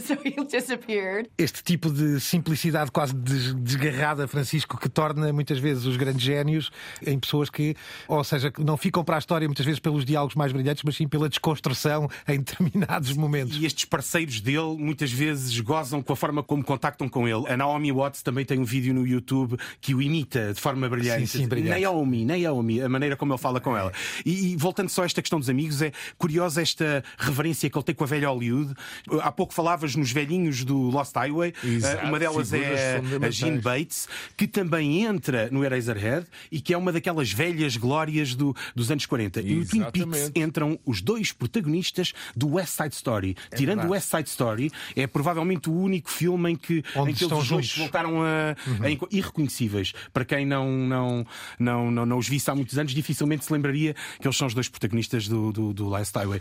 so 0.00 0.14
he 0.24 0.34
disappeared. 0.44 1.28
Este 1.38 1.62
tipo 1.62 1.90
de 1.90 2.20
simplicidade 2.20 2.90
quase 2.90 3.14
des- 3.14 3.54
desgarrada, 3.54 4.26
Francisco, 4.28 4.78
que 4.78 4.88
torna 4.88 5.32
muitas 5.32 5.58
vezes 5.58 5.84
os 5.84 5.96
grandes 5.96 6.22
génios 6.22 6.70
em 7.06 7.18
pessoas 7.18 7.50
que, 7.50 7.74
ou 8.06 8.22
seja, 8.24 8.50
que 8.50 8.62
não 8.62 8.76
ficam 8.76 9.02
para 9.04 9.16
a 9.16 9.18
história 9.18 9.46
muitas 9.48 9.64
vezes 9.64 9.80
pelos 9.80 10.04
diálogos 10.04 10.34
mais 10.34 10.52
brilhantes, 10.52 10.82
mas 10.84 10.96
sim 10.96 11.06
pela 11.08 11.28
desconstrução 11.28 12.08
em 12.26 12.38
determinados 12.38 13.12
momentos. 13.14 13.56
E 13.56 13.64
estes 13.66 13.84
parceiros 13.84 14.40
dele 14.40 14.76
muitas 14.78 15.10
vezes 15.10 15.58
gozam 15.60 16.02
com 16.02 16.12
a 16.12 16.16
forma 16.16 16.42
como 16.42 16.64
contactam 16.64 17.08
com 17.08 17.26
ele. 17.26 17.48
A 17.48 17.56
Naomi 17.56 17.92
Watts 17.92 18.22
também 18.22 18.44
tem 18.44 18.58
um 18.58 18.64
vídeo 18.64 18.92
no 18.94 19.06
YouTube 19.06 19.56
que 19.80 19.94
o 19.94 20.02
imita 20.02 20.52
de 20.52 20.60
forma 20.60 20.88
brilhante. 20.88 21.26
Sim, 21.26 21.38
sim, 21.40 21.48
brilhante. 21.48 21.80
Naomi, 21.80 22.24
Naomi, 22.24 22.82
a 22.82 22.88
maneira 22.88 23.16
como 23.16 23.32
ele 23.32 23.40
fala 23.40 23.60
com 23.60 23.76
ela. 23.76 23.92
E, 24.24 24.52
e 24.52 24.56
voltando 24.56 24.88
só 24.88 25.02
a 25.02 25.06
esta 25.06 25.20
questão 25.22 25.38
dos 25.38 25.48
amigos, 25.48 25.82
é 25.82 25.92
curiosa 26.16 26.62
esta 26.62 27.02
reverência 27.18 27.68
que 27.70 27.76
ele 27.76 27.84
tem 27.84 27.94
com 27.94 28.04
a 28.04 28.06
velha 28.06 28.28
Hollywood, 28.28 28.74
Há 29.22 29.30
pouco 29.32 29.52
falavas 29.54 29.94
nos 29.96 30.10
velhinhos 30.10 30.64
do 30.64 30.76
Lost 30.90 31.14
Highway. 31.14 31.52
Exato, 31.64 32.06
uma 32.06 32.18
delas 32.18 32.52
é 32.52 33.00
a 33.22 33.30
Jean 33.30 33.58
Bates, 33.58 34.08
que 34.36 34.46
também 34.46 35.04
entra 35.04 35.48
no 35.50 35.64
Eraserhead 35.64 36.26
e 36.50 36.60
que 36.60 36.72
é 36.74 36.78
uma 36.78 36.92
daquelas 36.92 37.32
velhas 37.32 37.76
glórias 37.76 38.34
do- 38.34 38.54
dos 38.74 38.90
anos 38.90 39.06
40. 39.06 39.40
E 39.40 39.54
no 39.54 39.66
Twin 39.66 39.80
Peaks 39.90 40.00
Exatamente. 40.18 40.40
entram 40.40 40.78
os 40.84 41.00
dois 41.02 41.32
protagonistas 41.32 42.12
do 42.36 42.54
West 42.54 42.76
Side 42.76 42.94
Story. 42.94 43.36
Tirando 43.56 43.84
o 43.86 43.90
West 43.90 44.08
Side 44.10 44.28
Story, 44.28 44.70
é 44.96 45.06
provavelmente 45.06 45.68
o 45.68 45.72
único 45.74 46.10
filme 46.10 46.50
em 46.52 46.56
que, 46.56 46.82
Onde 46.94 47.10
em 47.10 47.14
que 47.14 47.22
estão 47.22 47.38
eles 47.38 47.48
juntos. 47.48 47.70
se 47.72 47.78
voltaram 47.78 48.22
a, 48.22 48.56
a 48.82 48.90
inco- 48.90 49.08
irreconhecíveis. 49.10 49.92
Para 50.12 50.24
quem 50.24 50.46
não, 50.46 50.68
não, 50.70 51.26
não, 51.58 51.90
não, 51.90 52.06
não 52.06 52.18
os 52.18 52.28
visse 52.28 52.50
há 52.50 52.54
muitos 52.54 52.78
anos, 52.78 52.92
dificilmente 52.92 53.44
se 53.44 53.52
lembraria 53.52 53.94
que 54.20 54.26
eles 54.26 54.36
são 54.36 54.46
os 54.46 54.54
dois 54.54 54.68
protagonistas 54.68 55.28
do, 55.28 55.52
do, 55.52 55.72
do 55.72 55.88
Last 55.88 56.16
Highway. 56.16 56.40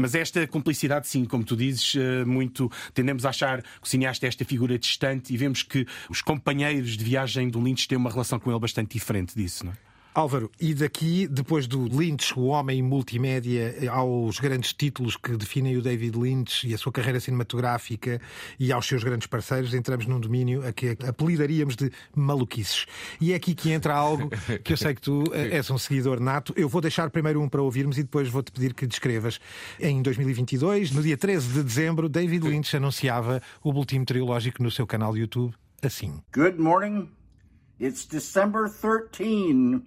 Mas 0.00 0.14
esta 0.14 0.46
cumplicidade, 0.46 1.08
sim, 1.08 1.24
como 1.24 1.42
tu 1.42 1.56
dizes, 1.56 1.67
eh, 1.96 2.24
muito 2.24 2.70
tendemos 2.94 3.24
a 3.24 3.30
achar 3.30 3.62
que 3.62 3.68
o 3.82 3.86
cineasta 3.86 4.26
é 4.26 4.28
esta 4.28 4.44
figura 4.44 4.78
distante 4.78 5.32
e 5.32 5.36
vemos 5.36 5.62
que 5.62 5.86
os 6.08 6.22
companheiros 6.22 6.96
de 6.96 7.04
viagem 7.04 7.48
do 7.48 7.60
Lynch 7.60 7.86
têm 7.88 7.98
uma 7.98 8.10
relação 8.10 8.38
com 8.38 8.50
ele 8.50 8.60
bastante 8.60 8.92
diferente 8.92 9.34
disso, 9.34 9.64
não 9.64 9.72
é? 9.72 9.87
Álvaro, 10.18 10.50
e 10.60 10.74
daqui, 10.74 11.28
depois 11.28 11.68
do 11.68 11.86
Lynch, 11.86 12.36
o 12.36 12.46
homem 12.46 12.82
multimédia, 12.82 13.72
aos 13.88 14.40
grandes 14.40 14.72
títulos 14.72 15.16
que 15.16 15.36
definem 15.36 15.76
o 15.76 15.80
David 15.80 16.18
Lynch 16.18 16.66
e 16.66 16.74
a 16.74 16.78
sua 16.78 16.90
carreira 16.90 17.20
cinematográfica 17.20 18.20
e 18.58 18.72
aos 18.72 18.84
seus 18.84 19.04
grandes 19.04 19.28
parceiros, 19.28 19.72
entramos 19.74 20.06
num 20.06 20.18
domínio 20.18 20.66
a 20.66 20.72
que 20.72 20.96
apelidaríamos 21.06 21.76
de 21.76 21.92
maluquices. 22.16 22.84
E 23.20 23.32
é 23.32 23.36
aqui 23.36 23.54
que 23.54 23.70
entra 23.70 23.94
algo 23.94 24.28
que 24.64 24.72
eu 24.72 24.76
sei 24.76 24.92
que 24.92 25.00
tu 25.00 25.22
eh, 25.32 25.56
és 25.56 25.70
um 25.70 25.78
seguidor 25.78 26.18
nato. 26.18 26.52
Eu 26.56 26.68
vou 26.68 26.80
deixar 26.80 27.08
primeiro 27.10 27.40
um 27.40 27.48
para 27.48 27.62
ouvirmos 27.62 27.96
e 27.96 28.02
depois 28.02 28.28
vou-te 28.28 28.50
pedir 28.50 28.74
que 28.74 28.88
descrevas. 28.88 29.38
Em 29.78 30.02
2022, 30.02 30.90
no 30.90 31.00
dia 31.00 31.16
13 31.16 31.52
de 31.52 31.62
dezembro, 31.62 32.08
David 32.08 32.44
Lynch 32.44 32.76
anunciava 32.76 33.40
o 33.62 33.72
boletim 33.72 34.00
meteorológico 34.00 34.64
no 34.64 34.70
seu 34.72 34.84
canal 34.84 35.12
de 35.12 35.20
YouTube 35.20 35.54
assim. 35.80 36.20
Good 36.32 36.60
morning. 36.60 37.08
It's 37.80 38.04
December 38.04 38.68
13, 38.68 39.80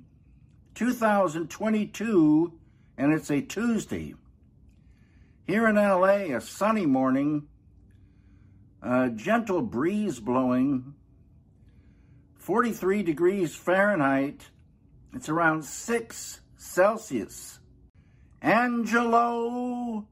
2022, 0.75 2.53
and 2.97 3.13
it's 3.13 3.29
a 3.29 3.41
Tuesday. 3.41 4.15
Here 5.45 5.67
in 5.67 5.75
LA, 5.75 6.35
a 6.35 6.41
sunny 6.41 6.85
morning, 6.85 7.47
a 8.81 9.09
gentle 9.09 9.61
breeze 9.61 10.19
blowing, 10.19 10.95
43 12.37 13.03
degrees 13.03 13.55
Fahrenheit. 13.55 14.49
It's 15.13 15.29
around 15.29 15.63
6 15.63 16.41
Celsius. 16.57 17.59
Angelo 18.41 20.07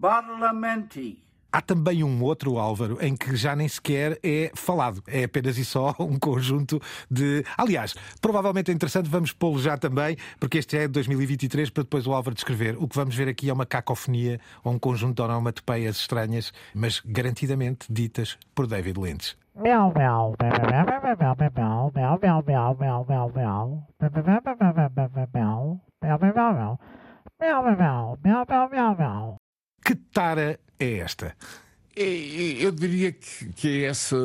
Badalamenti. 0.00 1.18
Há 1.50 1.62
também 1.62 2.04
um 2.04 2.22
outro 2.22 2.58
Álvaro 2.58 2.98
em 3.00 3.16
que 3.16 3.34
já 3.34 3.56
nem 3.56 3.66
sequer 3.66 4.18
é 4.22 4.50
falado, 4.54 5.02
é 5.06 5.24
apenas 5.24 5.56
e 5.56 5.64
só 5.64 5.94
um 5.98 6.18
conjunto 6.18 6.80
de. 7.10 7.42
Aliás, 7.56 7.94
provavelmente 8.20 8.70
é 8.70 8.74
interessante, 8.74 9.08
vamos 9.08 9.32
pô-lo 9.32 9.58
já 9.58 9.78
também, 9.78 10.16
porque 10.38 10.58
este 10.58 10.76
é 10.76 10.80
de 10.82 10.88
2023, 10.88 11.70
para 11.70 11.84
depois 11.84 12.06
o 12.06 12.12
Álvaro 12.12 12.34
descrever. 12.34 12.76
O 12.78 12.86
que 12.86 12.94
vamos 12.94 13.14
ver 13.14 13.28
aqui 13.28 13.48
é 13.48 13.52
uma 13.52 13.64
cacofonia 13.64 14.38
ou 14.62 14.74
um 14.74 14.78
conjunto 14.78 15.16
de 15.16 15.22
onomatopeias 15.22 15.96
estranhas, 15.96 16.52
mas 16.74 17.00
garantidamente 17.04 17.90
ditas 17.90 18.36
por 18.54 18.66
David 18.66 19.00
Lynch. 19.00 19.34
Que 29.84 29.94
tara 29.96 30.60
é 30.78 30.98
esta? 30.98 31.34
E- 31.96 32.58
Eu 32.62 32.70
diria 32.70 33.10
que, 33.12 33.46
que 33.54 33.82
é 33.84 33.88
essa 33.88 34.16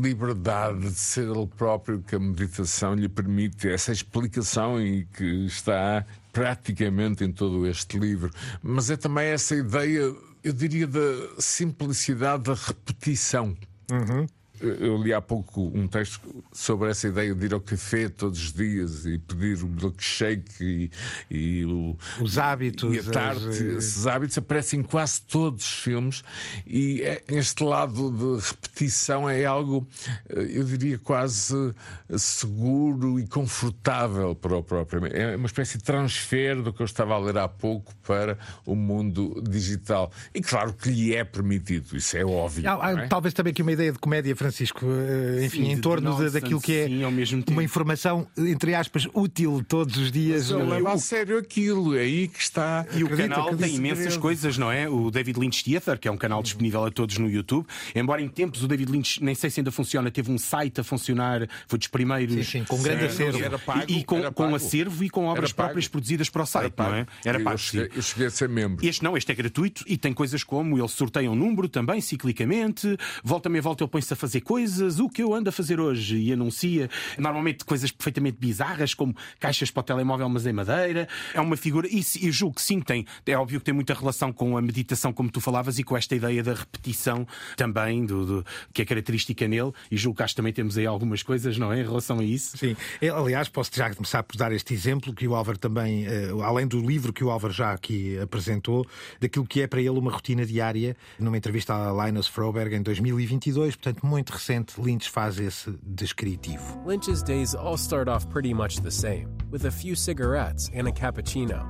liberdade 0.00 0.80
de 0.80 0.94
ser 0.98 1.28
ele 1.28 1.46
próprio 1.46 2.02
que 2.02 2.14
a 2.14 2.18
meditação 2.18 2.94
lhe 2.94 3.08
permite, 3.08 3.68
essa 3.68 3.90
explicação 3.92 4.80
e 4.80 5.06
que 5.06 5.46
está 5.46 6.04
praticamente 6.32 7.24
em 7.24 7.32
todo 7.32 7.66
este 7.66 7.98
livro. 7.98 8.30
Mas 8.62 8.90
é 8.90 8.96
também 8.96 9.28
essa 9.28 9.54
ideia, 9.54 10.14
eu 10.44 10.52
diria, 10.52 10.86
da 10.86 11.00
simplicidade 11.38 12.42
da 12.44 12.54
repetição. 12.54 13.56
Eu- 13.90 14.26
Eu 14.62 14.96
li 15.02 15.12
há 15.12 15.20
pouco 15.20 15.70
um 15.74 15.88
texto 15.88 16.20
sobre 16.52 16.88
essa 16.90 17.08
ideia 17.08 17.34
de 17.34 17.46
ir 17.46 17.52
ao 17.52 17.60
café 17.60 18.08
todos 18.08 18.38
os 18.42 18.52
dias 18.52 19.04
e 19.06 19.18
pedir 19.18 19.62
o 19.62 19.66
milkshake 19.68 20.52
e, 20.60 20.90
e 21.30 21.64
o, 21.64 21.96
Os 22.20 22.38
hábitos, 22.38 22.94
e 22.94 23.00
a 23.00 23.02
tarte. 23.12 23.48
as, 23.48 23.60
Esses 23.60 24.06
hábitos 24.06 24.38
aparecem 24.38 24.80
em 24.80 24.82
quase 24.82 25.20
todos 25.22 25.64
os 25.64 25.72
filmes 25.82 26.22
e 26.66 27.02
é- 27.02 27.22
este 27.28 27.64
lado 27.64 28.10
de 28.10 28.46
repetição 28.46 29.28
é 29.28 29.44
algo, 29.44 29.86
eh, 30.28 30.46
eu 30.50 30.64
diria, 30.64 30.98
quase 30.98 31.74
seguro 32.16 33.18
e 33.18 33.26
confortável 33.26 34.34
para 34.34 34.56
o 34.56 34.62
próprio. 34.62 35.06
É 35.06 35.36
uma 35.36 35.46
espécie 35.46 35.78
de 35.78 35.84
transfer 35.84 36.62
do 36.62 36.72
que 36.72 36.80
eu 36.82 36.86
estava 36.86 37.14
a 37.14 37.18
ler 37.18 37.36
há 37.38 37.48
pouco 37.48 37.92
para 38.06 38.38
o 38.64 38.74
mundo 38.74 39.42
digital. 39.48 40.10
E 40.34 40.40
claro 40.40 40.72
que 40.72 40.88
lhe 40.88 41.14
é 41.14 41.24
permitido, 41.24 41.96
isso 41.96 42.16
é 42.16 42.24
óbvio. 42.24 42.68
Há- 42.68 43.02
é? 43.04 43.06
Talvez 43.08 43.34
também 43.34 43.50
aqui 43.50 43.62
uma 43.62 43.72
ideia 43.72 43.92
de 43.92 43.98
comédia, 43.98 44.34
Francisco, 44.52 44.84
eh, 44.86 45.46
enfim, 45.46 45.64
Sim, 45.64 45.72
em 45.72 45.80
torno 45.80 46.14
de- 46.16 46.30
daquilo 46.30 46.60
que 46.60 46.72
é 46.74 46.86
sim, 46.86 47.02
ao 47.02 47.10
mesmo 47.10 47.42
uma 47.48 47.64
informação, 47.64 48.26
entre 48.36 48.74
aspas, 48.74 49.08
útil 49.14 49.64
todos 49.66 49.96
os 49.96 50.12
dias. 50.12 50.50
Mas 50.50 50.60
ele 50.60 50.70
leva 50.70 50.92
a 50.92 50.98
sério 50.98 51.38
aquilo, 51.38 51.96
é 51.96 52.00
aí 52.00 52.28
que 52.28 52.40
está. 52.40 52.86
E 52.94 53.02
o 53.02 53.08
canal 53.08 53.46
acredito. 53.48 53.66
tem 53.66 53.76
imensas 53.76 54.16
coisas, 54.16 54.58
não 54.58 54.70
é? 54.70 54.88
O 54.88 55.10
David 55.10 55.38
Lynch 55.40 55.64
Theater, 55.64 55.98
que 55.98 56.06
é 56.06 56.12
um 56.12 56.16
canal 56.18 56.42
disponível 56.42 56.84
a 56.84 56.90
todos 56.90 57.16
no 57.16 57.30
YouTube. 57.30 57.66
Embora 57.94 58.20
em 58.20 58.28
tempos 58.28 58.62
o 58.62 58.68
David 58.68 58.92
Lynch, 58.92 59.22
nem 59.24 59.34
sei 59.34 59.48
se 59.48 59.60
ainda 59.60 59.72
funciona, 59.72 60.10
teve 60.10 60.30
um 60.30 60.38
site 60.38 60.80
a 60.80 60.84
funcionar, 60.84 61.48
foi 61.66 61.78
dos 61.78 61.88
primeiros. 61.88 62.34
Sim, 62.34 62.58
sim, 62.60 62.64
com 62.64 62.76
um 62.76 62.82
grande 62.82 63.06
acervo. 63.06 63.42
era 63.42 63.58
pago, 63.58 63.84
e, 63.88 64.00
e 64.00 64.04
com, 64.04 64.18
era 64.18 64.30
com 64.30 64.54
acervo 64.54 65.02
e 65.02 65.08
com 65.10 65.24
obras 65.26 65.52
próprias 65.52 65.88
produzidas 65.88 66.28
para 66.28 66.42
o 66.42 66.46
site, 66.46 66.74
não 66.76 66.94
é? 66.94 67.06
Era 67.24 67.38
eu, 67.38 67.44
pago. 67.44 67.58
sim. 67.58 67.64
cheguei, 67.78 67.90
eu 67.96 68.02
cheguei 68.02 68.26
a 68.26 68.30
ser 68.30 68.48
membro. 68.50 68.86
Este 68.86 69.02
não, 69.02 69.16
este 69.16 69.32
é 69.32 69.34
gratuito 69.34 69.82
e 69.86 69.96
tem 69.96 70.12
coisas 70.12 70.44
como 70.44 70.78
ele 70.78 70.88
sorteia 70.88 71.30
um 71.30 71.34
número 71.34 71.68
também, 71.68 72.00
ciclicamente, 72.00 72.96
volta 73.24 73.48
meia 73.48 73.62
volta 73.62 73.84
ele 73.84 73.90
põe-se 73.90 74.12
a 74.12 74.16
fazer 74.16 74.41
coisas, 74.42 74.98
o 75.00 75.08
que 75.08 75.22
eu 75.22 75.32
ando 75.34 75.48
a 75.48 75.52
fazer 75.52 75.80
hoje 75.80 76.16
e 76.18 76.32
anuncia 76.32 76.90
normalmente 77.18 77.64
coisas 77.64 77.90
perfeitamente 77.90 78.36
bizarras, 78.38 78.94
como 78.94 79.14
caixas 79.40 79.70
para 79.70 79.80
o 79.80 79.84
telemóvel, 79.84 80.28
mas 80.28 80.46
em 80.46 80.52
madeira. 80.52 81.08
É 81.34 81.40
uma 81.40 81.56
figura, 81.56 81.88
e 81.90 82.04
eu 82.20 82.32
julgo 82.32 82.56
que 82.56 82.62
sim, 82.62 82.80
tem, 82.80 83.06
é 83.26 83.36
óbvio 83.36 83.58
que 83.60 83.64
tem 83.64 83.74
muita 83.74 83.94
relação 83.94 84.32
com 84.32 84.56
a 84.56 84.62
meditação, 84.62 85.12
como 85.12 85.30
tu 85.30 85.40
falavas, 85.40 85.78
e 85.78 85.84
com 85.84 85.96
esta 85.96 86.14
ideia 86.14 86.42
da 86.42 86.54
repetição 86.54 87.26
também, 87.56 88.04
do, 88.04 88.26
do- 88.26 88.46
que 88.72 88.82
é 88.82 88.84
característica 88.84 89.46
nele, 89.48 89.72
e 89.90 89.96
julgo 89.96 90.16
que 90.18 90.22
acho 90.22 90.34
que 90.34 90.36
também 90.36 90.52
temos 90.52 90.76
aí 90.76 90.86
algumas 90.86 91.22
coisas, 91.22 91.56
não 91.58 91.72
é? 91.72 91.80
Em 91.80 91.84
relação 91.84 92.18
a 92.18 92.24
isso. 92.24 92.56
Sim, 92.58 92.76
Eu, 93.00 93.16
aliás, 93.16 93.48
posso 93.48 93.70
já 93.74 93.94
começar 93.94 94.22
por 94.22 94.36
dar 94.36 94.52
este 94.52 94.74
exemplo 94.74 95.12
que 95.14 95.26
o 95.26 95.34
Álvaro 95.34 95.58
também, 95.58 96.06
eh, 96.06 96.28
além 96.42 96.66
do 96.66 96.80
livro 96.80 97.12
que 97.12 97.22
o 97.24 97.30
Álvaro 97.30 97.52
já 97.54 97.72
aqui 97.72 98.18
apresentou, 98.18 98.86
daquilo 99.20 99.46
que 99.46 99.60
é 99.62 99.66
para 99.66 99.80
ele 99.80 99.90
uma 99.90 100.10
rotina 100.10 100.44
diária, 100.44 100.96
numa 101.18 101.36
entrevista 101.36 101.74
a 101.74 102.06
Linus 102.06 102.26
Froberg 102.26 102.74
em 102.74 102.82
2022, 102.82 103.76
portanto, 103.76 104.04
muito 104.06 104.21
recente, 104.30 104.78
Lynch 104.78 105.10
faz 105.10 105.40
esse 105.40 105.70
descritivo. 105.94 106.84
Lynch's 106.84 107.22
days 107.22 107.54
all 107.54 107.76
start 107.76 108.08
off 108.08 108.28
pretty 108.28 108.54
much 108.54 108.76
the 108.76 108.90
same, 108.90 109.36
with 109.50 109.64
a 109.64 109.70
few 109.70 109.94
cigarettes 109.94 110.70
and 110.74 110.86
a 110.86 110.92
cappuccino. 110.92 111.66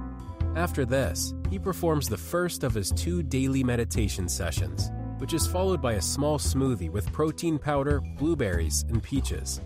After 0.57 0.84
this, 0.84 1.32
he 1.48 1.59
performs 1.59 2.09
the 2.09 2.18
first 2.18 2.64
of 2.64 2.74
his 2.74 2.90
two 2.90 3.22
daily 3.22 3.64
meditation 3.64 4.28
sessions, 4.28 4.90
which 5.18 5.32
is 5.32 5.46
followed 5.46 5.80
by 5.80 5.94
a 5.94 6.03
small 6.03 6.38
smoothie 6.38 6.90
with 6.90 7.11
protein 7.12 7.59
powder, 7.59 8.00
blueberries, 8.18 8.84
and 8.88 9.03
peaches. 9.03 9.61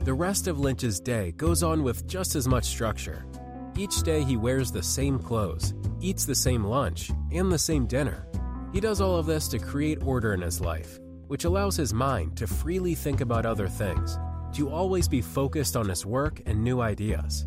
The 0.00 0.14
rest 0.14 0.46
of 0.46 0.58
Lynch's 0.58 1.00
day 1.00 1.32
goes 1.32 1.62
on 1.62 1.82
with 1.82 2.06
just 2.06 2.34
as 2.34 2.48
much 2.48 2.64
structure. 2.64 3.24
Each 3.76 4.02
day 4.02 4.24
he 4.24 4.36
wears 4.36 4.72
the 4.72 4.82
same 4.82 5.18
clothes, 5.18 5.74
eats 6.00 6.24
the 6.24 6.34
same 6.34 6.64
lunch, 6.64 7.10
and 7.30 7.52
the 7.52 7.58
same 7.58 7.86
dinner. 7.86 8.26
He 8.72 8.80
does 8.80 9.00
all 9.00 9.16
of 9.16 9.26
this 9.26 9.48
to 9.48 9.58
create 9.58 10.02
order 10.02 10.34
in 10.34 10.42
his 10.42 10.60
life, 10.60 10.98
which 11.26 11.44
allows 11.44 11.76
his 11.76 11.94
mind 11.94 12.36
to 12.36 12.46
freely 12.46 12.94
think 12.94 13.20
about 13.20 13.46
other 13.46 13.66
things, 13.66 14.18
to 14.54 14.68
always 14.68 15.08
be 15.08 15.22
focused 15.22 15.76
on 15.76 15.88
his 15.88 16.04
work 16.04 16.40
and 16.46 16.62
new 16.62 16.80
ideas. 16.80 17.46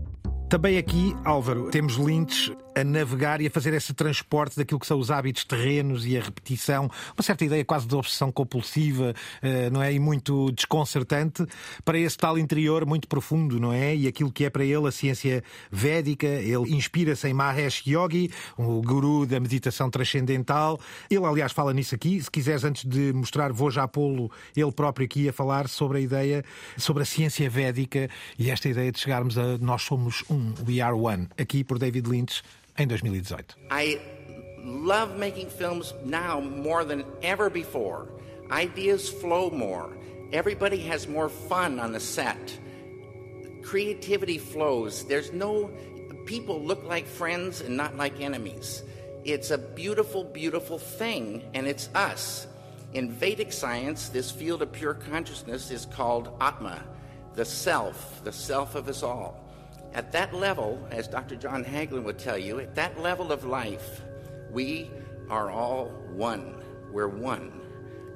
Também 0.49 0.77
aqui, 0.77 1.13
Álvaro, 1.23 1.71
temos 1.71 1.97
Lynch 1.97 2.51
a 2.75 2.83
navegar 2.83 3.41
e 3.41 3.47
a 3.47 3.51
fazer 3.51 3.73
esse 3.73 3.93
transporte 3.93 4.57
daquilo 4.57 4.79
que 4.79 4.87
são 4.87 4.99
os 4.99 5.11
hábitos 5.11 5.43
terrenos 5.43 6.05
e 6.05 6.17
a 6.17 6.21
repetição, 6.21 6.89
uma 7.15 7.23
certa 7.23 7.45
ideia 7.45 7.63
quase 7.65 7.87
de 7.87 7.95
obsessão 7.95 8.31
compulsiva, 8.31 9.13
eh, 9.41 9.69
não 9.69 9.81
é? 9.81 9.93
E 9.93 9.99
muito 9.99 10.51
desconcertante 10.51 11.45
para 11.83 11.97
esse 11.97 12.17
tal 12.17 12.37
interior 12.37 12.85
muito 12.85 13.07
profundo, 13.07 13.59
não 13.59 13.73
é? 13.73 13.95
E 13.95 14.07
aquilo 14.07 14.31
que 14.31 14.45
é 14.45 14.49
para 14.49 14.63
ele 14.63 14.87
a 14.87 14.91
ciência 14.91 15.43
védica, 15.69 16.27
ele 16.27 16.73
inspira-se 16.73 17.27
em 17.27 17.33
Mahesh 17.33 17.83
Yogi, 17.85 18.31
o 18.57 18.81
guru 18.81 19.25
da 19.25 19.39
meditação 19.39 19.89
transcendental. 19.89 20.79
Ele, 21.09 21.25
aliás, 21.25 21.51
fala 21.51 21.73
nisso 21.73 21.95
aqui. 21.95 22.21
Se 22.21 22.31
quiseres, 22.31 22.63
antes 22.63 22.85
de 22.85 23.11
mostrar, 23.13 23.51
vou 23.51 23.69
já 23.69 23.87
pô-lo 23.87 24.31
ele 24.55 24.71
próprio 24.71 25.05
aqui 25.05 25.27
a 25.27 25.33
falar 25.33 25.67
sobre 25.67 25.99
a 25.99 26.01
ideia, 26.01 26.45
sobre 26.77 27.03
a 27.03 27.05
ciência 27.05 27.49
védica 27.49 28.09
e 28.37 28.49
esta 28.49 28.69
ideia 28.69 28.91
de 28.91 28.99
chegarmos 28.99 29.37
a 29.37 29.57
nós 29.57 29.83
somos 29.83 30.23
um, 30.29 30.53
we 30.67 30.81
are 30.81 30.95
one, 30.95 31.27
aqui 31.37 31.63
por 31.63 31.77
David 31.77 32.07
Lynch 32.07 32.41
em 32.81 32.87
2018. 32.87 33.55
I 33.69 33.99
love 34.63 35.17
making 35.17 35.49
films 35.49 35.93
now 36.03 36.39
more 36.39 36.83
than 36.83 37.05
ever 37.21 37.49
before. 37.49 38.07
Ideas 38.51 39.09
flow 39.09 39.49
more. 39.49 39.89
Everybody 40.33 40.79
has 40.81 41.07
more 41.07 41.29
fun 41.29 41.79
on 41.79 41.91
the 41.91 41.99
set. 41.99 42.59
Creativity 43.63 44.37
flows. 44.37 45.05
There's 45.05 45.31
no 45.31 45.71
people 46.25 46.61
look 46.61 46.83
like 46.83 47.05
friends 47.05 47.61
and 47.61 47.75
not 47.75 47.95
like 47.97 48.19
enemies. 48.21 48.83
It's 49.23 49.51
a 49.51 49.57
beautiful, 49.57 50.23
beautiful 50.23 50.79
thing, 50.79 51.43
and 51.53 51.67
it's 51.67 51.89
us. 51.93 52.47
In 52.93 53.11
Vedic 53.11 53.53
science, 53.53 54.09
this 54.09 54.31
field 54.31 54.61
of 54.61 54.71
pure 54.71 54.93
consciousness 54.93 55.71
is 55.71 55.85
called 55.85 56.35
Atma, 56.41 56.83
the 57.35 57.45
self, 57.45 58.23
the 58.23 58.31
self 58.31 58.75
of 58.75 58.87
us 58.89 59.03
all. 59.03 59.40
At 59.93 60.11
that 60.13 60.33
level, 60.33 60.87
as 60.89 61.07
Dr. 61.07 61.35
John 61.35 61.65
Hagelin 61.65 62.03
would 62.03 62.17
tell 62.17 62.37
you, 62.37 62.59
at 62.59 62.75
that 62.75 62.99
level 62.99 63.31
of 63.31 63.43
life, 63.43 64.01
we 64.49 64.89
are 65.29 65.49
all 65.49 65.87
one. 66.13 66.63
We're 66.91 67.07
one. 67.07 67.61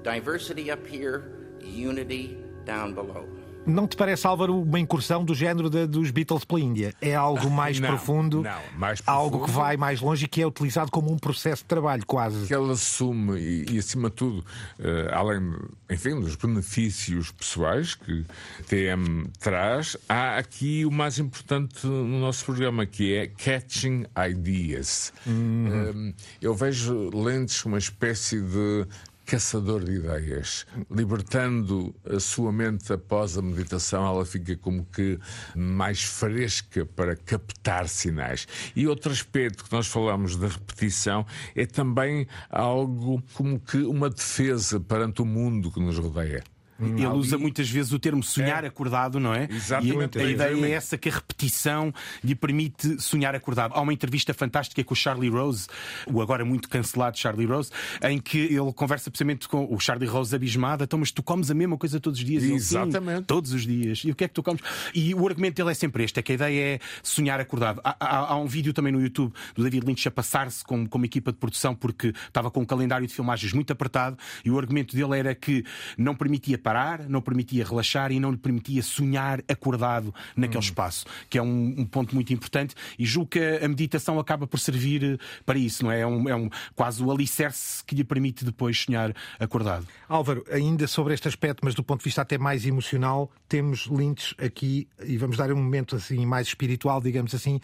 Diversity 0.03 0.71
up 0.71 0.85
here, 0.87 1.31
unity 1.59 2.37
down 2.63 2.93
below. 2.93 3.27
Não 3.65 3.87
te 3.87 3.95
parece, 3.95 4.27
Álvaro, 4.27 4.61
uma 4.61 4.79
incursão 4.79 5.23
do 5.23 5.33
género 5.33 5.69
de, 5.69 5.87
dos 5.87 6.11
Beatles 6.11 6.45
pela 6.45 6.59
Índia? 6.59 6.93
É 7.01 7.15
algo 7.15 7.49
mais 7.51 7.79
não, 7.79 7.89
profundo, 7.89 8.41
não, 8.41 8.59
mais 8.77 9.01
algo 9.05 9.39
que 9.39 9.45
profundo. 9.45 9.63
vai 9.63 9.77
mais 9.77 10.01
longe 10.01 10.25
e 10.25 10.27
que 10.27 10.41
é 10.41 10.47
utilizado 10.47 10.91
como 10.91 11.11
um 11.11 11.17
processo 11.17 11.63
de 11.63 11.67
trabalho, 11.67 12.05
quase. 12.05 12.45
que 12.47 12.53
ela 12.53 12.73
assume 12.73 13.39
e, 13.39 13.65
e, 13.71 13.79
acima 13.79 14.09
de 14.09 14.15
tudo, 14.15 14.45
eh, 14.79 15.09
além, 15.11 15.53
enfim, 15.89 16.19
dos 16.19 16.35
benefícios 16.35 17.31
pessoais 17.31 17.95
que 17.95 18.25
TM 18.67 19.27
traz, 19.39 19.97
há 20.07 20.37
aqui 20.37 20.85
o 20.85 20.91
mais 20.91 21.17
importante 21.19 21.87
no 21.87 22.19
nosso 22.19 22.45
programa, 22.45 22.85
que 22.85 23.15
é 23.15 23.27
catching 23.27 24.05
ideas. 24.29 25.11
Uhum. 25.25 26.13
Eh, 26.13 26.21
eu 26.41 26.53
vejo 26.53 27.09
lentes 27.13 27.65
uma 27.65 27.77
espécie 27.77 28.39
de 28.41 28.85
caçador 29.25 29.83
de 29.83 29.93
ideias, 29.93 30.65
libertando 30.89 31.93
a 32.05 32.19
sua 32.19 32.51
mente 32.51 32.93
após 32.93 33.37
a 33.37 33.41
meditação, 33.41 34.05
ela 34.05 34.25
fica 34.25 34.55
como 34.55 34.85
que 34.85 35.19
mais 35.55 36.03
fresca 36.03 36.85
para 36.85 37.15
captar 37.15 37.89
sinais. 37.89 38.47
E 38.75 38.87
outro 38.87 39.11
aspecto 39.11 39.63
que 39.63 39.71
nós 39.71 39.87
falamos 39.87 40.35
da 40.35 40.47
repetição 40.47 41.25
é 41.55 41.65
também 41.65 42.27
algo 42.49 43.21
como 43.33 43.59
que 43.59 43.77
uma 43.77 44.09
defesa 44.09 44.79
perante 44.79 45.21
o 45.21 45.25
mundo 45.25 45.71
que 45.71 45.79
nos 45.79 45.97
rodeia. 45.97 46.43
Ele 46.79 47.05
usa 47.07 47.37
muitas 47.37 47.69
vezes 47.69 47.91
o 47.93 47.99
termo 47.99 48.21
sonhar 48.21 48.65
acordado, 48.65 49.19
não 49.19 49.33
é? 49.33 49.47
Exatamente, 49.49 50.17
E 50.17 50.21
a, 50.21 50.25
a 50.25 50.29
ideia 50.29 50.33
exatamente. 50.49 50.65
é 50.65 50.71
essa 50.71 50.97
que 50.97 51.09
a 51.09 51.11
repetição 51.13 51.93
lhe 52.23 52.35
permite 52.35 53.01
sonhar 53.01 53.33
acordado. 53.35 53.73
Há 53.73 53.81
uma 53.81 53.93
entrevista 53.93 54.33
fantástica 54.33 54.83
com 54.83 54.93
o 54.93 54.95
Charlie 54.97 55.29
Rose, 55.29 55.67
o 56.11 56.21
agora 56.21 56.43
muito 56.43 56.67
cancelado 56.69 57.17
Charlie 57.17 57.45
Rose, 57.47 57.71
em 58.03 58.19
que 58.19 58.37
ele 58.37 58.73
conversa 58.73 59.09
precisamente 59.09 59.47
com 59.47 59.65
o 59.73 59.79
Charlie 59.79 60.07
Rose 60.09 60.35
abismado. 60.35 60.83
Então, 60.83 60.99
mas 60.99 61.11
tu 61.11 61.23
comes 61.23 61.49
a 61.49 61.53
mesma 61.53 61.77
coisa 61.77 61.99
todos 61.99 62.19
os 62.19 62.25
dias? 62.25 62.43
E 62.43 62.47
ele, 62.51 62.59
"Sim, 62.59 62.77
Exatamente. 62.77 63.25
todos 63.25 63.53
os 63.53 63.65
dias. 63.65 63.99
E 64.03 64.11
o 64.11 64.15
que 64.15 64.23
é 64.23 64.27
que 64.27 64.33
tu 64.33 64.43
comes? 64.43 64.61
E 64.93 65.13
o 65.15 65.25
argumento 65.27 65.55
dele 65.55 65.71
é 65.71 65.73
sempre 65.73 66.03
este: 66.03 66.19
é 66.19 66.23
que 66.23 66.31
a 66.33 66.35
ideia 66.35 66.75
é 66.75 66.79
sonhar 67.01 67.39
acordado. 67.39 67.79
Há, 67.83 67.95
há- 67.99 68.33
há 68.33 68.37
um 68.37 68.47
vídeo 68.47 68.73
também 68.73 68.91
no 68.91 69.01
YouTube 69.01 69.33
do 69.55 69.63
David 69.63 69.85
Lynch 69.85 70.07
a 70.07 70.11
passar-se 70.11 70.63
com, 70.63 70.85
com 70.85 70.97
uma 70.97 71.05
equipa 71.05 71.31
de 71.31 71.37
produção 71.37 71.73
porque 71.73 72.13
estava 72.27 72.51
com 72.51 72.61
um 72.61 72.65
calendário 72.65 73.07
de 73.07 73.13
filmagens 73.13 73.53
muito 73.53 73.71
apertado 73.71 74.17
e 74.43 74.51
o 74.51 74.57
argumento 74.59 74.95
dele 74.95 75.17
era 75.17 75.33
que 75.33 75.63
não 75.97 76.15
permitia 76.15 76.57
parar, 76.65 77.07
não 77.07 77.21
permitia 77.21 77.63
relaxar 77.63 78.11
e 78.11 78.19
não 78.19 78.31
lhe 78.31 78.37
permitia 78.37 78.81
sonhar 78.81 79.39
acordado 79.47 80.11
naquele 80.35 80.63
espaço, 80.63 81.05
que 81.29 81.37
é 81.37 81.41
um, 81.43 81.75
um 81.77 81.85
ponto 81.85 82.15
muito 82.15 82.33
importante. 82.33 82.73
E 82.97 83.05
julgo 83.05 83.29
que 83.29 83.39
a 83.39 83.67
meditação 83.67 84.17
acaba 84.17 84.47
por 84.47 84.59
servir 84.59 85.03
eh, 85.03 85.17
para 85.45 85.59
isso, 85.59 85.83
não 85.83 85.91
é? 85.91 85.99
É, 85.99 86.07
um, 86.07 86.27
é 86.27 86.35
um, 86.35 86.49
quase 86.73 87.03
o 87.03 87.11
alicerce 87.11 87.83
que 87.83 87.93
lhe 87.93 88.03
permite 88.03 88.43
depois 88.43 88.81
sonhar 88.81 89.13
acordado. 89.39 89.85
Álvaro, 90.09 90.43
ainda 90.51 90.87
sobre 90.87 91.13
este 91.13 91.27
aspecto, 91.27 91.61
mas 91.63 91.75
do 91.75 91.83
ponto 91.83 91.99
de 91.99 92.05
vista 92.05 92.23
até 92.23 92.35
mais 92.35 92.65
emocional, 92.65 93.29
temos 93.47 93.85
Lynch 93.85 94.33
aqui 94.43 94.87
e 95.05 95.17
vamos 95.17 95.37
dar 95.37 95.51
um 95.51 95.57
momento 95.57 95.95
assim 95.95 96.25
mais 96.25 96.47
espiritual, 96.47 96.99
digamos 96.99 97.35
assim, 97.35 97.59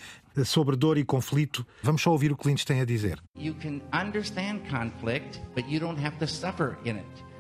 sobre 0.45 0.76
dor 0.76 0.99
e 0.99 1.04
conflito. 1.04 1.66
Vamos 1.82 2.04
só 2.04 2.12
ouvir 2.12 2.32
o 2.32 2.38
que 2.38 2.47
Lynch 2.47 2.68
tem 2.68 2.82
a 2.82 2.86
dizer. 2.86 3.20
You 3.36 3.56
can 3.56 3.82
understand 3.91 4.60
conflict, 4.70 5.41
but 5.56 5.68
you 5.68 5.80
don't 5.80 5.99
have 5.99 6.18
to 6.20 6.28
suffer 6.28 6.78
in 6.86 6.97
it. 6.97 7.30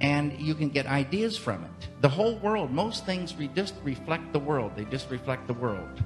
And 0.00 0.38
you 0.40 0.54
can 0.54 0.68
get 0.68 0.86
ideas 0.86 1.36
from 1.36 1.64
it. 1.64 1.88
The 2.00 2.08
whole 2.08 2.36
world, 2.36 2.70
most 2.70 3.04
things 3.04 3.34
just 3.48 3.74
reflect 3.82 4.32
the 4.32 4.38
world. 4.38 4.72
They 4.76 4.84
just 4.84 5.10
reflect 5.10 5.46
the 5.46 5.54
world. 5.54 6.02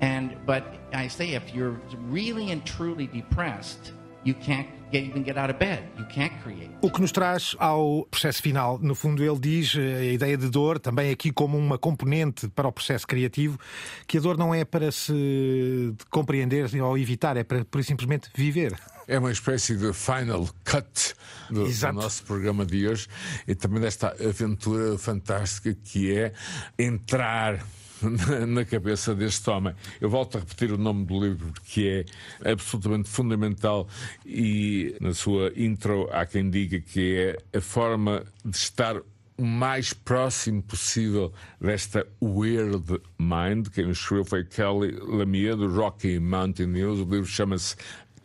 And 0.00 0.36
but 0.46 0.74
I 0.92 1.08
say 1.08 1.30
if 1.30 1.52
you're 1.54 1.80
really 2.06 2.52
and 2.52 2.64
truly 2.64 3.08
depressed, 3.08 3.92
you 4.28 4.34
can't 4.34 4.68
get 4.92 5.04
even 5.04 5.22
get 5.24 5.38
out 5.38 5.50
of 5.50 5.58
bed. 5.58 5.82
You 5.98 6.04
can't 6.06 6.32
create. 6.42 6.70
O 6.80 6.90
que 6.90 7.00
nos 7.00 7.12
traz 7.12 7.56
ao 7.58 8.06
processo 8.10 8.42
final, 8.42 8.78
no 8.78 8.94
fundo, 8.94 9.24
ele 9.24 9.38
diz 9.38 9.74
eh, 9.74 10.10
a 10.10 10.12
ideia 10.12 10.36
de 10.36 10.48
dor 10.48 10.78
também 10.78 11.10
aqui 11.10 11.32
como 11.32 11.56
uma 11.56 11.78
componente 11.78 12.48
para 12.48 12.68
o 12.68 12.72
processo 12.72 13.06
criativo, 13.06 13.58
que 14.06 14.18
a 14.18 14.20
dor 14.20 14.36
não 14.36 14.54
é 14.54 14.64
para 14.64 14.92
se 14.92 15.94
compreender 16.10 16.66
ou 16.80 16.98
evitar, 16.98 17.36
é 17.36 17.44
para, 17.44 17.64
por 17.64 17.82
simplesmente 17.82 18.28
viver. 18.34 18.78
É 19.06 19.18
uma 19.18 19.32
espécie 19.32 19.74
de 19.74 19.92
final 19.94 20.46
cut 20.64 21.14
do, 21.50 21.64
do 21.64 21.92
nosso 21.92 22.24
programa 22.24 22.66
de 22.66 22.86
hoje 22.86 23.08
e 23.46 23.54
também 23.54 23.80
desta 23.80 24.14
aventura 24.20 24.98
fantástica 24.98 25.74
que 25.82 26.14
é 26.14 26.32
entrar 26.78 27.64
na, 28.46 28.64
cabeça 28.64 29.14
deste 29.14 29.48
homem. 29.50 29.74
Eu 30.00 30.08
volto 30.08 30.36
a 30.36 30.40
repetir 30.40 30.72
o 30.72 30.78
nome 30.78 31.04
do 31.04 31.20
livro 31.20 31.52
porque 31.52 32.06
é 32.42 32.52
absolutamente 32.52 33.08
fundamental 33.08 33.88
e 34.24 34.96
na 35.00 35.14
sua 35.14 35.52
intro 35.56 36.08
há 36.12 36.26
quem 36.26 36.50
diga 36.50 36.80
que 36.80 37.36
é 37.52 37.58
a 37.58 37.60
forma 37.60 38.24
de 38.44 38.56
estar 38.56 38.96
o 39.36 39.44
mais 39.44 39.92
próximo 39.92 40.60
possível 40.62 41.32
desta 41.60 42.06
Weird 42.20 43.00
Mind. 43.18 43.68
Quem 43.68 43.88
escreveu 43.90 44.24
foi 44.24 44.44
Kelly 44.44 44.98
Lamia, 45.00 45.54
do 45.54 45.72
Rocky 45.72 46.18
Mountain 46.18 46.66
News. 46.66 46.98
O 46.98 47.04
livro 47.04 47.26
chama-se 47.26 47.76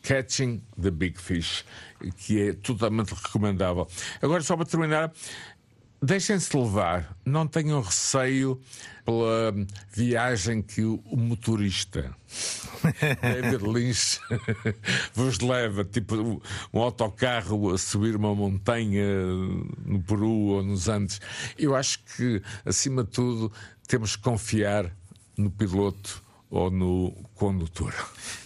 Catching 0.01 0.61
the 0.82 0.91
Big 0.91 1.19
Fish, 1.19 1.63
que 2.17 2.49
é 2.49 2.53
totalmente 2.53 3.13
recomendável. 3.13 3.88
Agora, 4.21 4.41
só 4.41 4.57
para 4.57 4.65
terminar, 4.65 5.13
deixem-se 6.04 6.56
levar, 6.58 7.18
não 7.26 7.47
tenham 7.47 7.82
receio 7.82 8.60
pela 9.06 9.54
viagem 9.93 10.62
que 10.62 10.84
o 10.84 11.01
motorista 11.16 12.14
David 13.22 13.64
Lynch 13.64 14.20
vos 15.16 15.39
leva, 15.39 15.86
tipo 15.86 16.41
um 16.74 16.80
autocarro 16.82 17.74
a 17.74 17.78
subir 17.78 18.18
uma 18.18 18.36
montanha 18.36 19.24
no 19.86 20.01
Peru 20.04 20.30
ou 20.30 20.64
nos 20.64 20.89
Andes. 20.89 21.22
Eu 21.58 21.74
acho 21.74 21.99
que, 22.18 22.41
acima 22.66 23.04
de 23.06 23.12
tudo, 23.12 23.51
temos 23.88 24.18
que 24.18 24.24
confiar 24.24 24.91
no 25.38 25.49
piloto 25.49 26.22
ou 26.49 26.70
no 26.70 27.12
condutor. 27.43 27.93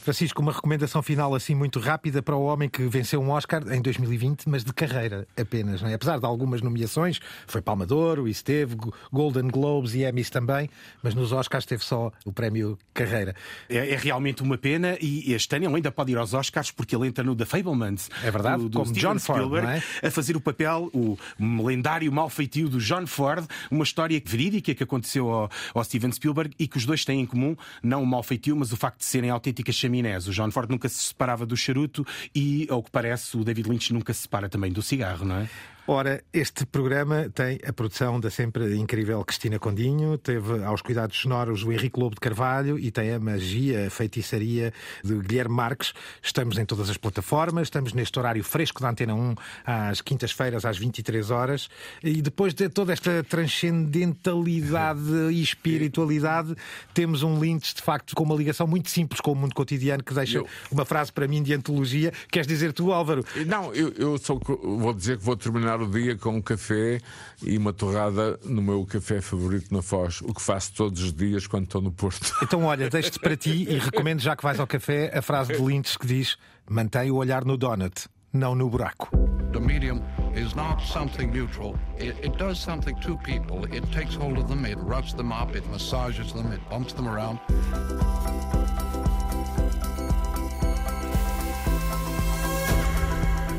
Francisco, 0.02 0.42
uma 0.42 0.52
recomendação 0.52 1.04
final 1.04 1.36
assim 1.36 1.54
muito 1.54 1.80
rápida 1.80 2.24
para 2.24 2.36
o 2.36 2.46
homem 2.46 2.68
que 2.68 2.82
venceu 2.88 3.22
um 3.22 3.30
Oscar 3.30 3.62
em 3.72 3.80
2020, 3.80 4.50
mas 4.50 4.64
de 4.64 4.74
carreira 4.74 5.28
apenas, 5.38 5.82
não 5.84 5.90
é? 5.90 5.94
Apesar 5.94 6.18
de 6.18 6.26
algumas 6.26 6.62
nomeações, 6.62 7.20
foi 7.46 7.62
Palma 7.62 7.86
de 7.86 7.94
Ouro, 7.94 8.28
e 8.28 8.32
esteve 8.32 8.76
Golden 9.12 9.50
Globes 9.50 9.94
e 9.94 10.04
Emmys 10.04 10.32
também, 10.32 10.68
mas 11.04 11.14
nos 11.14 11.32
Oscars 11.32 11.66
teve 11.66 11.84
só 11.84 12.12
o 12.26 12.32
prémio 12.32 12.76
carreira. 12.92 13.36
É, 13.70 13.94
é 13.94 13.98
realmente 13.98 14.42
uma 14.42 14.58
pena 14.58 14.98
e 15.00 15.32
este 15.32 15.56
ano 15.56 15.66
ele 15.66 15.76
ainda 15.76 15.92
pode 15.92 16.12
ir 16.12 16.18
aos 16.18 16.34
Oscars 16.34 16.72
porque 16.72 16.96
ele 16.96 17.08
entra 17.08 17.24
no 17.24 17.36
The 17.36 17.46
Fablemans. 17.46 18.10
É 18.24 18.32
verdade, 18.32 18.64
do, 18.64 18.70
do 18.70 18.80
como 18.80 18.86
Steven 18.86 19.02
John 19.02 19.20
Ford, 19.20 19.40
Spielberg, 19.42 19.68
não 19.68 19.74
é? 19.74 20.08
a 20.08 20.10
fazer 20.10 20.36
o 20.36 20.42
papel, 20.42 20.90
o 20.92 21.18
lendário 21.40 22.12
mal 22.12 22.30
feitio 22.30 22.68
do 22.68 22.80
John 22.80 23.06
Ford, 23.06 23.46
uma 23.70 23.84
história 23.84 24.20
verídica 24.26 24.74
que 24.74 24.84
aconteceu 24.84 25.30
ao, 25.30 25.52
ao 25.76 25.84
Steven 25.84 26.12
Spielberg 26.12 26.56
e 26.58 26.68
que 26.68 26.78
os 26.78 26.86
dois 26.86 27.06
têm 27.06 27.22
em 27.22 27.26
comum, 27.26 27.56
não 27.84 28.02
o 28.02 28.08
mal 28.08 28.24
feitio, 28.24 28.56
mas 28.56 28.72
o 28.72 28.78
facto 28.78 28.87
de 28.98 29.06
serem 29.06 29.30
autênticas 29.30 29.76
chaminés. 29.76 30.28
O 30.28 30.32
John 30.32 30.52
Ford 30.52 30.70
nunca 30.70 30.88
se 30.88 31.04
separava 31.04 31.46
do 31.46 31.58
charuto 31.58 32.06
e, 32.34 32.68
ao 32.70 32.84
que 32.84 32.92
parece, 32.92 33.38
o 33.38 33.44
David 33.44 33.70
Lynch 33.70 33.94
nunca 33.94 34.14
se 34.14 34.22
separa 34.22 34.48
também 34.48 34.72
do 34.72 34.82
cigarro, 34.82 35.26
não 35.26 35.38
é? 35.38 35.50
Ora, 35.90 36.22
este 36.34 36.66
programa 36.66 37.30
tem 37.34 37.60
a 37.66 37.72
produção 37.72 38.20
da 38.20 38.30
sempre 38.30 38.76
incrível 38.76 39.24
Cristina 39.24 39.58
Condinho, 39.58 40.18
teve 40.18 40.62
aos 40.66 40.82
cuidados 40.82 41.18
sonoros 41.18 41.64
o 41.64 41.72
Henrique 41.72 41.98
Lobo 41.98 42.14
de 42.16 42.20
Carvalho 42.20 42.78
e 42.78 42.92
tem 42.92 43.14
a 43.14 43.20
magia, 43.20 43.88
a 43.88 43.90
feitiçaria 43.90 44.74
de 45.02 45.18
Guilherme 45.20 45.56
Marques. 45.56 45.94
Estamos 46.22 46.58
em 46.58 46.66
todas 46.66 46.90
as 46.90 46.98
plataformas, 46.98 47.68
estamos 47.68 47.94
neste 47.94 48.20
horário 48.20 48.44
fresco 48.44 48.82
da 48.82 48.90
Antena 48.90 49.16
1 49.16 49.36
às 49.66 50.02
quintas-feiras 50.02 50.66
às 50.66 50.78
23 50.78 51.32
horas 51.32 51.70
e 52.04 52.22
depois 52.22 52.54
de 52.54 52.68
toda 52.68 52.92
esta 52.92 53.24
transcendentalidade 53.24 55.00
e 55.32 55.42
espiritualidade, 55.42 56.54
temos 56.94 57.24
um 57.24 57.40
Lynch 57.40 57.74
de 57.74 57.82
facto 57.82 58.14
com 58.14 58.24
uma 58.24 58.36
ligação 58.36 58.68
muito 58.68 58.90
simples 58.90 59.22
com 59.22 59.32
o 59.32 59.36
mundo 59.36 59.56
cotidiano 59.56 60.04
que 60.04 60.14
deixa 60.14 60.40
Eu- 60.40 60.48
uma 60.70 60.84
frase 60.84 61.14
para 61.14 61.30
mim 61.30 61.42
de 61.42 61.54
antologia. 61.54 62.12
Queres 62.30 62.46
dizer 62.46 62.74
tu, 62.74 62.92
Álvaro? 62.92 63.24
Não, 63.46 63.74
eu, 63.74 63.94
eu 63.98 64.18
só 64.18 64.36
vou 64.36 64.94
dizer 64.94 65.18
que 65.18 65.24
vou 65.24 65.38
terminar 65.38 65.77
terminar 65.78 65.82
o 65.82 65.88
dia 65.88 66.18
com 66.18 66.32
um 66.32 66.42
café 66.42 67.00
e 67.44 67.58
uma 67.58 67.72
torrada 67.72 68.40
no 68.44 68.62
meu 68.62 68.86
café 68.86 69.22
favorito 69.22 69.74
na 69.74 69.82
Foz, 69.82 70.22
o 70.22 70.34
que 70.34 70.42
faço 70.42 70.74
todos 70.74 71.02
os 71.04 71.14
dias 71.14 71.46
quando 71.46 71.66
estou 71.66 71.82
no 71.82 71.92
Porto. 71.92 72.34
Então, 72.42 72.64
olha, 72.64 72.90
deixo-te 72.90 73.20
para 73.20 73.38
ti 73.38 73.68
e 73.70 73.78
recomendo, 73.78 74.20
já 74.20 74.36
que 74.36 74.44
vais 74.44 74.60
ao 74.60 74.68
café, 74.68 75.16
a 75.16 75.22
frase 75.22 75.54
de 75.54 75.62
Lynch 75.62 75.98
que 76.00 76.08
diz: 76.08 76.38
mantém 76.70 77.12
o 77.12 77.16
olhar 77.16 77.46
no 77.46 77.58
donut, 77.58 78.08
não 78.34 78.56
no 78.56 78.70
buraco. 78.70 79.10
The 79.54 79.60
medium 79.60 80.02
is 80.36 80.54
not 80.56 80.84
something 80.86 81.28
neutral. 81.28 81.76
It, 81.98 82.16
it 82.24 82.38
does 82.38 82.60
something 82.60 82.96
to 83.02 83.18
people. 83.18 83.66
It 83.74 83.86
takes 83.92 84.16
hold 84.16 84.38
of 84.38 84.48
them, 84.48 84.66
it 84.66 84.78
roughs 84.78 85.14
them 85.14 85.32
up, 85.32 85.56
it 85.56 85.66
massages 85.70 86.34
them, 86.34 86.52
it 86.52 86.60
bumps 86.70 86.94
them 86.94 87.08
around. 87.08 87.40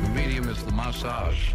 The 0.03 0.09
medium 0.13 0.47
is 0.47 0.63
the 0.63 0.71
massage. 0.71 1.53